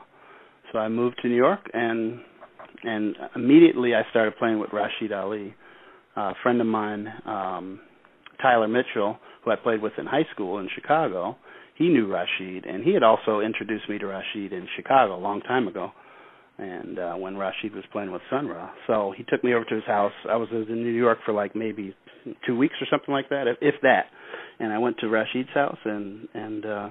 so 0.73 0.79
I 0.79 0.89
moved 0.89 1.19
to 1.23 1.29
New 1.29 1.37
York, 1.37 1.71
and 1.73 2.21
and 2.83 3.17
immediately 3.35 3.95
I 3.95 4.03
started 4.11 4.37
playing 4.37 4.59
with 4.59 4.71
Rashied 4.71 5.13
Ali, 5.13 5.55
a 6.17 6.33
friend 6.43 6.61
of 6.61 6.67
mine, 6.67 7.09
um, 7.25 7.81
Tyler 8.41 8.69
Mitchell, 8.69 9.19
who 9.45 9.51
I 9.51 9.57
played 9.57 9.81
with 9.81 9.93
in 9.99 10.07
high 10.07 10.27
school 10.33 10.59
in 10.59 10.69
Chicago. 10.75 11.37
He 11.77 11.89
knew 11.89 12.07
Rashied, 12.07 12.69
and 12.69 12.83
he 12.83 12.95
had 12.95 13.03
also 13.03 13.41
introduced 13.41 13.89
me 13.89 13.99
to 13.99 14.07
Rashied 14.07 14.53
in 14.53 14.67
Chicago 14.77 15.17
a 15.17 15.21
long 15.21 15.41
time 15.43 15.69
ago. 15.69 15.93
And 16.59 16.99
uh, 16.99 17.15
when 17.15 17.35
Rashied 17.35 17.75
was 17.75 17.85
playing 17.93 18.11
with 18.11 18.23
Sun 18.31 18.49
Ra, 18.49 18.71
so 18.87 19.13
he 19.15 19.25
took 19.25 19.45
me 19.45 19.53
over 19.53 19.65
to 19.67 19.75
his 19.75 19.85
house. 19.85 20.13
I 20.29 20.37
was 20.37 20.49
in 20.51 20.83
New 20.83 20.93
York 20.93 21.19
for 21.27 21.33
like 21.33 21.55
maybe 21.55 21.95
two 22.47 22.57
weeks 22.57 22.77
or 22.81 22.87
something 22.91 23.13
like 23.13 23.29
that, 23.29 23.47
if, 23.47 23.59
if 23.61 23.75
that. 23.83 24.07
And 24.59 24.73
I 24.73 24.79
went 24.79 24.97
to 24.99 25.07
Rashied's 25.07 25.53
house, 25.53 25.77
and 25.85 26.27
and 26.33 26.65
uh, 26.65 26.89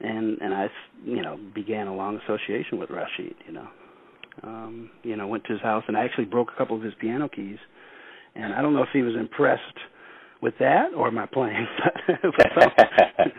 and 0.00 0.38
and 0.40 0.52
I 0.52 0.66
you 1.04 1.22
know 1.22 1.38
began 1.54 1.86
a 1.86 1.94
long 1.94 2.18
association 2.24 2.78
with 2.78 2.90
Rashied. 2.90 3.36
You 3.46 3.52
know, 3.52 3.68
um, 4.42 4.90
you 5.04 5.16
know 5.16 5.28
went 5.28 5.44
to 5.44 5.52
his 5.52 5.62
house 5.62 5.84
and 5.86 5.96
I 5.96 6.04
actually 6.04 6.24
broke 6.24 6.48
a 6.52 6.58
couple 6.58 6.76
of 6.76 6.82
his 6.82 6.94
piano 7.00 7.28
keys, 7.28 7.58
and 8.34 8.52
I 8.54 8.60
don't 8.60 8.74
know 8.74 8.82
if 8.82 8.88
he 8.92 9.02
was 9.02 9.14
impressed 9.14 9.62
with 10.42 10.54
that 10.58 10.92
or 10.96 11.12
my 11.12 11.26
playing, 11.26 11.66
but 12.22 13.32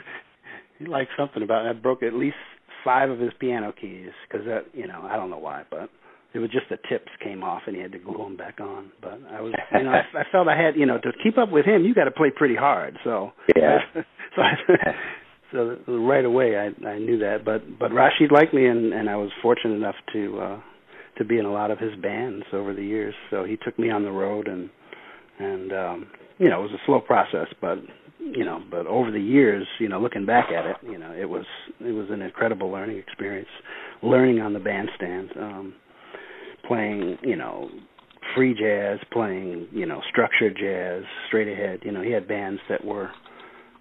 he 0.79 0.85
liked 0.85 1.11
something 1.17 1.43
about 1.43 1.65
it. 1.65 1.69
I 1.69 1.73
broke 1.73 2.03
at 2.03 2.13
least 2.13 2.35
five 2.83 3.09
of 3.09 3.19
his 3.19 3.31
piano 3.39 3.73
keys 3.79 4.11
because 4.27 4.45
that 4.45 4.65
you 4.73 4.87
know 4.87 5.01
I 5.03 5.15
don't 5.15 5.29
know 5.29 5.39
why, 5.39 5.63
but 5.69 5.89
it 6.35 6.39
was 6.39 6.51
just 6.51 6.65
the 6.69 6.77
tips 6.89 7.11
came 7.23 7.43
off 7.43 7.61
and 7.65 7.75
he 7.75 7.81
had 7.81 7.93
to 7.93 7.99
glue 7.99 8.17
them 8.17 8.35
back 8.35 8.59
on. 8.59 8.91
But 9.01 9.21
I 9.31 9.39
was, 9.39 9.53
you 9.73 9.83
know, 9.83 9.91
I, 9.91 10.19
I 10.19 10.23
felt 10.33 10.49
I 10.49 10.61
had, 10.61 10.75
you 10.75 10.85
know, 10.85 10.97
to 10.97 11.11
keep 11.23 11.37
up 11.37 11.49
with 11.49 11.65
him, 11.65 11.85
you 11.85 11.95
got 11.95 12.03
to 12.05 12.11
play 12.11 12.29
pretty 12.29 12.55
hard. 12.55 12.97
So 13.05 13.31
yeah, 13.55 13.77
so 14.35 14.41
I, 14.41 14.53
so 15.51 15.77
right 15.87 16.25
away 16.25 16.57
I 16.57 16.87
I 16.87 16.99
knew 16.99 17.19
that. 17.19 17.45
But 17.45 17.79
but 17.79 17.91
Rashied 17.91 18.31
liked 18.31 18.53
me, 18.53 18.67
and 18.67 18.93
and 18.93 19.09
I 19.09 19.15
was 19.15 19.31
fortunate 19.41 19.75
enough 19.75 19.95
to 20.13 20.39
uh 20.39 20.61
to 21.17 21.23
be 21.23 21.39
in 21.39 21.45
a 21.45 21.53
lot 21.53 21.71
of 21.71 21.79
his 21.79 21.95
bands 22.01 22.45
over 22.51 22.73
the 22.73 22.83
years. 22.83 23.15
So 23.31 23.45
he 23.45 23.55
took 23.55 23.79
me 23.79 23.89
on 23.89 24.03
the 24.03 24.11
road, 24.11 24.49
and 24.49 24.69
and 25.39 25.71
um 25.71 26.07
you 26.37 26.49
know 26.49 26.59
it 26.59 26.63
was 26.63 26.73
a 26.73 26.85
slow 26.85 26.99
process, 26.99 27.47
but 27.61 27.77
you 28.33 28.45
know 28.45 28.61
but 28.69 28.87
over 28.87 29.11
the 29.11 29.21
years, 29.21 29.67
you 29.79 29.89
know 29.89 29.99
looking 29.99 30.25
back 30.25 30.49
at 30.51 30.65
it, 30.65 30.77
you 30.83 30.97
know 30.97 31.11
it 31.11 31.29
was 31.29 31.45
it 31.79 31.91
was 31.91 32.07
an 32.09 32.21
incredible 32.21 32.71
learning 32.71 32.97
experience, 32.97 33.49
learning 34.01 34.41
on 34.41 34.53
the 34.53 34.59
bandstand, 34.59 35.29
um 35.39 35.73
playing 36.67 37.17
you 37.21 37.35
know 37.35 37.69
free 38.35 38.53
jazz, 38.53 38.99
playing 39.11 39.67
you 39.71 39.85
know 39.85 40.01
structured 40.09 40.57
jazz, 40.59 41.03
straight 41.27 41.47
ahead. 41.47 41.79
You 41.83 41.91
know 41.91 42.01
he 42.01 42.11
had 42.11 42.27
bands 42.27 42.61
that 42.69 42.83
were 42.83 43.09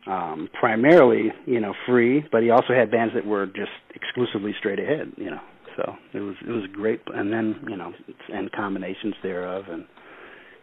um, 0.07 0.49
primarily, 0.59 1.33
you 1.47 1.61
know, 1.61 1.73
free, 1.87 2.25
but 2.31 2.43
he 2.43 2.51
also 2.51 2.75
had 2.75 2.91
bands 2.91 3.15
that 3.15 3.25
were 3.25 3.47
just 3.47 3.71
exclusively 3.95 4.55
straight 4.59 4.79
ahead, 4.79 5.13
you 5.17 5.31
know. 5.31 5.41
So 5.77 5.95
it 6.13 6.21
was 6.21 6.37
it 6.47 6.51
was 6.51 6.65
great, 6.73 7.01
and 7.07 7.33
then 7.33 7.57
you 7.69 7.77
know, 7.77 7.93
and 8.33 8.51
combinations 8.53 9.15
thereof, 9.23 9.65
and 9.69 9.85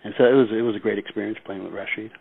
and 0.06 0.14
so 0.18 0.24
it 0.24 0.34
was 0.34 0.48
it 0.52 0.62
was 0.62 0.76
a 0.76 0.80
great 0.80 0.98
experience 0.98 1.38
playing 1.46 1.64
with 1.64 1.74
Rashied. 1.74 2.12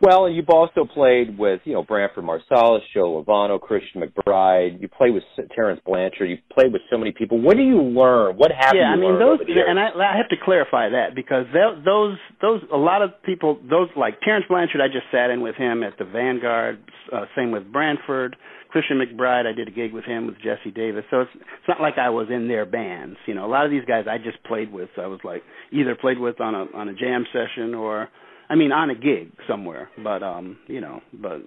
Well, 0.00 0.24
and 0.24 0.34
you've 0.34 0.48
also 0.48 0.86
played 0.86 1.36
with, 1.38 1.60
you 1.64 1.74
know, 1.74 1.82
Branford 1.82 2.24
Marsalis, 2.24 2.80
Joe 2.94 3.22
Lovano, 3.22 3.60
Christian 3.60 4.00
McBride. 4.00 4.80
You 4.80 4.88
played 4.88 5.12
with 5.12 5.24
Terence 5.54 5.78
Blanchard. 5.84 6.30
You 6.30 6.38
played 6.50 6.72
with 6.72 6.80
so 6.90 6.96
many 6.96 7.12
people. 7.12 7.38
What 7.38 7.56
do 7.56 7.62
you 7.62 7.82
learn? 7.82 8.36
What 8.36 8.50
have 8.50 8.72
yeah, 8.74 8.94
you 8.94 8.96
I 8.96 8.96
mean 8.96 9.18
those, 9.18 9.40
and 9.46 9.78
I, 9.78 9.88
I 9.88 10.16
have 10.16 10.30
to 10.30 10.36
clarify 10.42 10.88
that 10.88 11.14
because 11.14 11.44
those 11.52 12.16
those 12.40 12.62
a 12.72 12.78
lot 12.78 13.02
of 13.02 13.10
people 13.24 13.60
those 13.68 13.88
like 13.94 14.20
Terence 14.22 14.46
Blanchard. 14.48 14.80
I 14.80 14.88
just 14.88 15.04
sat 15.12 15.28
in 15.28 15.42
with 15.42 15.56
him 15.56 15.82
at 15.82 15.98
the 15.98 16.06
Vanguard. 16.06 16.78
Uh, 17.12 17.26
same 17.36 17.50
with 17.50 17.70
Branford. 17.70 18.36
Christian 18.70 18.98
McBride, 18.98 19.46
I 19.46 19.52
did 19.52 19.68
a 19.68 19.72
gig 19.72 19.92
with 19.92 20.04
him 20.04 20.26
with 20.26 20.36
Jesse 20.36 20.70
Davis. 20.70 21.04
So 21.10 21.22
it's 21.22 21.30
it's 21.34 21.68
not 21.68 21.80
like 21.80 21.98
I 21.98 22.08
was 22.08 22.28
in 22.30 22.48
their 22.48 22.64
bands. 22.64 23.16
You 23.26 23.34
know, 23.34 23.44
a 23.44 23.50
lot 23.50 23.66
of 23.66 23.70
these 23.70 23.84
guys 23.84 24.04
I 24.08 24.16
just 24.16 24.42
played 24.44 24.72
with. 24.72 24.88
So 24.96 25.02
I 25.02 25.08
was 25.08 25.20
like 25.24 25.42
either 25.72 25.94
played 25.94 26.18
with 26.18 26.40
on 26.40 26.54
a 26.54 26.66
on 26.74 26.88
a 26.88 26.94
jam 26.94 27.26
session 27.32 27.74
or 27.74 28.08
I 28.50 28.56
mean, 28.56 28.72
on 28.72 28.90
a 28.90 28.94
gig 28.94 29.32
somewhere, 29.48 29.88
but 30.02 30.22
um, 30.22 30.58
you 30.66 30.80
know, 30.80 31.00
but 31.12 31.42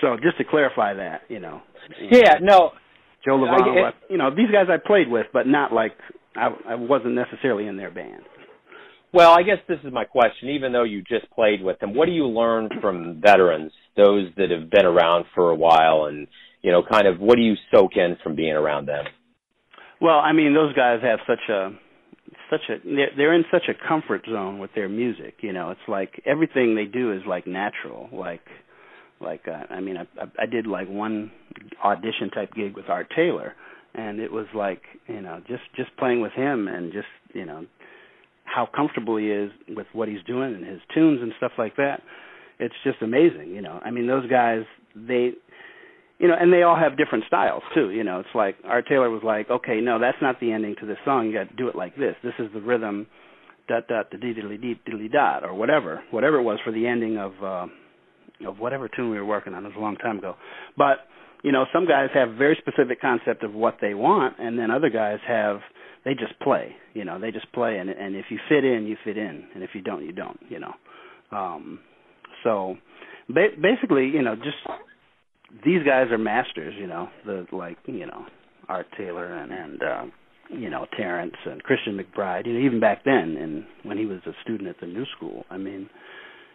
so 0.00 0.16
just 0.22 0.38
to 0.38 0.44
clarify 0.44 0.94
that, 0.94 1.22
you 1.28 1.40
know. 1.40 1.62
Yeah, 2.10 2.34
no. 2.40 2.72
Joe 3.24 3.38
Lovano, 3.38 3.92
you 4.10 4.18
know, 4.18 4.30
these 4.30 4.50
guys 4.52 4.66
I 4.68 4.76
played 4.86 5.08
with, 5.08 5.26
but 5.32 5.46
not 5.46 5.72
like 5.72 5.92
I, 6.36 6.48
I 6.68 6.74
wasn't 6.74 7.14
necessarily 7.14 7.66
in 7.66 7.78
their 7.78 7.90
band. 7.90 8.22
Well, 9.14 9.30
I 9.30 9.42
guess 9.42 9.58
this 9.66 9.78
is 9.82 9.92
my 9.92 10.04
question. 10.04 10.50
Even 10.50 10.72
though 10.72 10.82
you 10.82 11.00
just 11.00 11.30
played 11.30 11.62
with 11.62 11.78
them, 11.78 11.94
what 11.94 12.04
do 12.06 12.12
you 12.12 12.26
learn 12.26 12.68
from 12.82 13.22
veterans 13.24 13.72
those 13.96 14.28
that 14.36 14.50
have 14.50 14.70
been 14.70 14.86
around 14.86 15.24
for 15.34 15.50
a 15.50 15.54
while 15.54 16.06
and 16.06 16.26
you 16.62 16.72
know 16.72 16.82
kind 16.82 17.06
of 17.06 17.20
what 17.20 17.36
do 17.36 17.42
you 17.42 17.54
soak 17.72 17.92
in 17.96 18.16
from 18.22 18.34
being 18.34 18.52
around 18.52 18.86
them 18.86 19.04
well 20.00 20.18
i 20.18 20.32
mean 20.32 20.54
those 20.54 20.74
guys 20.74 21.00
have 21.02 21.20
such 21.26 21.48
a 21.48 21.70
such 22.54 22.68
a 22.70 22.78
they're, 22.84 23.10
they're 23.16 23.34
in 23.34 23.44
such 23.50 23.68
a 23.68 23.88
comfort 23.88 24.22
zone 24.30 24.58
with 24.58 24.70
their 24.74 24.88
music 24.88 25.34
you 25.40 25.52
know. 25.52 25.70
It's 25.70 25.88
like 25.88 26.22
everything 26.24 26.74
they 26.74 26.86
do 26.86 27.12
is 27.12 27.22
like 27.26 27.46
natural. 27.46 28.08
Like 28.12 28.46
like 29.20 29.42
uh, 29.48 29.72
i 29.72 29.80
mean 29.80 29.96
I, 29.96 30.06
I 30.38 30.46
did 30.46 30.66
like 30.66 30.88
one 30.88 31.30
audition 31.82 32.30
type 32.34 32.52
gig 32.52 32.74
with 32.76 32.86
art 32.88 33.06
taylor 33.14 33.54
and 33.94 34.18
it 34.20 34.32
was 34.32 34.46
like 34.54 34.82
you 35.06 35.20
know 35.20 35.40
just 35.46 35.62
just 35.76 35.96
playing 35.96 36.20
with 36.20 36.32
him 36.32 36.68
and 36.68 36.92
just 36.92 37.06
you 37.32 37.44
know 37.44 37.64
how 38.44 38.66
comfortable 38.66 39.16
he 39.16 39.30
is 39.30 39.50
with 39.68 39.86
what 39.92 40.08
he's 40.08 40.22
doing 40.26 40.54
and 40.54 40.64
his 40.64 40.80
tunes 40.94 41.20
and 41.22 41.32
stuff 41.38 41.52
like 41.58 41.76
that. 41.76 42.02
It's 42.60 42.74
just 42.84 43.02
amazing 43.02 43.50
you 43.50 43.62
know. 43.62 43.80
I 43.84 43.90
mean 43.90 44.06
those 44.06 44.28
guys 44.28 44.64
they 44.94 45.32
you 46.18 46.28
know 46.28 46.34
and 46.38 46.52
they 46.52 46.62
all 46.62 46.76
have 46.76 46.96
different 46.96 47.24
styles 47.26 47.62
too 47.74 47.90
you 47.90 48.04
know. 48.04 48.20
It's 48.20 48.34
like 48.34 48.56
art 48.64 48.86
taylor 48.88 49.10
was 49.10 49.22
like 49.24 49.50
okay 49.50 49.80
no 49.80 49.98
that's 49.98 50.18
not 50.22 50.40
the 50.40 50.52
ending 50.52 50.76
to 50.80 50.86
this 50.86 50.98
song. 51.04 51.26
You 51.26 51.32
got 51.32 51.50
to 51.50 51.56
do 51.56 51.68
it 51.68 51.76
like 51.76 51.96
this. 51.96 52.14
This 52.22 52.34
is 52.38 52.48
the 52.54 52.60
rhythm 52.60 53.06
dot 53.68 53.88
dot 53.88 54.10
da 54.10 54.18
diddly 54.18 54.60
dee 54.60 54.80
diddly 54.88 55.10
dot 55.10 55.44
or 55.44 55.54
whatever 55.54 56.02
whatever 56.10 56.38
it 56.38 56.42
was 56.42 56.58
for 56.64 56.72
the 56.72 56.86
ending 56.86 57.18
of 57.18 57.32
uh 57.42 57.66
of 58.46 58.58
whatever 58.58 58.88
tune 58.88 59.10
we 59.10 59.16
were 59.16 59.24
working 59.24 59.54
on. 59.54 59.64
It 59.64 59.68
was 59.68 59.76
a 59.76 59.80
long 59.80 59.96
time 59.96 60.18
ago. 60.18 60.36
But 60.76 60.98
you 61.42 61.52
know 61.52 61.64
some 61.72 61.86
guys 61.86 62.08
have 62.14 62.30
very 62.36 62.56
specific 62.60 63.00
concept 63.00 63.42
of 63.42 63.54
what 63.54 63.78
they 63.80 63.94
want 63.94 64.38
and 64.38 64.58
then 64.58 64.70
other 64.70 64.90
guys 64.90 65.18
have 65.26 65.60
they 66.04 66.14
just 66.14 66.38
play 66.40 66.76
you 66.92 67.04
know. 67.04 67.18
They 67.18 67.32
just 67.32 67.50
play 67.52 67.78
and 67.78 67.90
and 67.90 68.14
if 68.14 68.26
you 68.30 68.38
fit 68.48 68.64
in 68.64 68.86
you 68.86 68.96
fit 69.04 69.16
in 69.18 69.44
and 69.54 69.62
if 69.62 69.70
you 69.74 69.80
don't 69.82 70.04
you 70.04 70.12
don't 70.12 70.38
you 70.48 70.60
know. 70.60 70.74
Um 71.32 71.80
so 72.44 72.76
ba- 73.28 73.56
basically 73.60 74.06
you 74.06 74.22
know 74.22 74.36
just 74.36 74.58
these 75.64 75.82
guys 75.84 76.10
are 76.10 76.18
masters 76.18 76.74
you 76.78 76.86
know 76.86 77.08
the 77.26 77.46
like 77.52 77.78
you 77.86 78.06
know 78.06 78.24
art 78.68 78.86
taylor 78.96 79.34
and 79.34 79.52
and 79.52 79.82
uh 79.82 80.04
you 80.50 80.68
know 80.70 80.86
terence 80.96 81.34
and 81.46 81.62
christian 81.62 81.98
mcbride 81.98 82.46
you 82.46 82.52
know 82.52 82.60
even 82.60 82.80
back 82.80 83.04
then 83.04 83.36
and 83.38 83.64
when 83.82 83.98
he 83.98 84.06
was 84.06 84.20
a 84.26 84.32
student 84.42 84.68
at 84.68 84.78
the 84.80 84.86
new 84.86 85.04
school. 85.16 85.44
I 85.50 85.58
mean 85.58 85.88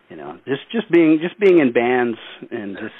you 0.10 0.16
know 0.16 0.38
just 0.48 0.62
just 0.72 0.92
being 0.92 1.20
just 1.22 1.40
being 1.40 1.60
in 1.60 1.72
bands 1.72 2.18
and 2.52 2.76
just 2.76 2.94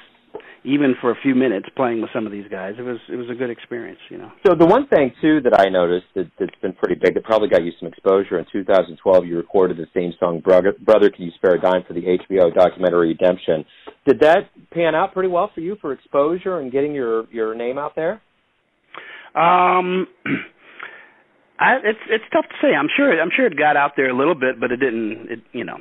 even 0.64 0.96
for 1.00 1.12
a 1.12 1.16
few 1.22 1.36
minutes 1.36 1.68
playing 1.76 2.02
with 2.02 2.10
some 2.14 2.26
of 2.26 2.32
these 2.32 2.48
guys, 2.50 2.74
it 2.78 2.82
was 2.82 2.98
it 3.12 3.16
was 3.16 3.30
a 3.30 3.36
good 3.36 3.50
experience, 3.50 4.00
you 4.10 4.18
know. 4.18 4.32
So 4.46 4.56
the 4.56 4.66
one 4.66 4.88
thing 4.88 5.12
too 5.22 5.40
that 5.42 5.60
I 5.60 5.70
noticed 5.70 6.08
that, 6.16 6.30
that's 6.40 6.56
been 6.62 6.74
pretty 6.74 7.00
big 7.02 7.14
that 7.14 7.24
probably 7.24 7.50
got 7.50 7.64
you 7.64 7.72
some 7.80 7.88
exposure 7.88 8.40
in 8.40 8.46
2012, 8.52 9.26
you 9.26 9.38
recorded 9.38 9.78
the 9.78 9.88
same 9.94 10.14
song 10.20 10.42
"Brother, 10.42 10.74
Brother 10.80 11.10
Can 11.10 11.26
You 11.26 11.32
Spare 11.36 11.56
a 11.56 11.62
Dime" 11.62 11.84
for 11.88 11.94
the 11.94 12.02
HBO 12.02 12.54
documentary 12.54 13.10
Redemption. 13.10 13.66
Did 14.08 14.20
that 14.22 14.50
pan 14.72 14.96
out 14.96 15.14
pretty 15.14 15.30
well 15.30 15.50
for 15.54 15.62
you 15.62 15.78
for 15.82 15.94
exposure 15.94 16.60
and 16.60 16.72
getting 16.72 16.94
your 16.94 17.26
your 17.32 17.56
name 17.56 17.78
out 17.78 17.96
there? 17.96 18.22
Um. 19.36 20.08
I, 21.62 21.76
it's 21.84 22.00
it's 22.10 22.24
tough 22.32 22.46
to 22.46 22.56
say. 22.62 22.74
I'm 22.74 22.88
sure 22.96 23.22
I'm 23.22 23.32
sure 23.36 23.46
it 23.46 23.58
got 23.58 23.76
out 23.76 23.92
there 23.98 24.10
a 24.10 24.18
little 24.18 24.34
bit, 24.34 24.62
but 24.62 24.72
it 24.72 24.78
didn't. 24.78 25.28
It 25.30 25.40
you 25.52 25.66
know, 25.66 25.78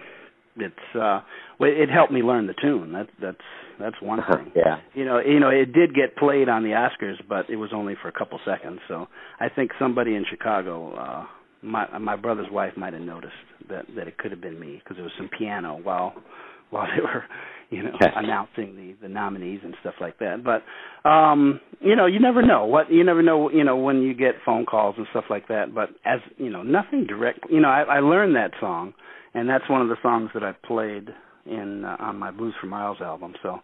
it's 0.56 0.96
uh, 0.96 1.20
it 1.60 1.88
helped 1.88 2.12
me 2.12 2.22
learn 2.22 2.48
the 2.48 2.54
tune. 2.60 2.92
That 2.92 3.06
that's 3.22 3.38
that's 3.80 4.00
one 4.00 4.20
thing. 4.30 4.52
yeah. 4.54 4.78
You 4.94 5.04
know, 5.04 5.20
you 5.20 5.40
know, 5.40 5.48
it 5.48 5.72
did 5.72 5.94
get 5.94 6.16
played 6.16 6.48
on 6.48 6.62
the 6.62 6.70
Oscars, 6.70 7.16
but 7.28 7.48
it 7.50 7.56
was 7.56 7.70
only 7.74 7.94
for 8.00 8.08
a 8.08 8.12
couple 8.12 8.38
seconds. 8.44 8.80
So 8.88 9.08
I 9.40 9.48
think 9.48 9.72
somebody 9.78 10.14
in 10.14 10.24
Chicago, 10.28 10.94
uh 10.94 11.26
my 11.62 11.98
my 11.98 12.16
brother's 12.16 12.50
wife 12.50 12.72
might 12.76 12.92
have 12.92 13.02
noticed 13.02 13.32
that 13.68 13.86
that 13.96 14.06
it 14.06 14.16
could 14.18 14.30
have 14.30 14.40
been 14.40 14.58
me 14.60 14.80
because 14.82 14.96
there 14.96 15.04
was 15.04 15.12
some 15.18 15.28
piano 15.36 15.78
while 15.82 16.14
while 16.70 16.86
they 16.94 17.02
were 17.02 17.24
you 17.70 17.82
know 17.82 17.90
announcing 18.14 18.76
the 18.76 18.94
the 19.02 19.12
nominees 19.12 19.60
and 19.64 19.74
stuff 19.80 19.94
like 20.00 20.18
that 20.20 20.44
but 20.44 20.62
um 21.08 21.60
you 21.80 21.96
know 21.96 22.06
you 22.06 22.20
never 22.20 22.42
know 22.42 22.64
what 22.64 22.92
you 22.92 23.02
never 23.02 23.22
know 23.22 23.50
you 23.50 23.64
know 23.64 23.76
when 23.76 24.02
you 24.02 24.14
get 24.14 24.34
phone 24.46 24.64
calls 24.66 24.94
and 24.98 25.06
stuff 25.10 25.24
like 25.30 25.48
that 25.48 25.74
but 25.74 25.88
as 26.04 26.20
you 26.36 26.48
know 26.48 26.62
nothing 26.62 27.06
direct 27.06 27.40
you 27.50 27.60
know 27.60 27.68
i 27.68 27.82
i 27.82 27.98
learned 27.98 28.36
that 28.36 28.52
song 28.60 28.92
and 29.34 29.48
that's 29.48 29.68
one 29.68 29.82
of 29.82 29.88
the 29.88 29.96
songs 30.00 30.30
that 30.34 30.44
i 30.44 30.52
played 30.64 31.08
in 31.48 31.84
uh, 31.84 31.96
on 31.98 32.18
my 32.18 32.30
Blues 32.30 32.54
for 32.60 32.66
Miles 32.66 32.98
album. 33.00 33.34
So, 33.42 33.58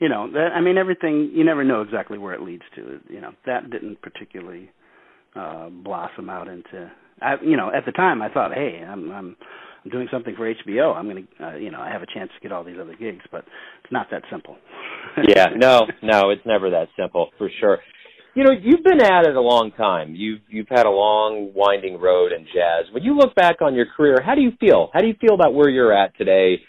you 0.00 0.08
know, 0.08 0.30
that 0.32 0.50
I 0.54 0.60
mean 0.60 0.78
everything 0.78 1.30
you 1.34 1.44
never 1.44 1.64
know 1.64 1.82
exactly 1.82 2.18
where 2.18 2.34
it 2.34 2.42
leads 2.42 2.64
to. 2.76 3.00
You 3.08 3.20
know, 3.20 3.32
that 3.46 3.70
didn't 3.70 4.02
particularly 4.02 4.70
uh 5.36 5.68
blossom 5.68 6.30
out 6.30 6.48
into 6.48 6.90
I 7.20 7.34
you 7.42 7.56
know, 7.56 7.70
at 7.74 7.86
the 7.86 7.92
time 7.92 8.22
I 8.22 8.28
thought, 8.28 8.52
"Hey, 8.54 8.82
I'm 8.86 9.10
I'm 9.10 9.36
I'm 9.84 9.90
doing 9.90 10.08
something 10.10 10.34
for 10.36 10.52
HBO. 10.52 10.94
I'm 10.94 11.08
going 11.08 11.26
to 11.38 11.44
uh, 11.44 11.56
you 11.56 11.70
know, 11.70 11.80
I 11.80 11.90
have 11.90 12.02
a 12.02 12.06
chance 12.06 12.30
to 12.34 12.40
get 12.40 12.52
all 12.52 12.64
these 12.64 12.78
other 12.80 12.94
gigs, 12.94 13.24
but 13.30 13.44
it's 13.82 13.92
not 13.92 14.08
that 14.10 14.22
simple." 14.30 14.56
yeah, 15.28 15.46
no, 15.56 15.86
no, 16.02 16.30
it's 16.30 16.44
never 16.44 16.70
that 16.70 16.88
simple 16.98 17.30
for 17.38 17.48
sure. 17.60 17.78
You 18.34 18.42
know, 18.42 18.50
you've 18.50 18.82
been 18.82 19.00
at 19.00 19.26
it 19.26 19.36
a 19.36 19.40
long 19.40 19.70
time. 19.76 20.14
You've 20.16 20.40
you've 20.48 20.68
had 20.68 20.86
a 20.86 20.90
long, 20.90 21.52
winding 21.54 22.00
road 22.00 22.32
in 22.32 22.44
jazz. 22.46 22.92
When 22.92 23.04
you 23.04 23.16
look 23.16 23.34
back 23.34 23.62
on 23.62 23.74
your 23.74 23.86
career, 23.96 24.18
how 24.24 24.34
do 24.34 24.40
you 24.40 24.52
feel? 24.58 24.90
How 24.92 25.00
do 25.00 25.06
you 25.06 25.14
feel 25.20 25.34
about 25.34 25.54
where 25.54 25.68
you're 25.68 25.96
at 25.96 26.16
today 26.18 26.60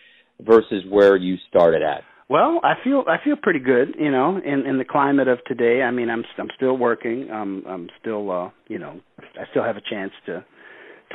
versus 0.42 0.84
where 0.90 1.16
you 1.16 1.38
started 1.50 1.82
at? 1.82 2.04
Well, 2.28 2.60
I 2.64 2.74
feel 2.84 3.04
I 3.08 3.18
feel 3.24 3.36
pretty 3.40 3.60
good, 3.60 3.96
you 4.00 4.10
know, 4.10 4.38
in 4.44 4.66
in 4.66 4.78
the 4.80 4.86
climate 4.86 5.28
of 5.28 5.44
today. 5.46 5.84
I 5.84 5.92
mean, 5.92 6.10
I'm 6.10 6.24
I'm 6.40 6.50
still 6.56 6.76
working. 6.76 7.30
I'm 7.32 7.64
I'm 7.68 7.90
still 8.02 8.32
uh, 8.32 8.50
you 8.68 8.80
know, 8.80 9.00
I 9.20 9.44
still 9.52 9.64
have 9.64 9.78
a 9.78 9.82
chance 9.82 10.12
to 10.26 10.44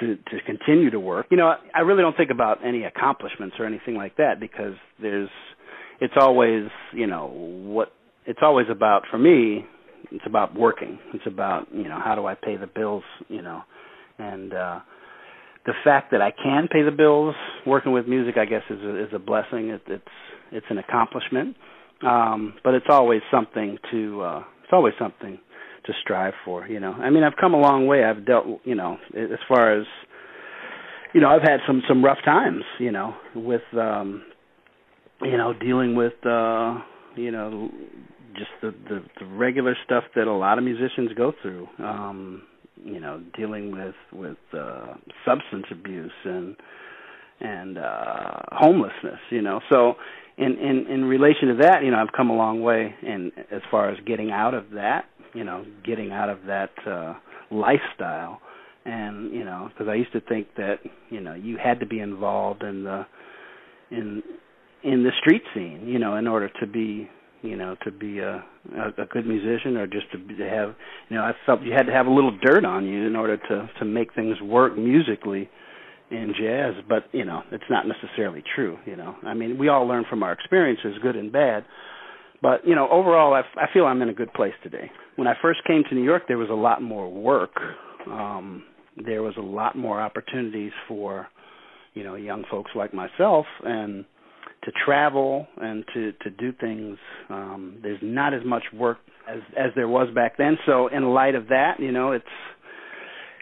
to 0.01 0.17
to 0.17 0.43
continue 0.47 0.91
to 0.91 1.01
work. 1.01 1.27
You 1.31 1.37
know, 1.37 1.49
I, 1.49 1.57
I 1.75 1.81
really 1.81 2.03
don't 2.03 2.17
think 2.17 2.31
about 2.31 2.65
any 2.65 2.85
accomplishments 2.85 3.57
or 3.59 3.67
anything 3.67 3.97
like 3.97 4.17
that 4.19 4.39
because 4.39 4.75
there's 5.03 5.31
it's 6.01 6.15
always, 6.17 6.69
you 6.93 7.09
know, 7.09 7.27
what 7.27 7.93
it's 8.25 8.41
always 8.43 8.67
about 8.71 9.03
for 9.11 9.19
me, 9.19 9.67
it's 10.13 10.27
about 10.27 10.55
working. 10.55 11.01
It's 11.13 11.27
about, 11.27 11.67
you 11.75 11.89
know, 11.89 11.99
how 12.03 12.15
do 12.15 12.27
I 12.27 12.37
pay 12.37 12.57
the 12.57 12.69
bills, 12.69 13.03
you 13.29 13.43
know. 13.43 13.63
And 14.19 14.55
uh 14.55 14.81
the 15.67 15.73
fact 15.85 16.11
that 16.13 16.23
I 16.23 16.31
can 16.31 16.69
pay 16.69 16.83
the 16.83 16.91
bills 16.91 17.35
working 17.67 17.93
with 17.93 18.07
music, 18.07 18.37
I 18.39 18.45
guess, 18.45 18.63
is 18.71 18.81
a, 18.83 19.05
is 19.05 19.09
a 19.15 19.19
blessing. 19.19 19.71
It, 19.71 19.83
it's 19.87 20.05
it's 20.53 20.67
an 20.71 20.79
accomplishment, 20.79 21.57
um, 22.03 22.55
but 22.65 22.75
it's 22.75 22.87
always 22.89 23.21
something 23.31 23.79
to 23.91 24.23
uh, 24.23 24.39
it's 24.63 24.73
always 24.73 24.95
something 24.99 25.39
to 25.87 25.93
strive 26.03 26.35
for. 26.45 26.67
You 26.67 26.81
know, 26.81 26.93
I 26.93 27.11
mean, 27.11 27.23
I've 27.25 27.37
come 27.41 27.55
a 27.55 27.61
long 27.61 27.87
way. 27.87 28.05
I've 28.05 28.25
dealt, 28.27 28.47
you 28.65 28.75
know, 28.75 28.99
as 29.15 29.39
far 29.49 29.79
as 29.79 29.87
you 31.13 31.21
know, 31.21 31.29
I've 31.29 31.43
had 31.43 31.61
some 31.67 31.83
some 31.89 32.05
rough 32.05 32.19
times. 32.25 32.65
You 32.79 32.93
know, 32.93 33.15
with 33.35 33.63
um, 33.75 34.25
you 35.23 35.37
know 35.37 35.53
dealing 35.53 35.95
with 35.95 36.15
uh, 36.25 36.79
you 37.17 37.31
know 37.31 37.71
just 38.35 38.51
the, 38.63 38.75
the 38.89 39.03
the 39.19 39.27
regular 39.27 39.77
stuff 39.85 40.05
that 40.15 40.27
a 40.27 40.33
lot 40.33 40.59
of 40.59 40.65
musicians 40.65 41.11
go 41.17 41.33
through. 41.43 41.69
Um, 41.79 42.43
you 42.85 43.01
know 43.01 43.23
dealing 43.37 43.73
with 43.73 43.95
with 44.13 44.37
uh 44.53 44.95
substance 45.25 45.67
abuse 45.71 46.13
and 46.25 46.57
and 47.41 47.79
uh 47.79 48.41
homelessness 48.53 49.21
you 49.31 49.43
know. 49.43 49.61
So 49.71 49.95
in 50.39 50.57
in 50.59 50.87
in 50.89 51.05
relation 51.05 51.49
to 51.49 51.55
that 51.63 51.83
you 51.85 51.91
know 51.91 51.99
I've 51.99 52.13
come 52.17 52.31
a 52.31 52.37
long 52.37 52.63
way 52.63 52.95
in 53.03 53.33
as 53.51 53.63
far 53.71 53.91
as 53.91 53.99
getting 54.07 54.31
out 54.31 54.55
of 54.55 54.71
that 54.75 55.07
you 55.35 55.45
know 55.45 55.65
getting 55.85 56.13
out 56.13 56.29
of 56.29 56.39
that 56.47 56.71
uh 56.87 57.15
lifestyle. 57.51 58.41
And 58.85 59.33
you 59.33 59.45
know 59.45 59.69
because 59.69 59.89
I 59.89 59.95
used 59.95 60.13
to 60.13 60.21
think 60.23 60.49
that 60.57 60.77
you 61.11 61.21
know 61.21 61.35
you 61.35 61.59
had 61.63 61.81
to 61.81 61.87
be 61.87 62.01
involved 62.01 62.63
in 62.63 62.85
the 62.85 63.07
in 63.91 64.23
in 64.83 65.03
the 65.03 65.11
street 65.21 65.43
scene 65.55 65.87
you 65.87 65.99
know 65.99 66.17
in 66.17 66.27
order 66.27 66.51
to 66.61 66.67
be 66.67 67.09
you 67.43 67.57
know, 67.57 67.77
to 67.85 67.91
be 67.91 68.19
a, 68.19 68.45
a, 68.77 69.03
a 69.03 69.07
good 69.07 69.27
musician 69.27 69.77
or 69.77 69.87
just 69.87 70.11
to, 70.13 70.19
to 70.19 70.49
have, 70.49 70.75
you 71.09 71.17
know, 71.17 71.23
I 71.23 71.33
felt 71.47 71.63
you 71.63 71.73
had 71.73 71.87
to 71.87 71.93
have 71.93 72.07
a 72.07 72.13
little 72.13 72.37
dirt 72.43 72.65
on 72.65 72.87
you 72.87 73.07
in 73.07 73.17
order 73.17 73.37
to 73.37 73.71
to 73.79 73.85
make 73.85 74.15
things 74.15 74.41
work 74.41 74.77
musically 74.77 75.49
in 76.11 76.35
jazz. 76.39 76.75
But 76.89 77.05
you 77.13 77.25
know, 77.25 77.43
it's 77.51 77.65
not 77.71 77.87
necessarily 77.87 78.43
true. 78.55 78.79
You 78.87 78.97
know, 78.97 79.17
I 79.25 79.35
mean, 79.35 79.59
we 79.59 79.69
all 79.69 79.87
learn 79.87 80.05
from 80.09 80.23
our 80.23 80.33
experiences, 80.33 80.95
good 81.03 81.17
and 81.17 81.33
bad. 81.33 81.65
But 82.43 82.67
you 82.67 82.75
know, 82.75 82.89
overall, 82.91 83.35
I, 83.35 83.43
I 83.61 83.67
feel 83.73 83.85
I'm 83.85 84.03
in 84.03 84.09
a 84.09 84.15
good 84.15 84.33
place 84.33 84.55
today. 84.63 84.91
When 85.17 85.29
I 85.29 85.35
first 85.41 85.61
came 85.67 85.83
to 85.89 85.95
New 85.95 86.05
York, 86.05 86.25
there 86.29 86.39
was 86.39 86.51
a 86.51 86.55
lot 86.55 86.83
more 86.83 87.11
work. 87.11 87.53
Um, 88.07 88.65
there 88.97 89.23
was 89.23 89.35
a 89.37 89.43
lot 89.43 89.77
more 89.77 90.01
opportunities 90.01 90.73
for, 90.89 91.29
you 91.95 92.03
know, 92.03 92.15
young 92.15 92.45
folks 92.51 92.71
like 92.75 92.93
myself, 92.95 93.47
and 93.63 94.05
to 94.65 94.73
travel 94.85 95.47
and 95.57 95.85
to 95.95 96.13
to 96.23 96.31
do 96.31 96.53
things. 96.61 96.99
Um, 97.29 97.79
there's 97.83 98.01
not 98.03 98.35
as 98.35 98.43
much 98.45 98.65
work 98.75 98.99
as 99.29 99.41
as 99.57 99.71
there 99.75 99.89
was 99.89 100.13
back 100.15 100.37
then. 100.37 100.59
So 100.67 100.89
in 100.89 101.05
light 101.15 101.35
of 101.35 101.49
that, 101.49 101.81
you 101.81 101.93
know, 101.93 102.13
it's 102.13 102.25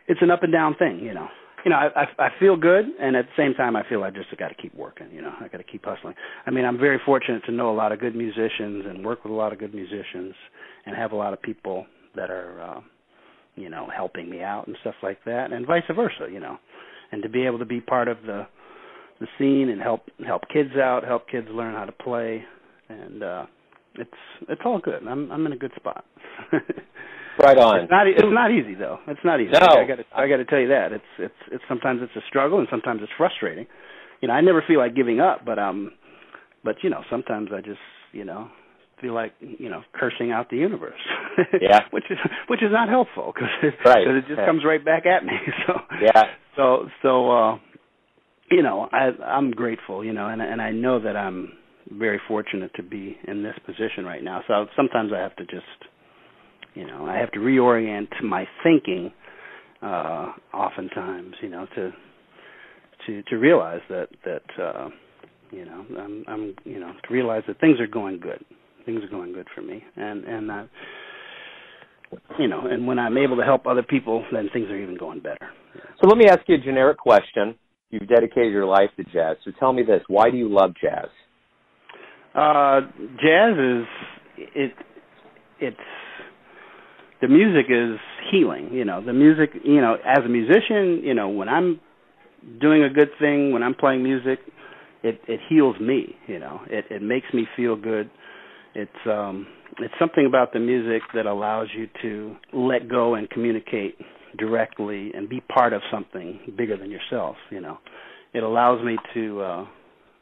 it's 0.07 0.23
an 0.23 0.31
up 0.31 0.43
and 0.43 0.53
down 0.53 0.77
thing. 0.79 1.01
You 1.01 1.15
know, 1.15 1.29
you 1.65 1.71
know, 1.71 1.77
I 1.77 2.03
I, 2.03 2.27
I 2.27 2.29
feel 2.39 2.57
good, 2.57 2.85
and 3.01 3.17
at 3.17 3.27
the 3.27 3.43
same 3.43 3.55
time, 3.55 3.75
I 3.75 3.83
feel 3.89 4.05
I 4.05 4.11
just 4.11 4.29
got 4.39 4.49
to 4.49 4.55
keep 4.55 4.75
working. 4.75 5.09
You 5.13 5.23
know, 5.23 5.33
I 5.41 5.49
got 5.49 5.59
to 5.59 5.65
keep 5.65 5.85
hustling. 5.85 6.15
I 6.47 6.51
mean, 6.51 6.65
I'm 6.65 6.79
very 6.79 7.01
fortunate 7.05 7.43
to 7.47 7.53
know 7.53 7.71
a 7.71 7.77
lot 7.77 7.93
of 7.93 8.01
good 8.01 8.15
musicians 8.15 8.85
and 8.87 9.05
work 9.05 9.25
with 9.25 9.33
a 9.33 9.37
lot 9.37 9.53
of 9.53 9.59
good 9.59 9.75
musicians, 9.75 10.35
and 10.87 10.97
have 10.97 11.13
a 11.13 11.17
lot 11.17 11.33
of 11.33 11.43
people 11.43 11.87
that 12.15 12.31
are, 12.31 12.61
uh, 12.63 12.81
you 13.57 13.69
know, 13.69 13.89
helping 13.95 14.31
me 14.31 14.41
out 14.43 14.67
and 14.67 14.77
stuff 14.81 14.95
like 15.03 15.19
that, 15.25 15.53
and 15.53 15.67
vice 15.67 15.83
versa. 15.95 16.29
You 16.31 16.41
know, 16.41 16.59
and 17.11 17.23
to 17.23 17.29
be 17.29 17.45
able 17.45 17.59
to 17.59 17.67
be 17.67 17.81
part 17.81 18.07
of 18.07 18.19
the 18.25 18.47
the 19.21 19.27
scene 19.39 19.69
and 19.71 19.81
help 19.81 20.03
help 20.27 20.43
kids 20.53 20.71
out, 20.77 21.05
help 21.05 21.29
kids 21.29 21.49
learn 21.51 21.75
how 21.75 21.85
to 21.85 21.93
play. 21.93 22.45
and 22.89 23.23
uh 23.23 23.47
it's 23.97 24.21
it's 24.49 24.63
all 24.65 24.79
good. 24.79 25.03
I'm 25.09 25.31
I'm 25.33 25.45
in 25.47 25.53
a 25.53 25.57
good 25.57 25.73
spot. 25.77 26.05
right 27.43 27.59
on. 27.59 27.81
It's 27.81 27.91
not 27.91 28.07
it's 28.07 28.19
not 28.25 28.51
easy 28.51 28.75
though. 28.75 28.99
It's 29.07 29.21
not 29.25 29.41
easy. 29.41 29.53
No. 29.53 29.59
I 29.61 29.87
got 29.87 29.97
to 29.97 30.05
I 30.15 30.29
got 30.29 30.37
to 30.39 30.45
tell 30.45 30.61
you 30.61 30.69
that. 30.69 30.93
It's 30.93 31.05
it's 31.19 31.41
it's 31.53 31.65
sometimes 31.69 32.01
it's 32.03 32.15
a 32.17 32.27
struggle 32.29 32.59
and 32.59 32.69
sometimes 32.71 33.01
it's 33.03 33.13
frustrating. 33.17 33.67
You 34.21 34.29
know, 34.29 34.35
I 34.35 34.41
never 34.41 34.63
feel 34.67 34.79
like 34.79 34.95
giving 34.95 35.21
up, 35.21 35.45
but 35.45 35.59
um 35.59 35.93
but 36.65 36.77
you 36.83 36.91
know, 36.91 37.03
sometimes 37.11 37.51
I 37.55 37.61
just, 37.61 37.79
you 38.13 38.25
know, 38.25 38.49
feel 39.01 39.15
like, 39.15 39.33
you 39.41 39.69
know, 39.71 39.83
cursing 39.95 40.33
out 40.33 40.51
the 40.51 40.57
universe. 40.57 40.99
Yeah. 41.61 41.81
which 41.91 42.05
is 42.11 42.19
which 42.49 42.63
is 42.63 42.71
not 42.73 42.89
helpful 42.89 43.33
it, 43.63 43.75
Right. 43.85 44.05
'cause 44.07 44.17
it 44.17 44.27
just 44.29 44.39
Yeah. 44.41 44.47
comes 44.47 44.65
right 44.65 44.85
back 44.85 45.07
at 45.07 45.25
me. 45.25 45.33
So 45.67 45.73
Yeah. 46.01 46.25
so 46.57 46.89
so 47.03 47.31
uh 47.31 47.59
you 48.51 48.63
know, 48.63 48.89
I 48.93 49.11
I'm 49.23 49.51
grateful, 49.51 50.05
you 50.05 50.13
know, 50.13 50.29
and 50.29 50.41
and 50.41 50.61
I 50.61 50.71
know 50.71 51.01
that 51.01 51.17
I'm 51.17 51.53
very 51.91 52.21
fortunate 52.29 52.71
to 52.77 52.83
be 52.83 53.17
in 53.27 53.43
this 53.43 53.55
position 53.65 54.05
right 54.05 54.23
now. 54.23 54.43
So 54.47 54.67
sometimes 54.77 55.13
I 55.15 55.21
have 55.21 55.37
to 55.37 55.45
just 55.45 55.65
you 56.75 56.87
know, 56.87 57.07
I 57.07 57.17
have 57.17 57.33
to 57.33 57.39
reorient 57.41 58.09
my 58.23 58.47
thinking 58.63 59.13
uh 59.83 60.33
oftentimes, 60.55 61.35
you 61.43 61.49
know, 61.51 61.67
to 61.75 61.93
to 63.07 63.23
to 63.25 63.37
realize 63.37 63.81
that 63.91 64.09
that 64.25 64.63
uh 64.63 64.89
you 65.51 65.65
know, 65.65 65.85
I'm 65.99 66.25
I'm 66.29 66.55
you 66.65 66.81
know, 66.81 66.93
to 67.07 67.15
realize 67.15 67.43
that 67.49 67.61
things 67.61 67.81
are 67.81 67.87
going 67.87 68.21
good. 68.21 68.45
Things 68.87 69.03
are 69.05 69.09
going 69.09 69.33
good 69.33 69.49
for 69.55 69.63
me. 69.63 69.83
And 69.97 70.25
and 70.25 70.51
uh 70.51 70.65
you 72.39 72.49
know, 72.49 72.63
and 72.67 72.87
when 72.87 72.99
I'm 72.99 73.19
able 73.19 73.37
to 73.37 73.45
help 73.45 73.67
other 73.67 73.83
people, 73.83 74.25
then 74.33 74.49
things 74.53 74.69
are 74.71 74.77
even 74.79 74.97
going 74.97 75.21
better. 75.21 75.51
So 76.01 76.09
let 76.09 76.17
me 76.17 76.27
ask 76.27 76.41
you 76.47 76.55
a 76.57 76.59
generic 76.59 76.99
question. 76.99 77.55
You've 77.91 78.09
dedicated 78.09 78.53
your 78.53 78.67
life 78.67 78.91
to 78.97 79.05
jazz. 79.05 79.37
So 79.45 79.51
tell 79.59 79.73
me 79.73 79.83
this: 79.83 80.03
Why 80.09 80.31
do 80.31 80.37
you 80.37 80.49
love 80.49 80.75
jazz? 80.81 81.09
Uh, 82.35 82.81
jazz 83.17 83.55
is 83.59 83.87
it. 84.55 84.73
It's 85.61 85.77
the 87.21 87.29
music 87.29 87.67
is 87.71 87.99
healing. 88.31 88.71
You 88.73 88.85
know, 88.85 89.05
the 89.05 89.13
music. 89.13 89.51
You 89.65 89.81
know, 89.81 89.97
as 90.05 90.25
a 90.25 90.29
musician, 90.29 91.03
you 91.03 91.15
know, 91.15 91.29
when 91.29 91.49
I'm 91.49 91.81
doing 92.61 92.83
a 92.85 92.91
good 92.91 93.11
thing, 93.19 93.53
when 93.53 93.63
I'm 93.63 93.75
playing 93.75 94.03
music, 94.03 94.39
it 95.03 95.21
it 95.27 95.41
heals 95.49 95.77
me. 95.81 96.15
You 96.27 96.39
know, 96.39 96.61
it 96.67 96.85
it 96.91 97.03
makes 97.03 97.27
me 97.33 97.47
feel 97.57 97.75
good. 97.77 98.11
It's 98.75 99.07
um 99.07 99.47
it's 99.79 99.95
something 99.99 100.27
about 100.27 100.53
the 100.53 100.61
music 100.61 101.03
that 101.15 101.27
allows 101.27 101.69
you 101.77 101.89
to 102.03 102.37
let 102.53 102.89
go 102.89 103.15
and 103.15 103.29
communicate 103.31 103.97
directly 104.39 105.13
and 105.15 105.29
be 105.29 105.41
part 105.41 105.73
of 105.73 105.83
something 105.91 106.41
bigger 106.57 106.77
than 106.77 106.91
yourself. 106.91 107.37
You 107.51 107.61
know, 107.61 107.79
it 108.33 108.43
allows 108.43 108.85
me 108.85 108.97
to 109.15 109.41
uh, 109.41 109.67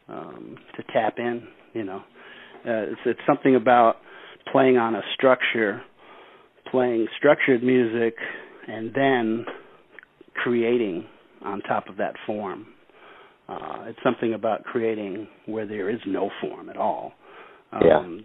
um, 0.09 0.57
to 0.77 0.83
tap 0.93 1.15
in. 1.19 1.47
You 1.75 1.85
know, 1.85 1.99
uh, 2.67 2.93
it's 2.93 3.01
it's 3.07 3.21
something 3.27 3.55
about 3.55 3.97
playing 4.51 4.77
on 4.77 4.95
a 4.95 5.03
structure, 5.15 5.83
playing 6.71 7.07
structured 7.19 7.63
music, 7.63 8.15
and 8.67 8.93
then 8.95 9.45
creating 10.35 11.07
on 11.45 11.61
top 11.61 11.89
of 11.89 11.97
that 11.99 12.15
form. 12.27 12.67
Uh, 13.49 13.85
it's 13.87 13.99
something 14.03 14.35
about 14.35 14.65
creating 14.65 15.29
where 15.47 15.67
there 15.67 15.89
is 15.89 16.01
no 16.07 16.31
form 16.41 16.69
at 16.69 16.77
all. 16.77 17.13
Um, 17.73 17.83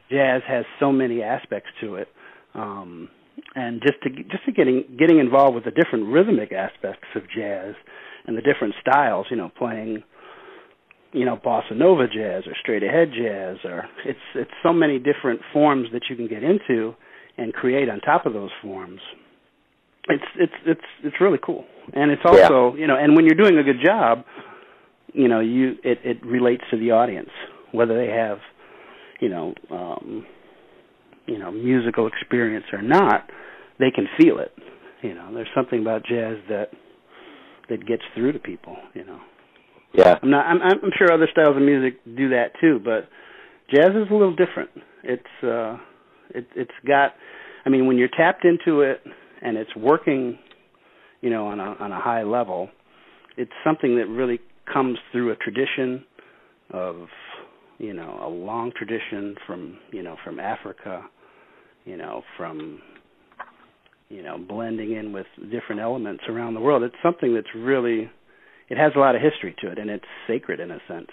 Jazz 0.09 0.41
has 0.47 0.65
so 0.79 0.91
many 0.91 1.21
aspects 1.21 1.69
to 1.81 1.95
it, 1.95 2.07
um, 2.55 3.09
and 3.55 3.81
just 3.81 4.01
to 4.03 4.09
just 4.09 4.45
to 4.45 4.51
getting 4.51 4.83
getting 4.97 5.19
involved 5.19 5.55
with 5.55 5.65
the 5.65 5.71
different 5.71 6.07
rhythmic 6.07 6.51
aspects 6.51 7.07
of 7.15 7.23
jazz 7.35 7.75
and 8.25 8.37
the 8.37 8.41
different 8.41 8.75
styles. 8.81 9.27
You 9.29 9.37
know, 9.37 9.51
playing 9.57 10.03
you 11.11 11.25
know 11.25 11.37
bossa 11.37 11.75
nova 11.75 12.07
jazz 12.07 12.43
or 12.47 12.53
straight 12.61 12.83
ahead 12.83 13.11
jazz, 13.11 13.57
or 13.63 13.85
it's 14.05 14.19
it's 14.35 14.51
so 14.63 14.73
many 14.73 14.99
different 14.99 15.41
forms 15.53 15.87
that 15.93 16.03
you 16.09 16.15
can 16.15 16.27
get 16.27 16.43
into 16.43 16.95
and 17.37 17.53
create 17.53 17.89
on 17.89 17.99
top 17.99 18.25
of 18.25 18.33
those 18.33 18.51
forms. 18.61 18.99
It's 20.07 20.23
it's 20.37 20.53
it's 20.65 20.87
it's 21.03 21.15
really 21.21 21.39
cool, 21.43 21.65
and 21.93 22.11
it's 22.11 22.23
also 22.25 22.75
you 22.75 22.87
know, 22.87 22.95
and 22.97 23.15
when 23.15 23.25
you're 23.25 23.35
doing 23.35 23.57
a 23.57 23.63
good 23.63 23.83
job, 23.85 24.23
you 25.13 25.27
know, 25.27 25.39
you 25.39 25.75
it 25.83 25.99
it 26.03 26.25
relates 26.25 26.63
to 26.71 26.77
the 26.77 26.91
audience 26.91 27.29
whether 27.71 27.95
they 27.95 28.11
have 28.11 28.39
you 29.21 29.29
know, 29.29 29.53
um, 29.69 30.25
know, 31.41 31.51
musical 31.51 32.07
experience 32.07 32.65
or 32.71 32.81
not, 32.81 33.29
they 33.79 33.91
can 33.91 34.07
feel 34.19 34.39
it. 34.39 34.51
You 35.01 35.15
know, 35.15 35.33
there's 35.33 35.49
something 35.55 35.81
about 35.81 36.03
jazz 36.05 36.37
that 36.49 36.69
that 37.69 37.85
gets 37.87 38.03
through 38.15 38.33
to 38.33 38.39
people. 38.39 38.75
You 38.93 39.05
know, 39.05 39.19
Yeah. 39.93 40.19
I'm 40.21 40.29
not. 40.29 40.45
I'm, 40.45 40.61
I'm 40.61 40.91
sure 40.97 41.11
other 41.11 41.27
styles 41.31 41.55
of 41.55 41.61
music 41.61 41.99
do 42.05 42.29
that 42.29 42.51
too, 42.59 42.79
but 42.83 43.09
jazz 43.73 43.89
is 43.95 44.09
a 44.09 44.13
little 44.13 44.35
different. 44.35 44.69
It's 45.03 45.43
uh, 45.43 45.77
it, 46.29 46.47
it's 46.55 46.71
got. 46.87 47.13
I 47.65 47.69
mean, 47.69 47.87
when 47.87 47.97
you're 47.97 48.09
tapped 48.09 48.45
into 48.45 48.81
it 48.81 49.01
and 49.41 49.57
it's 49.57 49.75
working, 49.75 50.37
you 51.21 51.29
know, 51.29 51.47
on 51.47 51.59
a 51.59 51.75
on 51.79 51.91
a 51.91 51.99
high 51.99 52.23
level, 52.23 52.69
it's 53.37 53.51
something 53.63 53.95
that 53.97 54.07
really 54.07 54.39
comes 54.71 54.97
through 55.11 55.31
a 55.31 55.35
tradition 55.35 56.03
of 56.71 57.07
you 57.79 57.93
know 57.93 58.19
a 58.23 58.29
long 58.29 58.71
tradition 58.77 59.35
from 59.47 59.77
you 59.91 60.03
know 60.03 60.15
from 60.23 60.39
Africa, 60.39 61.03
you 61.85 61.97
know 61.97 62.23
from 62.37 62.81
you 64.09 64.23
know 64.23 64.37
blending 64.37 64.93
in 64.93 65.13
with 65.13 65.27
different 65.51 65.81
elements 65.81 66.23
around 66.29 66.53
the 66.53 66.59
world. 66.59 66.83
It's 66.83 66.95
something 67.03 67.33
that's 67.33 67.53
really 67.55 68.09
it 68.69 68.77
has 68.77 68.93
a 68.95 68.99
lot 68.99 69.15
of 69.15 69.21
history 69.21 69.55
to 69.61 69.71
it, 69.71 69.77
and 69.77 69.89
it's 69.89 70.05
sacred 70.27 70.59
in 70.59 70.71
a 70.71 70.79
sense. 70.87 71.09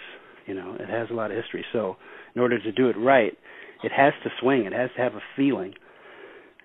You 0.47 0.55
know, 0.55 0.77
it 0.79 0.89
has 0.89 1.09
a 1.11 1.15
lot 1.15 1.31
of 1.31 1.37
history. 1.37 1.65
So 1.73 1.97
in 2.35 2.41
order 2.41 2.59
to 2.59 2.73
do 2.73 2.89
it 2.89 2.97
right, 2.97 3.37
it 3.83 3.93
has 3.93 4.13
to 4.25 4.31
swing. 4.41 4.65
It 4.65 4.73
has 4.73 4.91
to 4.97 5.03
have 5.03 5.15
a 5.15 5.23
feeling, 5.37 5.75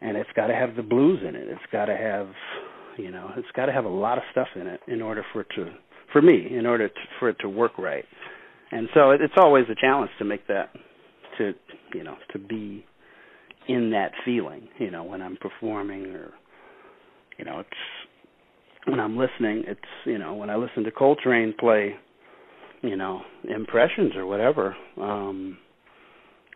and 0.01 0.15
it's 0.15 0.29
got 0.35 0.47
to 0.47 0.55
have 0.55 0.75
the 0.75 0.83
blues 0.83 1.19
in 1.27 1.35
it. 1.35 1.47
It's 1.49 1.61
got 1.71 1.85
to 1.85 1.97
have 1.97 2.29
you 2.97 3.11
know 3.11 3.31
it's 3.35 3.47
got 3.55 3.67
to 3.67 3.71
have 3.71 3.85
a 3.85 3.89
lot 3.89 4.17
of 4.17 4.23
stuff 4.31 4.47
in 4.55 4.67
it 4.67 4.79
in 4.87 5.01
order 5.01 5.25
for 5.31 5.41
it 5.41 5.47
to 5.55 5.71
for 6.11 6.21
me 6.21 6.47
in 6.51 6.65
order 6.65 6.87
to, 6.87 6.95
for 7.19 7.29
it 7.29 7.37
to 7.39 7.49
work 7.49 7.77
right 7.77 8.05
and 8.71 8.87
so 8.93 9.11
it, 9.11 9.21
it's 9.21 9.33
always 9.37 9.65
a 9.71 9.75
challenge 9.79 10.11
to 10.19 10.25
make 10.25 10.45
that 10.47 10.69
to 11.37 11.53
you 11.93 12.03
know 12.03 12.15
to 12.31 12.39
be 12.39 12.85
in 13.67 13.91
that 13.91 14.11
feeling 14.25 14.67
you 14.77 14.91
know 14.91 15.03
when 15.03 15.21
i'm 15.21 15.37
performing 15.37 16.05
or 16.07 16.31
you 17.37 17.45
know 17.45 17.59
it's 17.59 17.69
when 18.85 18.99
i'm 18.99 19.17
listening 19.17 19.63
it's 19.67 19.79
you 20.05 20.17
know 20.17 20.33
when 20.33 20.49
i 20.49 20.55
listen 20.55 20.83
to 20.83 20.91
coltrane 20.91 21.53
play 21.59 21.95
you 22.81 22.95
know 22.95 23.21
impressions 23.49 24.15
or 24.15 24.25
whatever 24.25 24.75
um 24.99 25.57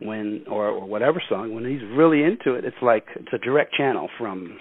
when 0.01 0.43
or, 0.49 0.67
or 0.67 0.85
whatever 0.85 1.21
song 1.29 1.55
when 1.55 1.65
he's 1.65 1.81
really 1.95 2.23
into 2.23 2.53
it 2.53 2.65
it's 2.65 2.77
like 2.81 3.05
it's 3.15 3.33
a 3.33 3.37
direct 3.39 3.73
channel 3.73 4.09
from 4.17 4.59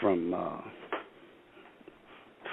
from 0.00 0.34
uh 0.34 0.60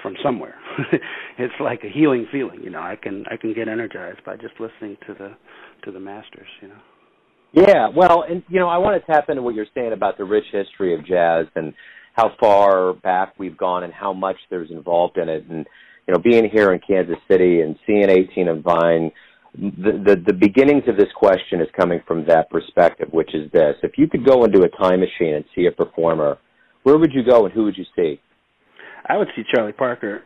from 0.02 0.14
somewhere. 0.22 0.54
it's 1.38 1.54
like 1.60 1.82
a 1.84 1.88
healing 1.88 2.26
feeling, 2.30 2.60
you 2.62 2.70
know. 2.70 2.80
I 2.80 2.96
can 3.00 3.24
I 3.30 3.36
can 3.36 3.54
get 3.54 3.68
energized 3.68 4.24
by 4.24 4.36
just 4.36 4.54
listening 4.60 4.96
to 5.06 5.14
the 5.14 5.34
to 5.84 5.92
the 5.92 6.00
masters, 6.00 6.48
you 6.60 6.68
know. 6.68 6.80
Yeah, 7.52 7.88
well, 7.94 8.24
and 8.28 8.42
you 8.48 8.60
know, 8.60 8.68
I 8.68 8.78
want 8.78 9.00
to 9.00 9.12
tap 9.12 9.30
into 9.30 9.42
what 9.42 9.54
you're 9.54 9.66
saying 9.74 9.92
about 9.92 10.18
the 10.18 10.24
rich 10.24 10.44
history 10.52 10.94
of 10.94 11.06
jazz 11.06 11.46
and 11.54 11.72
how 12.14 12.32
far 12.38 12.92
back 12.92 13.34
we've 13.38 13.56
gone 13.56 13.84
and 13.84 13.92
how 13.92 14.12
much 14.12 14.36
there's 14.50 14.70
involved 14.70 15.16
in 15.16 15.28
it. 15.28 15.44
And 15.48 15.66
you 16.06 16.14
know, 16.14 16.20
being 16.20 16.48
here 16.50 16.72
in 16.72 16.80
Kansas 16.86 17.16
City 17.30 17.60
and 17.60 17.76
seeing 17.86 18.08
18 18.10 18.48
and 18.48 18.62
Vine, 18.62 19.12
the, 19.54 19.92
the 20.04 20.22
the 20.26 20.32
beginnings 20.34 20.84
of 20.88 20.96
this 20.96 21.08
question 21.16 21.60
is 21.60 21.68
coming 21.78 22.00
from 22.06 22.26
that 22.26 22.50
perspective, 22.50 23.08
which 23.12 23.34
is 23.34 23.50
this: 23.52 23.76
if 23.82 23.92
you 23.96 24.08
could 24.08 24.26
go 24.26 24.44
into 24.44 24.62
a 24.62 24.68
time 24.68 25.00
machine 25.00 25.34
and 25.34 25.44
see 25.54 25.66
a 25.66 25.72
performer, 25.72 26.38
where 26.82 26.98
would 26.98 27.12
you 27.14 27.22
go 27.24 27.46
and 27.46 27.54
who 27.54 27.64
would 27.64 27.78
you 27.78 27.86
see? 27.96 28.20
I 29.08 29.16
would 29.16 29.28
see 29.34 29.42
Charlie 29.54 29.72
Parker 29.72 30.22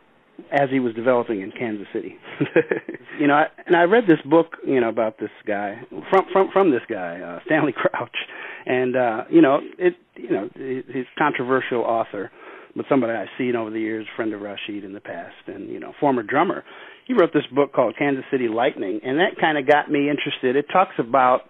as 0.51 0.69
he 0.71 0.79
was 0.79 0.93
developing 0.93 1.41
in 1.41 1.51
Kansas 1.51 1.87
City. 1.93 2.15
you 3.19 3.27
know, 3.27 3.35
I, 3.35 3.45
and 3.65 3.75
I 3.75 3.83
read 3.83 4.05
this 4.07 4.21
book, 4.25 4.57
you 4.65 4.79
know, 4.79 4.89
about 4.89 5.19
this 5.19 5.29
guy 5.47 5.81
from 6.09 6.25
from 6.31 6.49
from 6.51 6.71
this 6.71 6.81
guy, 6.89 7.19
uh, 7.19 7.39
Stanley 7.45 7.73
Crouch, 7.75 8.15
and 8.65 8.95
uh, 8.95 9.23
you 9.29 9.41
know, 9.41 9.59
it 9.77 9.95
you 10.15 10.29
know, 10.29 10.49
he's 10.55 11.05
controversial 11.17 11.81
author, 11.81 12.31
but 12.75 12.85
somebody 12.89 13.13
I've 13.13 13.27
seen 13.37 13.55
over 13.55 13.69
the 13.69 13.79
years, 13.79 14.05
friend 14.15 14.33
of 14.33 14.41
Rashied 14.41 14.83
in 14.83 14.93
the 14.93 15.01
past, 15.01 15.35
and 15.47 15.69
you 15.69 15.79
know, 15.79 15.93
former 15.99 16.23
drummer. 16.23 16.63
He 17.05 17.13
wrote 17.13 17.33
this 17.33 17.45
book 17.53 17.73
called 17.73 17.95
Kansas 17.99 18.23
City 18.31 18.47
Lightning, 18.47 19.01
and 19.03 19.19
that 19.19 19.39
kind 19.39 19.57
of 19.57 19.67
got 19.67 19.91
me 19.91 20.09
interested. 20.09 20.55
It 20.55 20.67
talks 20.71 20.95
about 20.97 21.41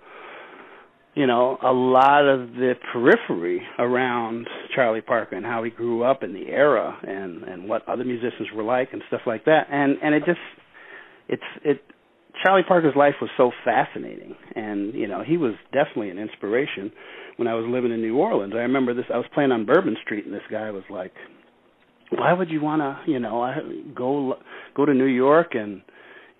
you 1.15 1.27
know, 1.27 1.57
a 1.63 1.71
lot 1.71 2.25
of 2.27 2.53
the 2.53 2.73
periphery 2.91 3.61
around 3.77 4.47
Charlie 4.75 5.01
Parker 5.01 5.35
and 5.35 5.45
how 5.45 5.63
he 5.63 5.69
grew 5.69 6.03
up 6.03 6.23
in 6.23 6.33
the 6.33 6.47
era 6.47 6.97
and 7.07 7.43
and 7.43 7.69
what 7.69 7.87
other 7.87 8.03
musicians 8.03 8.49
were 8.55 8.63
like 8.63 8.93
and 8.93 9.01
stuff 9.07 9.21
like 9.27 9.45
that. 9.45 9.67
And 9.71 9.97
and 10.01 10.15
it 10.15 10.23
just 10.25 10.39
it's 11.29 11.43
it 11.63 11.83
Charlie 12.43 12.63
Parker's 12.67 12.95
life 12.95 13.13
was 13.21 13.29
so 13.37 13.51
fascinating 13.63 14.35
and 14.55 14.93
you 14.95 15.07
know, 15.07 15.23
he 15.23 15.37
was 15.37 15.53
definitely 15.71 16.09
an 16.09 16.17
inspiration 16.17 16.91
when 17.37 17.47
I 17.47 17.53
was 17.53 17.65
living 17.67 17.91
in 17.91 18.01
New 18.01 18.17
Orleans. 18.17 18.53
I 18.55 18.61
remember 18.61 18.95
this 18.95 19.05
I 19.13 19.17
was 19.17 19.27
playing 19.33 19.51
on 19.51 19.65
Bourbon 19.65 19.95
Street 20.03 20.25
and 20.25 20.33
this 20.33 20.41
guy 20.49 20.71
was 20.71 20.83
like 20.89 21.13
why 22.09 22.33
would 22.33 22.49
you 22.49 22.61
want 22.61 22.81
to, 22.81 23.11
you 23.11 23.19
know, 23.19 23.53
go 23.95 24.35
go 24.75 24.85
to 24.85 24.93
New 24.93 25.05
York 25.05 25.53
and 25.53 25.83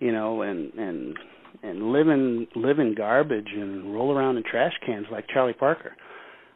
you 0.00 0.10
know 0.10 0.42
and 0.42 0.72
and 0.74 1.16
and 1.64 1.92
live 1.92 2.08
in 2.08 2.46
live 2.54 2.78
in 2.78 2.94
garbage 2.94 3.48
and 3.54 3.94
roll 3.94 4.16
around 4.16 4.36
in 4.36 4.42
trash 4.48 4.72
cans 4.84 5.06
like 5.10 5.26
Charlie 5.32 5.52
Parker. 5.52 5.92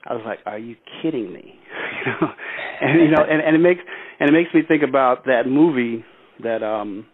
I 0.04 0.14
was 0.14 0.22
like, 0.24 0.38
"Are 0.46 0.58
you 0.58 0.76
kidding 1.02 1.32
me?" 1.32 1.58
you 2.06 2.12
know, 2.12 2.32
and 2.80 3.00
you 3.00 3.08
know, 3.08 3.24
and, 3.28 3.42
and 3.42 3.56
it 3.56 3.60
makes 3.60 3.80
and 4.20 4.28
it 4.28 4.32
makes 4.32 4.52
me 4.54 4.62
think 4.66 4.82
about 4.82 5.24
that 5.24 5.42
movie 5.46 6.04
that 6.42 6.62
um 6.62 7.06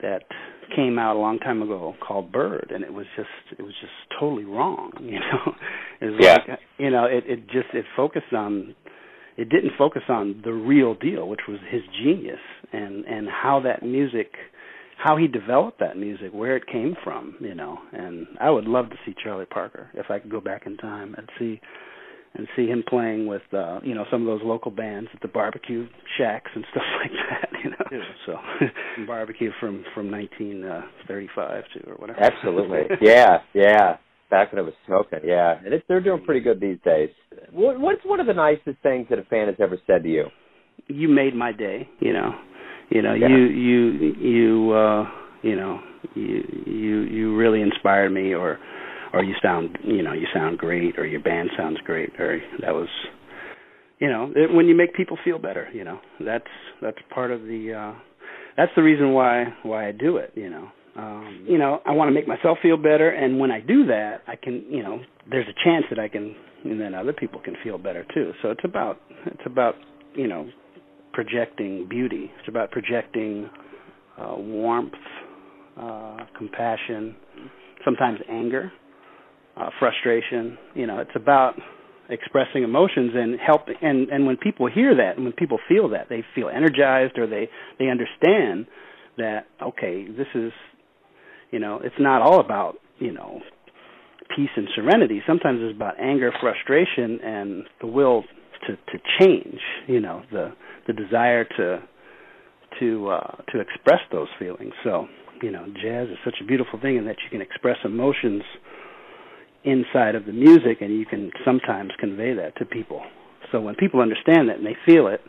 that 0.00 0.24
came 0.74 0.98
out 0.98 1.16
a 1.16 1.18
long 1.18 1.38
time 1.38 1.62
ago 1.62 1.94
called 2.06 2.32
Bird, 2.32 2.70
and 2.74 2.84
it 2.84 2.92
was 2.92 3.06
just 3.16 3.28
it 3.58 3.62
was 3.62 3.74
just 3.80 3.92
totally 4.18 4.44
wrong. 4.44 4.92
You 5.02 5.20
know, 5.20 5.54
it 6.00 6.04
was 6.06 6.20
yeah. 6.20 6.32
like 6.48 6.60
you 6.78 6.90
know 6.90 7.04
it 7.04 7.24
it 7.26 7.46
just 7.46 7.68
it 7.74 7.84
focused 7.96 8.32
on 8.32 8.74
it 9.36 9.48
didn't 9.48 9.72
focus 9.78 10.02
on 10.08 10.42
the 10.44 10.52
real 10.52 10.94
deal, 10.94 11.28
which 11.28 11.42
was 11.48 11.58
his 11.70 11.82
genius 12.02 12.40
and 12.72 13.04
and 13.04 13.28
how 13.28 13.60
that 13.60 13.82
music 13.82 14.32
how 14.98 15.16
he 15.16 15.26
developed 15.26 15.80
that 15.80 15.96
music, 15.96 16.32
where 16.32 16.56
it 16.56 16.66
came 16.66 16.94
from, 17.02 17.36
you 17.40 17.54
know. 17.54 17.78
And 17.92 18.26
I 18.40 18.50
would 18.50 18.66
love 18.66 18.90
to 18.90 18.96
see 19.04 19.14
Charlie 19.22 19.46
Parker 19.46 19.90
if 19.94 20.10
I 20.10 20.18
could 20.18 20.30
go 20.30 20.40
back 20.40 20.62
in 20.66 20.76
time 20.76 21.14
and 21.16 21.28
see 21.38 21.60
and 22.34 22.48
see 22.56 22.66
him 22.66 22.82
playing 22.88 23.26
with 23.26 23.42
uh, 23.52 23.80
you 23.82 23.94
know, 23.94 24.06
some 24.10 24.22
of 24.22 24.26
those 24.26 24.40
local 24.42 24.70
bands 24.70 25.10
at 25.12 25.20
the 25.20 25.28
barbecue 25.28 25.86
shacks 26.16 26.50
and 26.54 26.64
stuff 26.70 26.84
like 27.02 27.10
that, 27.30 27.50
you 27.62 27.70
know. 27.70 27.76
Yeah. 27.90 28.14
So 28.26 29.06
barbecue 29.06 29.50
from 29.60 29.84
from 29.94 30.10
1935 30.10 31.64
to 31.74 31.90
or 31.90 31.94
whatever. 31.96 32.20
Absolutely. 32.20 32.96
yeah, 33.00 33.38
yeah. 33.54 33.96
Back 34.30 34.50
when 34.50 34.60
it 34.60 34.64
was 34.64 34.74
smoking, 34.86 35.18
yeah. 35.24 35.58
And 35.62 35.74
it's, 35.74 35.84
they're 35.88 36.00
doing 36.00 36.24
pretty 36.24 36.40
good 36.40 36.58
these 36.58 36.78
days. 36.86 37.10
What, 37.50 37.78
what's 37.78 38.00
one 38.02 38.18
of 38.18 38.26
the 38.26 38.32
nicest 38.32 38.78
things 38.82 39.06
that 39.10 39.18
a 39.18 39.24
fan 39.24 39.48
has 39.48 39.56
ever 39.60 39.76
said 39.86 40.04
to 40.04 40.08
you? 40.08 40.24
You 40.86 41.08
made 41.08 41.34
my 41.34 41.52
day, 41.52 41.86
you 42.00 42.14
know 42.14 42.32
you 42.92 43.02
know 43.02 43.14
yeah. 43.14 43.28
you 43.28 43.36
you 43.36 44.14
you 44.20 44.72
uh 44.72 45.04
you 45.42 45.56
know 45.56 45.80
you 46.14 46.42
you 46.66 47.00
you 47.02 47.36
really 47.36 47.62
inspired 47.62 48.10
me 48.10 48.34
or 48.34 48.58
or 49.12 49.22
you 49.24 49.34
sound 49.42 49.78
you 49.84 50.02
know 50.02 50.12
you 50.12 50.26
sound 50.34 50.58
great 50.58 50.98
or 50.98 51.06
your 51.06 51.20
band 51.20 51.50
sounds 51.56 51.78
great 51.84 52.10
or 52.18 52.40
that 52.60 52.72
was 52.72 52.88
you 53.98 54.08
know 54.08 54.32
it, 54.34 54.52
when 54.52 54.66
you 54.66 54.74
make 54.74 54.94
people 54.94 55.16
feel 55.24 55.38
better 55.38 55.68
you 55.72 55.84
know 55.84 55.98
that's 56.24 56.44
that's 56.80 56.98
part 57.14 57.30
of 57.30 57.42
the 57.42 57.72
uh 57.72 57.98
that's 58.56 58.72
the 58.76 58.82
reason 58.82 59.12
why 59.12 59.44
why 59.62 59.88
I 59.88 59.92
do 59.92 60.18
it 60.18 60.32
you 60.34 60.50
know. 60.50 60.68
Um 60.96 61.46
you 61.48 61.56
know 61.56 61.80
I 61.86 61.92
want 61.92 62.08
to 62.08 62.12
make 62.12 62.28
myself 62.28 62.58
feel 62.62 62.76
better 62.76 63.08
and 63.08 63.38
when 63.38 63.50
I 63.50 63.60
do 63.60 63.86
that 63.86 64.22
I 64.26 64.36
can 64.36 64.64
you 64.68 64.82
know 64.82 65.00
there's 65.30 65.46
a 65.48 65.64
chance 65.64 65.84
that 65.90 65.98
I 65.98 66.08
can 66.08 66.34
and 66.64 66.80
then 66.80 66.94
other 66.94 67.12
people 67.12 67.40
can 67.40 67.56
feel 67.62 67.78
better 67.78 68.04
too. 68.14 68.32
So 68.42 68.50
it's 68.50 68.64
about 68.64 68.98
it's 69.26 69.46
about 69.46 69.74
you 70.14 70.28
know 70.28 70.48
projecting 71.12 71.86
beauty. 71.88 72.30
It's 72.38 72.48
about 72.48 72.70
projecting 72.70 73.48
uh, 74.18 74.34
warmth, 74.36 74.92
uh, 75.78 76.18
compassion, 76.36 77.16
sometimes 77.84 78.18
anger, 78.28 78.72
uh, 79.56 79.70
frustration. 79.78 80.58
You 80.74 80.86
know, 80.86 80.98
it's 80.98 81.10
about 81.14 81.54
expressing 82.08 82.62
emotions 82.62 83.12
and 83.14 83.38
help. 83.40 83.62
And 83.80 84.08
and 84.10 84.26
when 84.26 84.36
people 84.36 84.68
hear 84.72 84.94
that, 84.96 85.16
and 85.16 85.24
when 85.24 85.32
people 85.32 85.58
feel 85.68 85.88
that, 85.90 86.08
they 86.08 86.24
feel 86.34 86.48
energized, 86.48 87.18
or 87.18 87.26
they 87.26 87.48
they 87.78 87.88
understand 87.88 88.66
that 89.18 89.46
okay, 89.62 90.06
this 90.06 90.28
is, 90.34 90.52
you 91.50 91.58
know, 91.58 91.80
it's 91.82 91.94
not 91.98 92.22
all 92.22 92.40
about 92.40 92.76
you 92.98 93.12
know 93.12 93.40
peace 94.36 94.50
and 94.56 94.68
serenity. 94.74 95.22
Sometimes 95.26 95.60
it's 95.62 95.76
about 95.76 96.00
anger, 96.00 96.32
frustration, 96.40 97.20
and 97.22 97.64
the 97.80 97.86
will 97.86 98.24
to 98.66 98.76
to 98.76 98.98
change. 99.20 99.60
You 99.86 100.00
know, 100.00 100.22
the 100.30 100.52
the 100.86 100.92
desire 100.92 101.44
to 101.44 101.82
to 102.80 103.08
uh, 103.08 103.36
to 103.52 103.60
express 103.60 104.00
those 104.10 104.28
feelings. 104.38 104.72
So, 104.84 105.06
you 105.42 105.50
know, 105.50 105.66
jazz 105.82 106.08
is 106.08 106.18
such 106.24 106.36
a 106.40 106.44
beautiful 106.44 106.80
thing 106.80 106.96
in 106.96 107.04
that 107.06 107.16
you 107.24 107.30
can 107.30 107.42
express 107.42 107.76
emotions 107.84 108.42
inside 109.64 110.14
of 110.14 110.26
the 110.26 110.32
music, 110.32 110.78
and 110.80 110.92
you 110.92 111.06
can 111.06 111.30
sometimes 111.44 111.90
convey 112.00 112.34
that 112.34 112.56
to 112.58 112.64
people. 112.64 113.02
So 113.52 113.60
when 113.60 113.74
people 113.74 114.00
understand 114.00 114.48
that 114.48 114.56
and 114.56 114.66
they 114.66 114.76
feel 114.86 115.06
it, 115.08 115.20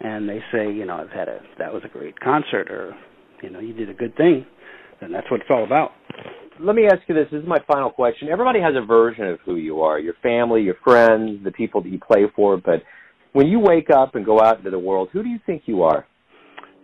and 0.00 0.28
they 0.28 0.40
say, 0.52 0.72
you 0.72 0.86
know, 0.86 0.96
I've 0.96 1.10
had 1.10 1.28
a 1.28 1.40
that 1.58 1.72
was 1.72 1.82
a 1.84 1.88
great 1.88 2.18
concert, 2.20 2.70
or 2.70 2.94
you 3.42 3.50
know, 3.50 3.60
you 3.60 3.72
did 3.72 3.90
a 3.90 3.94
good 3.94 4.16
thing, 4.16 4.46
then 5.00 5.12
that's 5.12 5.30
what 5.30 5.40
it's 5.40 5.50
all 5.50 5.64
about. 5.64 5.90
Let 6.62 6.76
me 6.76 6.86
ask 6.86 7.00
you 7.08 7.14
this. 7.14 7.26
This 7.32 7.42
is 7.42 7.48
my 7.48 7.58
final 7.72 7.90
question. 7.90 8.28
Everybody 8.28 8.60
has 8.60 8.74
a 8.76 8.84
version 8.84 9.26
of 9.26 9.38
who 9.46 9.56
you 9.56 9.80
are. 9.80 9.98
Your 9.98 10.14
family, 10.22 10.62
your 10.62 10.76
friends, 10.84 11.42
the 11.42 11.50
people 11.50 11.82
that 11.82 11.88
you 11.88 11.98
play 11.98 12.24
for, 12.36 12.58
but 12.58 12.82
when 13.32 13.46
you 13.46 13.60
wake 13.60 13.88
up 13.90 14.14
and 14.14 14.24
go 14.26 14.40
out 14.40 14.58
into 14.58 14.70
the 14.70 14.78
world, 14.78 15.08
who 15.12 15.22
do 15.22 15.28
you 15.28 15.38
think 15.46 15.62
you 15.66 15.82
are? 15.82 16.06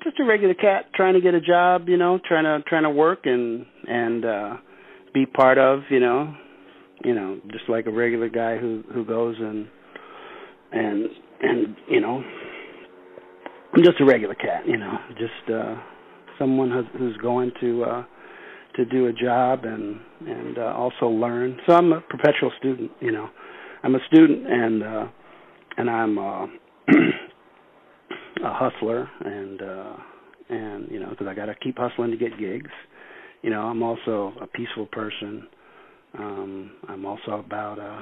Just 0.03 0.21
a 0.21 0.25
regular 0.25 0.55
cat 0.55 0.87
trying 0.95 1.15
to 1.15 1.21
get 1.21 1.35
a 1.35 1.41
job, 1.41 1.89
you 1.89 1.97
know, 1.97 2.19
trying 2.27 2.45
to 2.45 2.63
trying 2.69 2.85
to 2.85 2.91
work 2.91 3.21
and 3.25 3.67
and 3.89 4.25
uh 4.25 4.57
be 5.13 5.27
part 5.27 5.59
of, 5.59 5.81
you 5.91 5.99
know, 5.99 6.33
you 7.05 7.15
know, 7.15 7.41
just 7.51 7.69
like 7.69 7.87
a 7.87 7.91
regular 7.91 8.29
guy 8.29 8.57
who 8.57 8.85
who 8.95 9.05
goes 9.05 9.35
and 9.39 9.67
and 10.73 11.07
and 11.43 11.77
you 11.91 12.01
know, 12.01 12.23
I'm 13.75 13.83
just 13.83 14.01
a 14.01 14.05
regular 14.05 14.37
cat, 14.37 14.63
you 14.67 14.77
know, 14.77 14.97
just 15.19 15.53
uh 15.53 15.75
someone 16.39 16.71
who's, 16.71 16.87
who's 16.99 17.17
going 17.19 17.53
to 17.61 17.85
uh 17.85 18.05
to 18.77 18.85
do 18.85 19.07
a 19.07 19.13
job 19.13 19.65
and 19.65 20.01
and 20.27 20.59
uh, 20.59 20.75
also 20.77 21.07
learn. 21.07 21.59
So 21.67 21.75
I'm 21.75 21.93
a 21.93 22.01
perpetual 22.01 22.53
student, 22.59 22.91
you 23.01 23.13
know. 23.13 23.29
I'm 23.83 23.95
a 23.95 24.01
student 24.09 24.47
and 24.47 24.83
uh 24.83 25.07
and 25.77 25.91
I'm 25.91 26.19
uh, 26.19 26.47
a 28.45 28.53
hustler, 28.53 29.09
and 29.25 29.63
uh, 29.63 29.97
and 30.49 30.91
you 30.91 31.01
know, 31.01 31.11
because 31.11 31.27
I 31.27 31.35
got 31.35 31.47
to 31.47 31.55
keep 31.55 31.79
hustling 31.79 32.11
to 32.11 32.17
get 32.17 32.39
gigs. 32.39 32.71
You 33.43 33.51
know, 33.51 33.63
I'm 33.63 33.83
also 33.83 34.33
a 34.41 34.47
peaceful 34.47 34.87
person. 34.87 35.47
Um, 36.19 36.71
I'm 36.89 37.05
also 37.05 37.33
about 37.33 37.79
uh, 37.79 38.01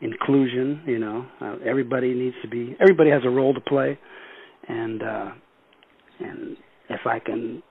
inclusion. 0.00 0.82
You 0.86 0.98
know, 0.98 1.26
uh, 1.40 1.56
everybody 1.64 2.14
needs 2.14 2.36
to 2.42 2.48
be. 2.48 2.76
Everybody 2.80 3.10
has 3.10 3.22
a 3.24 3.30
role 3.30 3.54
to 3.54 3.60
play, 3.60 3.98
and 4.68 5.02
uh, 5.02 5.30
and 6.20 6.56
if 6.88 7.06
I 7.06 7.18
can, 7.18 7.62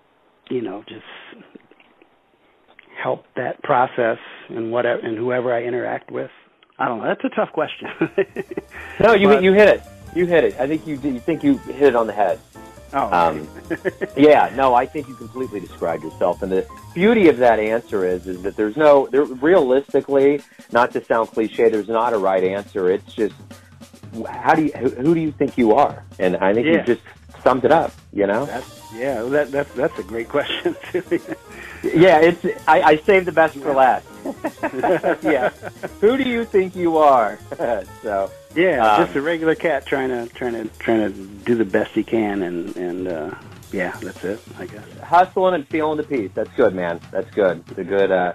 you 0.50 0.62
know, 0.62 0.84
just 0.88 1.04
help 3.02 3.26
that 3.36 3.62
process 3.64 4.18
and 4.50 4.72
whatever 4.72 5.02
and 5.02 5.18
whoever 5.18 5.54
I 5.54 5.64
interact 5.64 6.12
with, 6.12 6.32
I 6.78 6.88
don't 6.88 7.00
know. 7.00 7.08
That's 7.08 7.24
a 7.24 7.36
tough 7.36 7.52
question. 7.54 7.88
no, 9.00 9.14
you 9.14 9.28
but, 9.28 9.44
you 9.44 9.54
hit 9.54 9.70
it. 9.70 9.84
You 10.14 10.26
hit 10.26 10.44
it. 10.44 10.60
I 10.60 10.68
think 10.68 10.86
you 10.88 11.00
you 11.02 11.20
think 11.20 11.44
you 11.44 11.58
hit 11.58 11.84
it 11.84 11.96
on 11.96 12.08
the 12.08 12.14
head. 12.14 12.40
Oh. 12.94 13.12
Um, 13.12 13.50
yeah. 14.18 14.52
No, 14.56 14.74
I 14.74 14.86
think 14.86 15.08
you 15.08 15.16
completely 15.16 15.60
described 15.60 16.04
yourself, 16.04 16.42
and 16.42 16.52
the 16.52 16.68
beauty 16.94 17.28
of 17.28 17.38
that 17.38 17.60
answer 17.60 18.06
is 18.06 18.28
is 18.28 18.42
that 18.44 18.56
there's 18.56 18.78
no 18.78 19.08
there 19.08 19.24
realistically, 19.24 20.42
not 20.72 20.92
to 20.92 21.04
sound 21.04 21.30
cliche, 21.30 21.70
there's 21.70 21.90
not 21.90 22.14
a 22.14 22.18
right 22.18 22.44
answer. 22.44 22.90
It's 22.90 23.14
just 23.14 23.36
how 24.30 24.54
do 24.54 24.64
you 24.64 24.72
who, 24.72 24.90
who 24.90 25.16
do 25.16 25.22
you 25.22 25.32
think 25.32 25.58
you 25.58 25.74
are? 25.74 26.04
And 26.20 26.38
I 26.38 26.54
think 26.54 26.68
yeah. 26.68 26.80
you 26.80 26.84
just 26.84 27.02
summed 27.46 27.64
it 27.64 27.72
up. 27.72 27.94
You 28.12 28.28
know. 28.28 28.46
That's, 28.46 28.82
yeah. 28.94 29.22
That 29.24 29.52
that's 29.52 29.72
that's 29.74 29.98
a 30.00 30.04
great 30.04 30.28
question 30.28 30.76
too. 30.92 31.04
yeah. 31.84 32.20
It's 32.20 32.44
I, 32.68 32.82
I 32.82 32.98
saved 32.98 33.28
the 33.28 33.32
best 33.32 33.56
for 33.58 33.74
last. 33.74 34.06
yeah. 35.24 35.50
Who 36.02 36.18
do 36.18 36.24
you 36.24 36.44
think 36.44 36.76
you 36.76 36.98
are? 36.98 37.40
so 38.02 38.32
yeah, 38.56 38.86
um, 38.86 39.06
just 39.06 39.16
a 39.16 39.22
regular 39.22 39.56
cat 39.56 39.86
trying 39.86 40.10
to 40.10 40.34
trying 40.34 40.54
to 40.54 40.66
trying 40.80 41.02
to 41.02 41.10
do 41.46 41.56
the 41.56 41.66
best 41.66 41.92
he 41.92 42.04
can, 42.04 42.42
and 42.42 42.76
and 42.76 43.08
uh, 43.08 43.36
yeah, 43.72 43.96
that's 44.02 44.24
it. 44.24 44.40
I 44.58 44.66
guess 44.66 44.84
hustling 45.04 45.54
and 45.54 45.68
feeling 45.68 45.98
the 45.98 46.04
peace. 46.04 46.32
That's 46.34 46.50
good, 46.56 46.74
man. 46.74 47.00
That's 47.12 47.30
good. 47.32 47.64
It's 47.70 47.80
a 47.80 47.84
good 47.84 48.12
uh, 48.12 48.34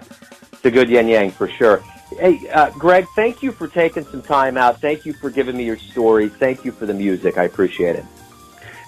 it's 0.53 0.65
a 0.65 0.71
good 0.71 0.89
yin 0.89 1.07
yang 1.07 1.31
for 1.31 1.49
sure. 1.49 1.83
Hey, 2.19 2.47
uh, 2.49 2.69
Greg, 2.71 3.07
thank 3.15 3.41
you 3.41 3.51
for 3.51 3.67
taking 3.67 4.03
some 4.05 4.21
time 4.21 4.57
out. 4.57 4.79
Thank 4.81 5.05
you 5.05 5.13
for 5.13 5.29
giving 5.29 5.57
me 5.57 5.65
your 5.65 5.77
story. 5.77 6.29
Thank 6.29 6.65
you 6.65 6.71
for 6.71 6.85
the 6.85 6.93
music. 6.93 7.37
I 7.37 7.43
appreciate 7.43 7.95
it. 7.95 8.05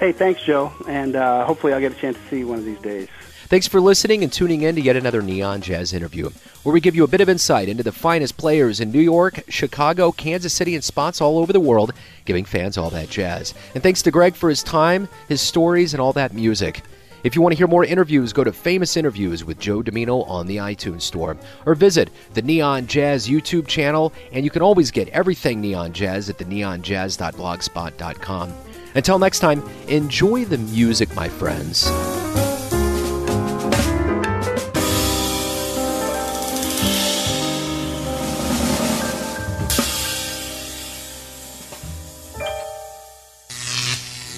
Hey, 0.04 0.12
thanks, 0.12 0.42
Joe, 0.42 0.70
and 0.86 1.16
uh, 1.16 1.46
hopefully 1.46 1.72
I'll 1.72 1.80
get 1.80 1.94
a 1.94 1.96
chance 1.96 2.18
to 2.18 2.30
see 2.30 2.40
you 2.40 2.48
one 2.50 2.60
of 2.60 2.66
these 2.66 2.80
days. 2.80 3.08
Thanks 3.48 3.70
for 3.70 3.80
listening 3.80 4.22
and 4.22 4.34
tuning 4.34 4.64
in 4.64 4.76
to 4.76 4.82
yet 4.82 4.98
another 4.98 5.22
Neon 5.22 5.62
Jazz 5.62 5.94
interview, 5.94 6.30
where 6.64 6.74
we 6.74 6.82
give 6.82 6.94
you 6.94 7.06
a 7.06 7.08
bit 7.08 7.22
of 7.22 7.30
insight 7.30 7.70
into 7.70 7.84
the 7.84 7.94
finest 7.94 8.36
players 8.36 8.82
in 8.82 8.92
New 8.92 9.00
York, 9.00 9.46
Chicago, 9.48 10.12
Kansas 10.12 10.52
City, 10.52 10.76
and 10.76 10.84
spots 10.84 11.22
all 11.22 11.38
over 11.38 11.54
the 11.54 11.60
world, 11.62 11.94
giving 12.26 12.44
fans 12.44 12.78
all 12.78 12.90
that 12.90 13.10
jazz. 13.10 13.54
And 13.76 13.82
thanks 13.82 14.02
to 14.02 14.12
Greg 14.12 14.36
for 14.36 14.50
his 14.50 14.62
time, 14.62 15.08
his 15.30 15.40
stories, 15.40 15.94
and 15.94 16.02
all 16.02 16.12
that 16.12 16.34
music. 16.34 16.82
If 17.24 17.34
you 17.34 17.42
want 17.42 17.54
to 17.54 17.58
hear 17.58 17.68
more 17.68 17.86
interviews, 17.86 18.34
go 18.34 18.44
to 18.44 18.52
Famous 18.52 18.98
Interviews 18.98 19.46
with 19.46 19.58
Joe 19.58 19.82
Dimino 19.82 20.28
on 20.28 20.48
the 20.48 20.58
iTunes 20.58 21.04
Store, 21.04 21.38
or 21.66 21.76
visit 21.76 22.10
the 22.34 22.42
Neon 22.42 22.88
Jazz 22.88 23.30
YouTube 23.30 23.68
channel, 23.68 24.12
and 24.34 24.44
you 24.44 24.52
can 24.52 24.64
always 24.64 24.92
get 24.92 25.08
everything 25.10 25.62
Neon 25.62 25.94
Jazz 25.94 26.30
at 26.30 26.38
the 26.38 26.44
neonjazz.blogspot.com. 26.44 28.54
Until 28.96 29.20
next 29.20 29.40
time, 29.40 29.68
enjoy 29.88 30.46
the 30.46 30.58
music, 30.58 31.16
my 31.16 31.28
friends. 31.28 31.90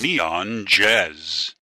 Neon 0.01 0.65
Jazz. 0.67 1.51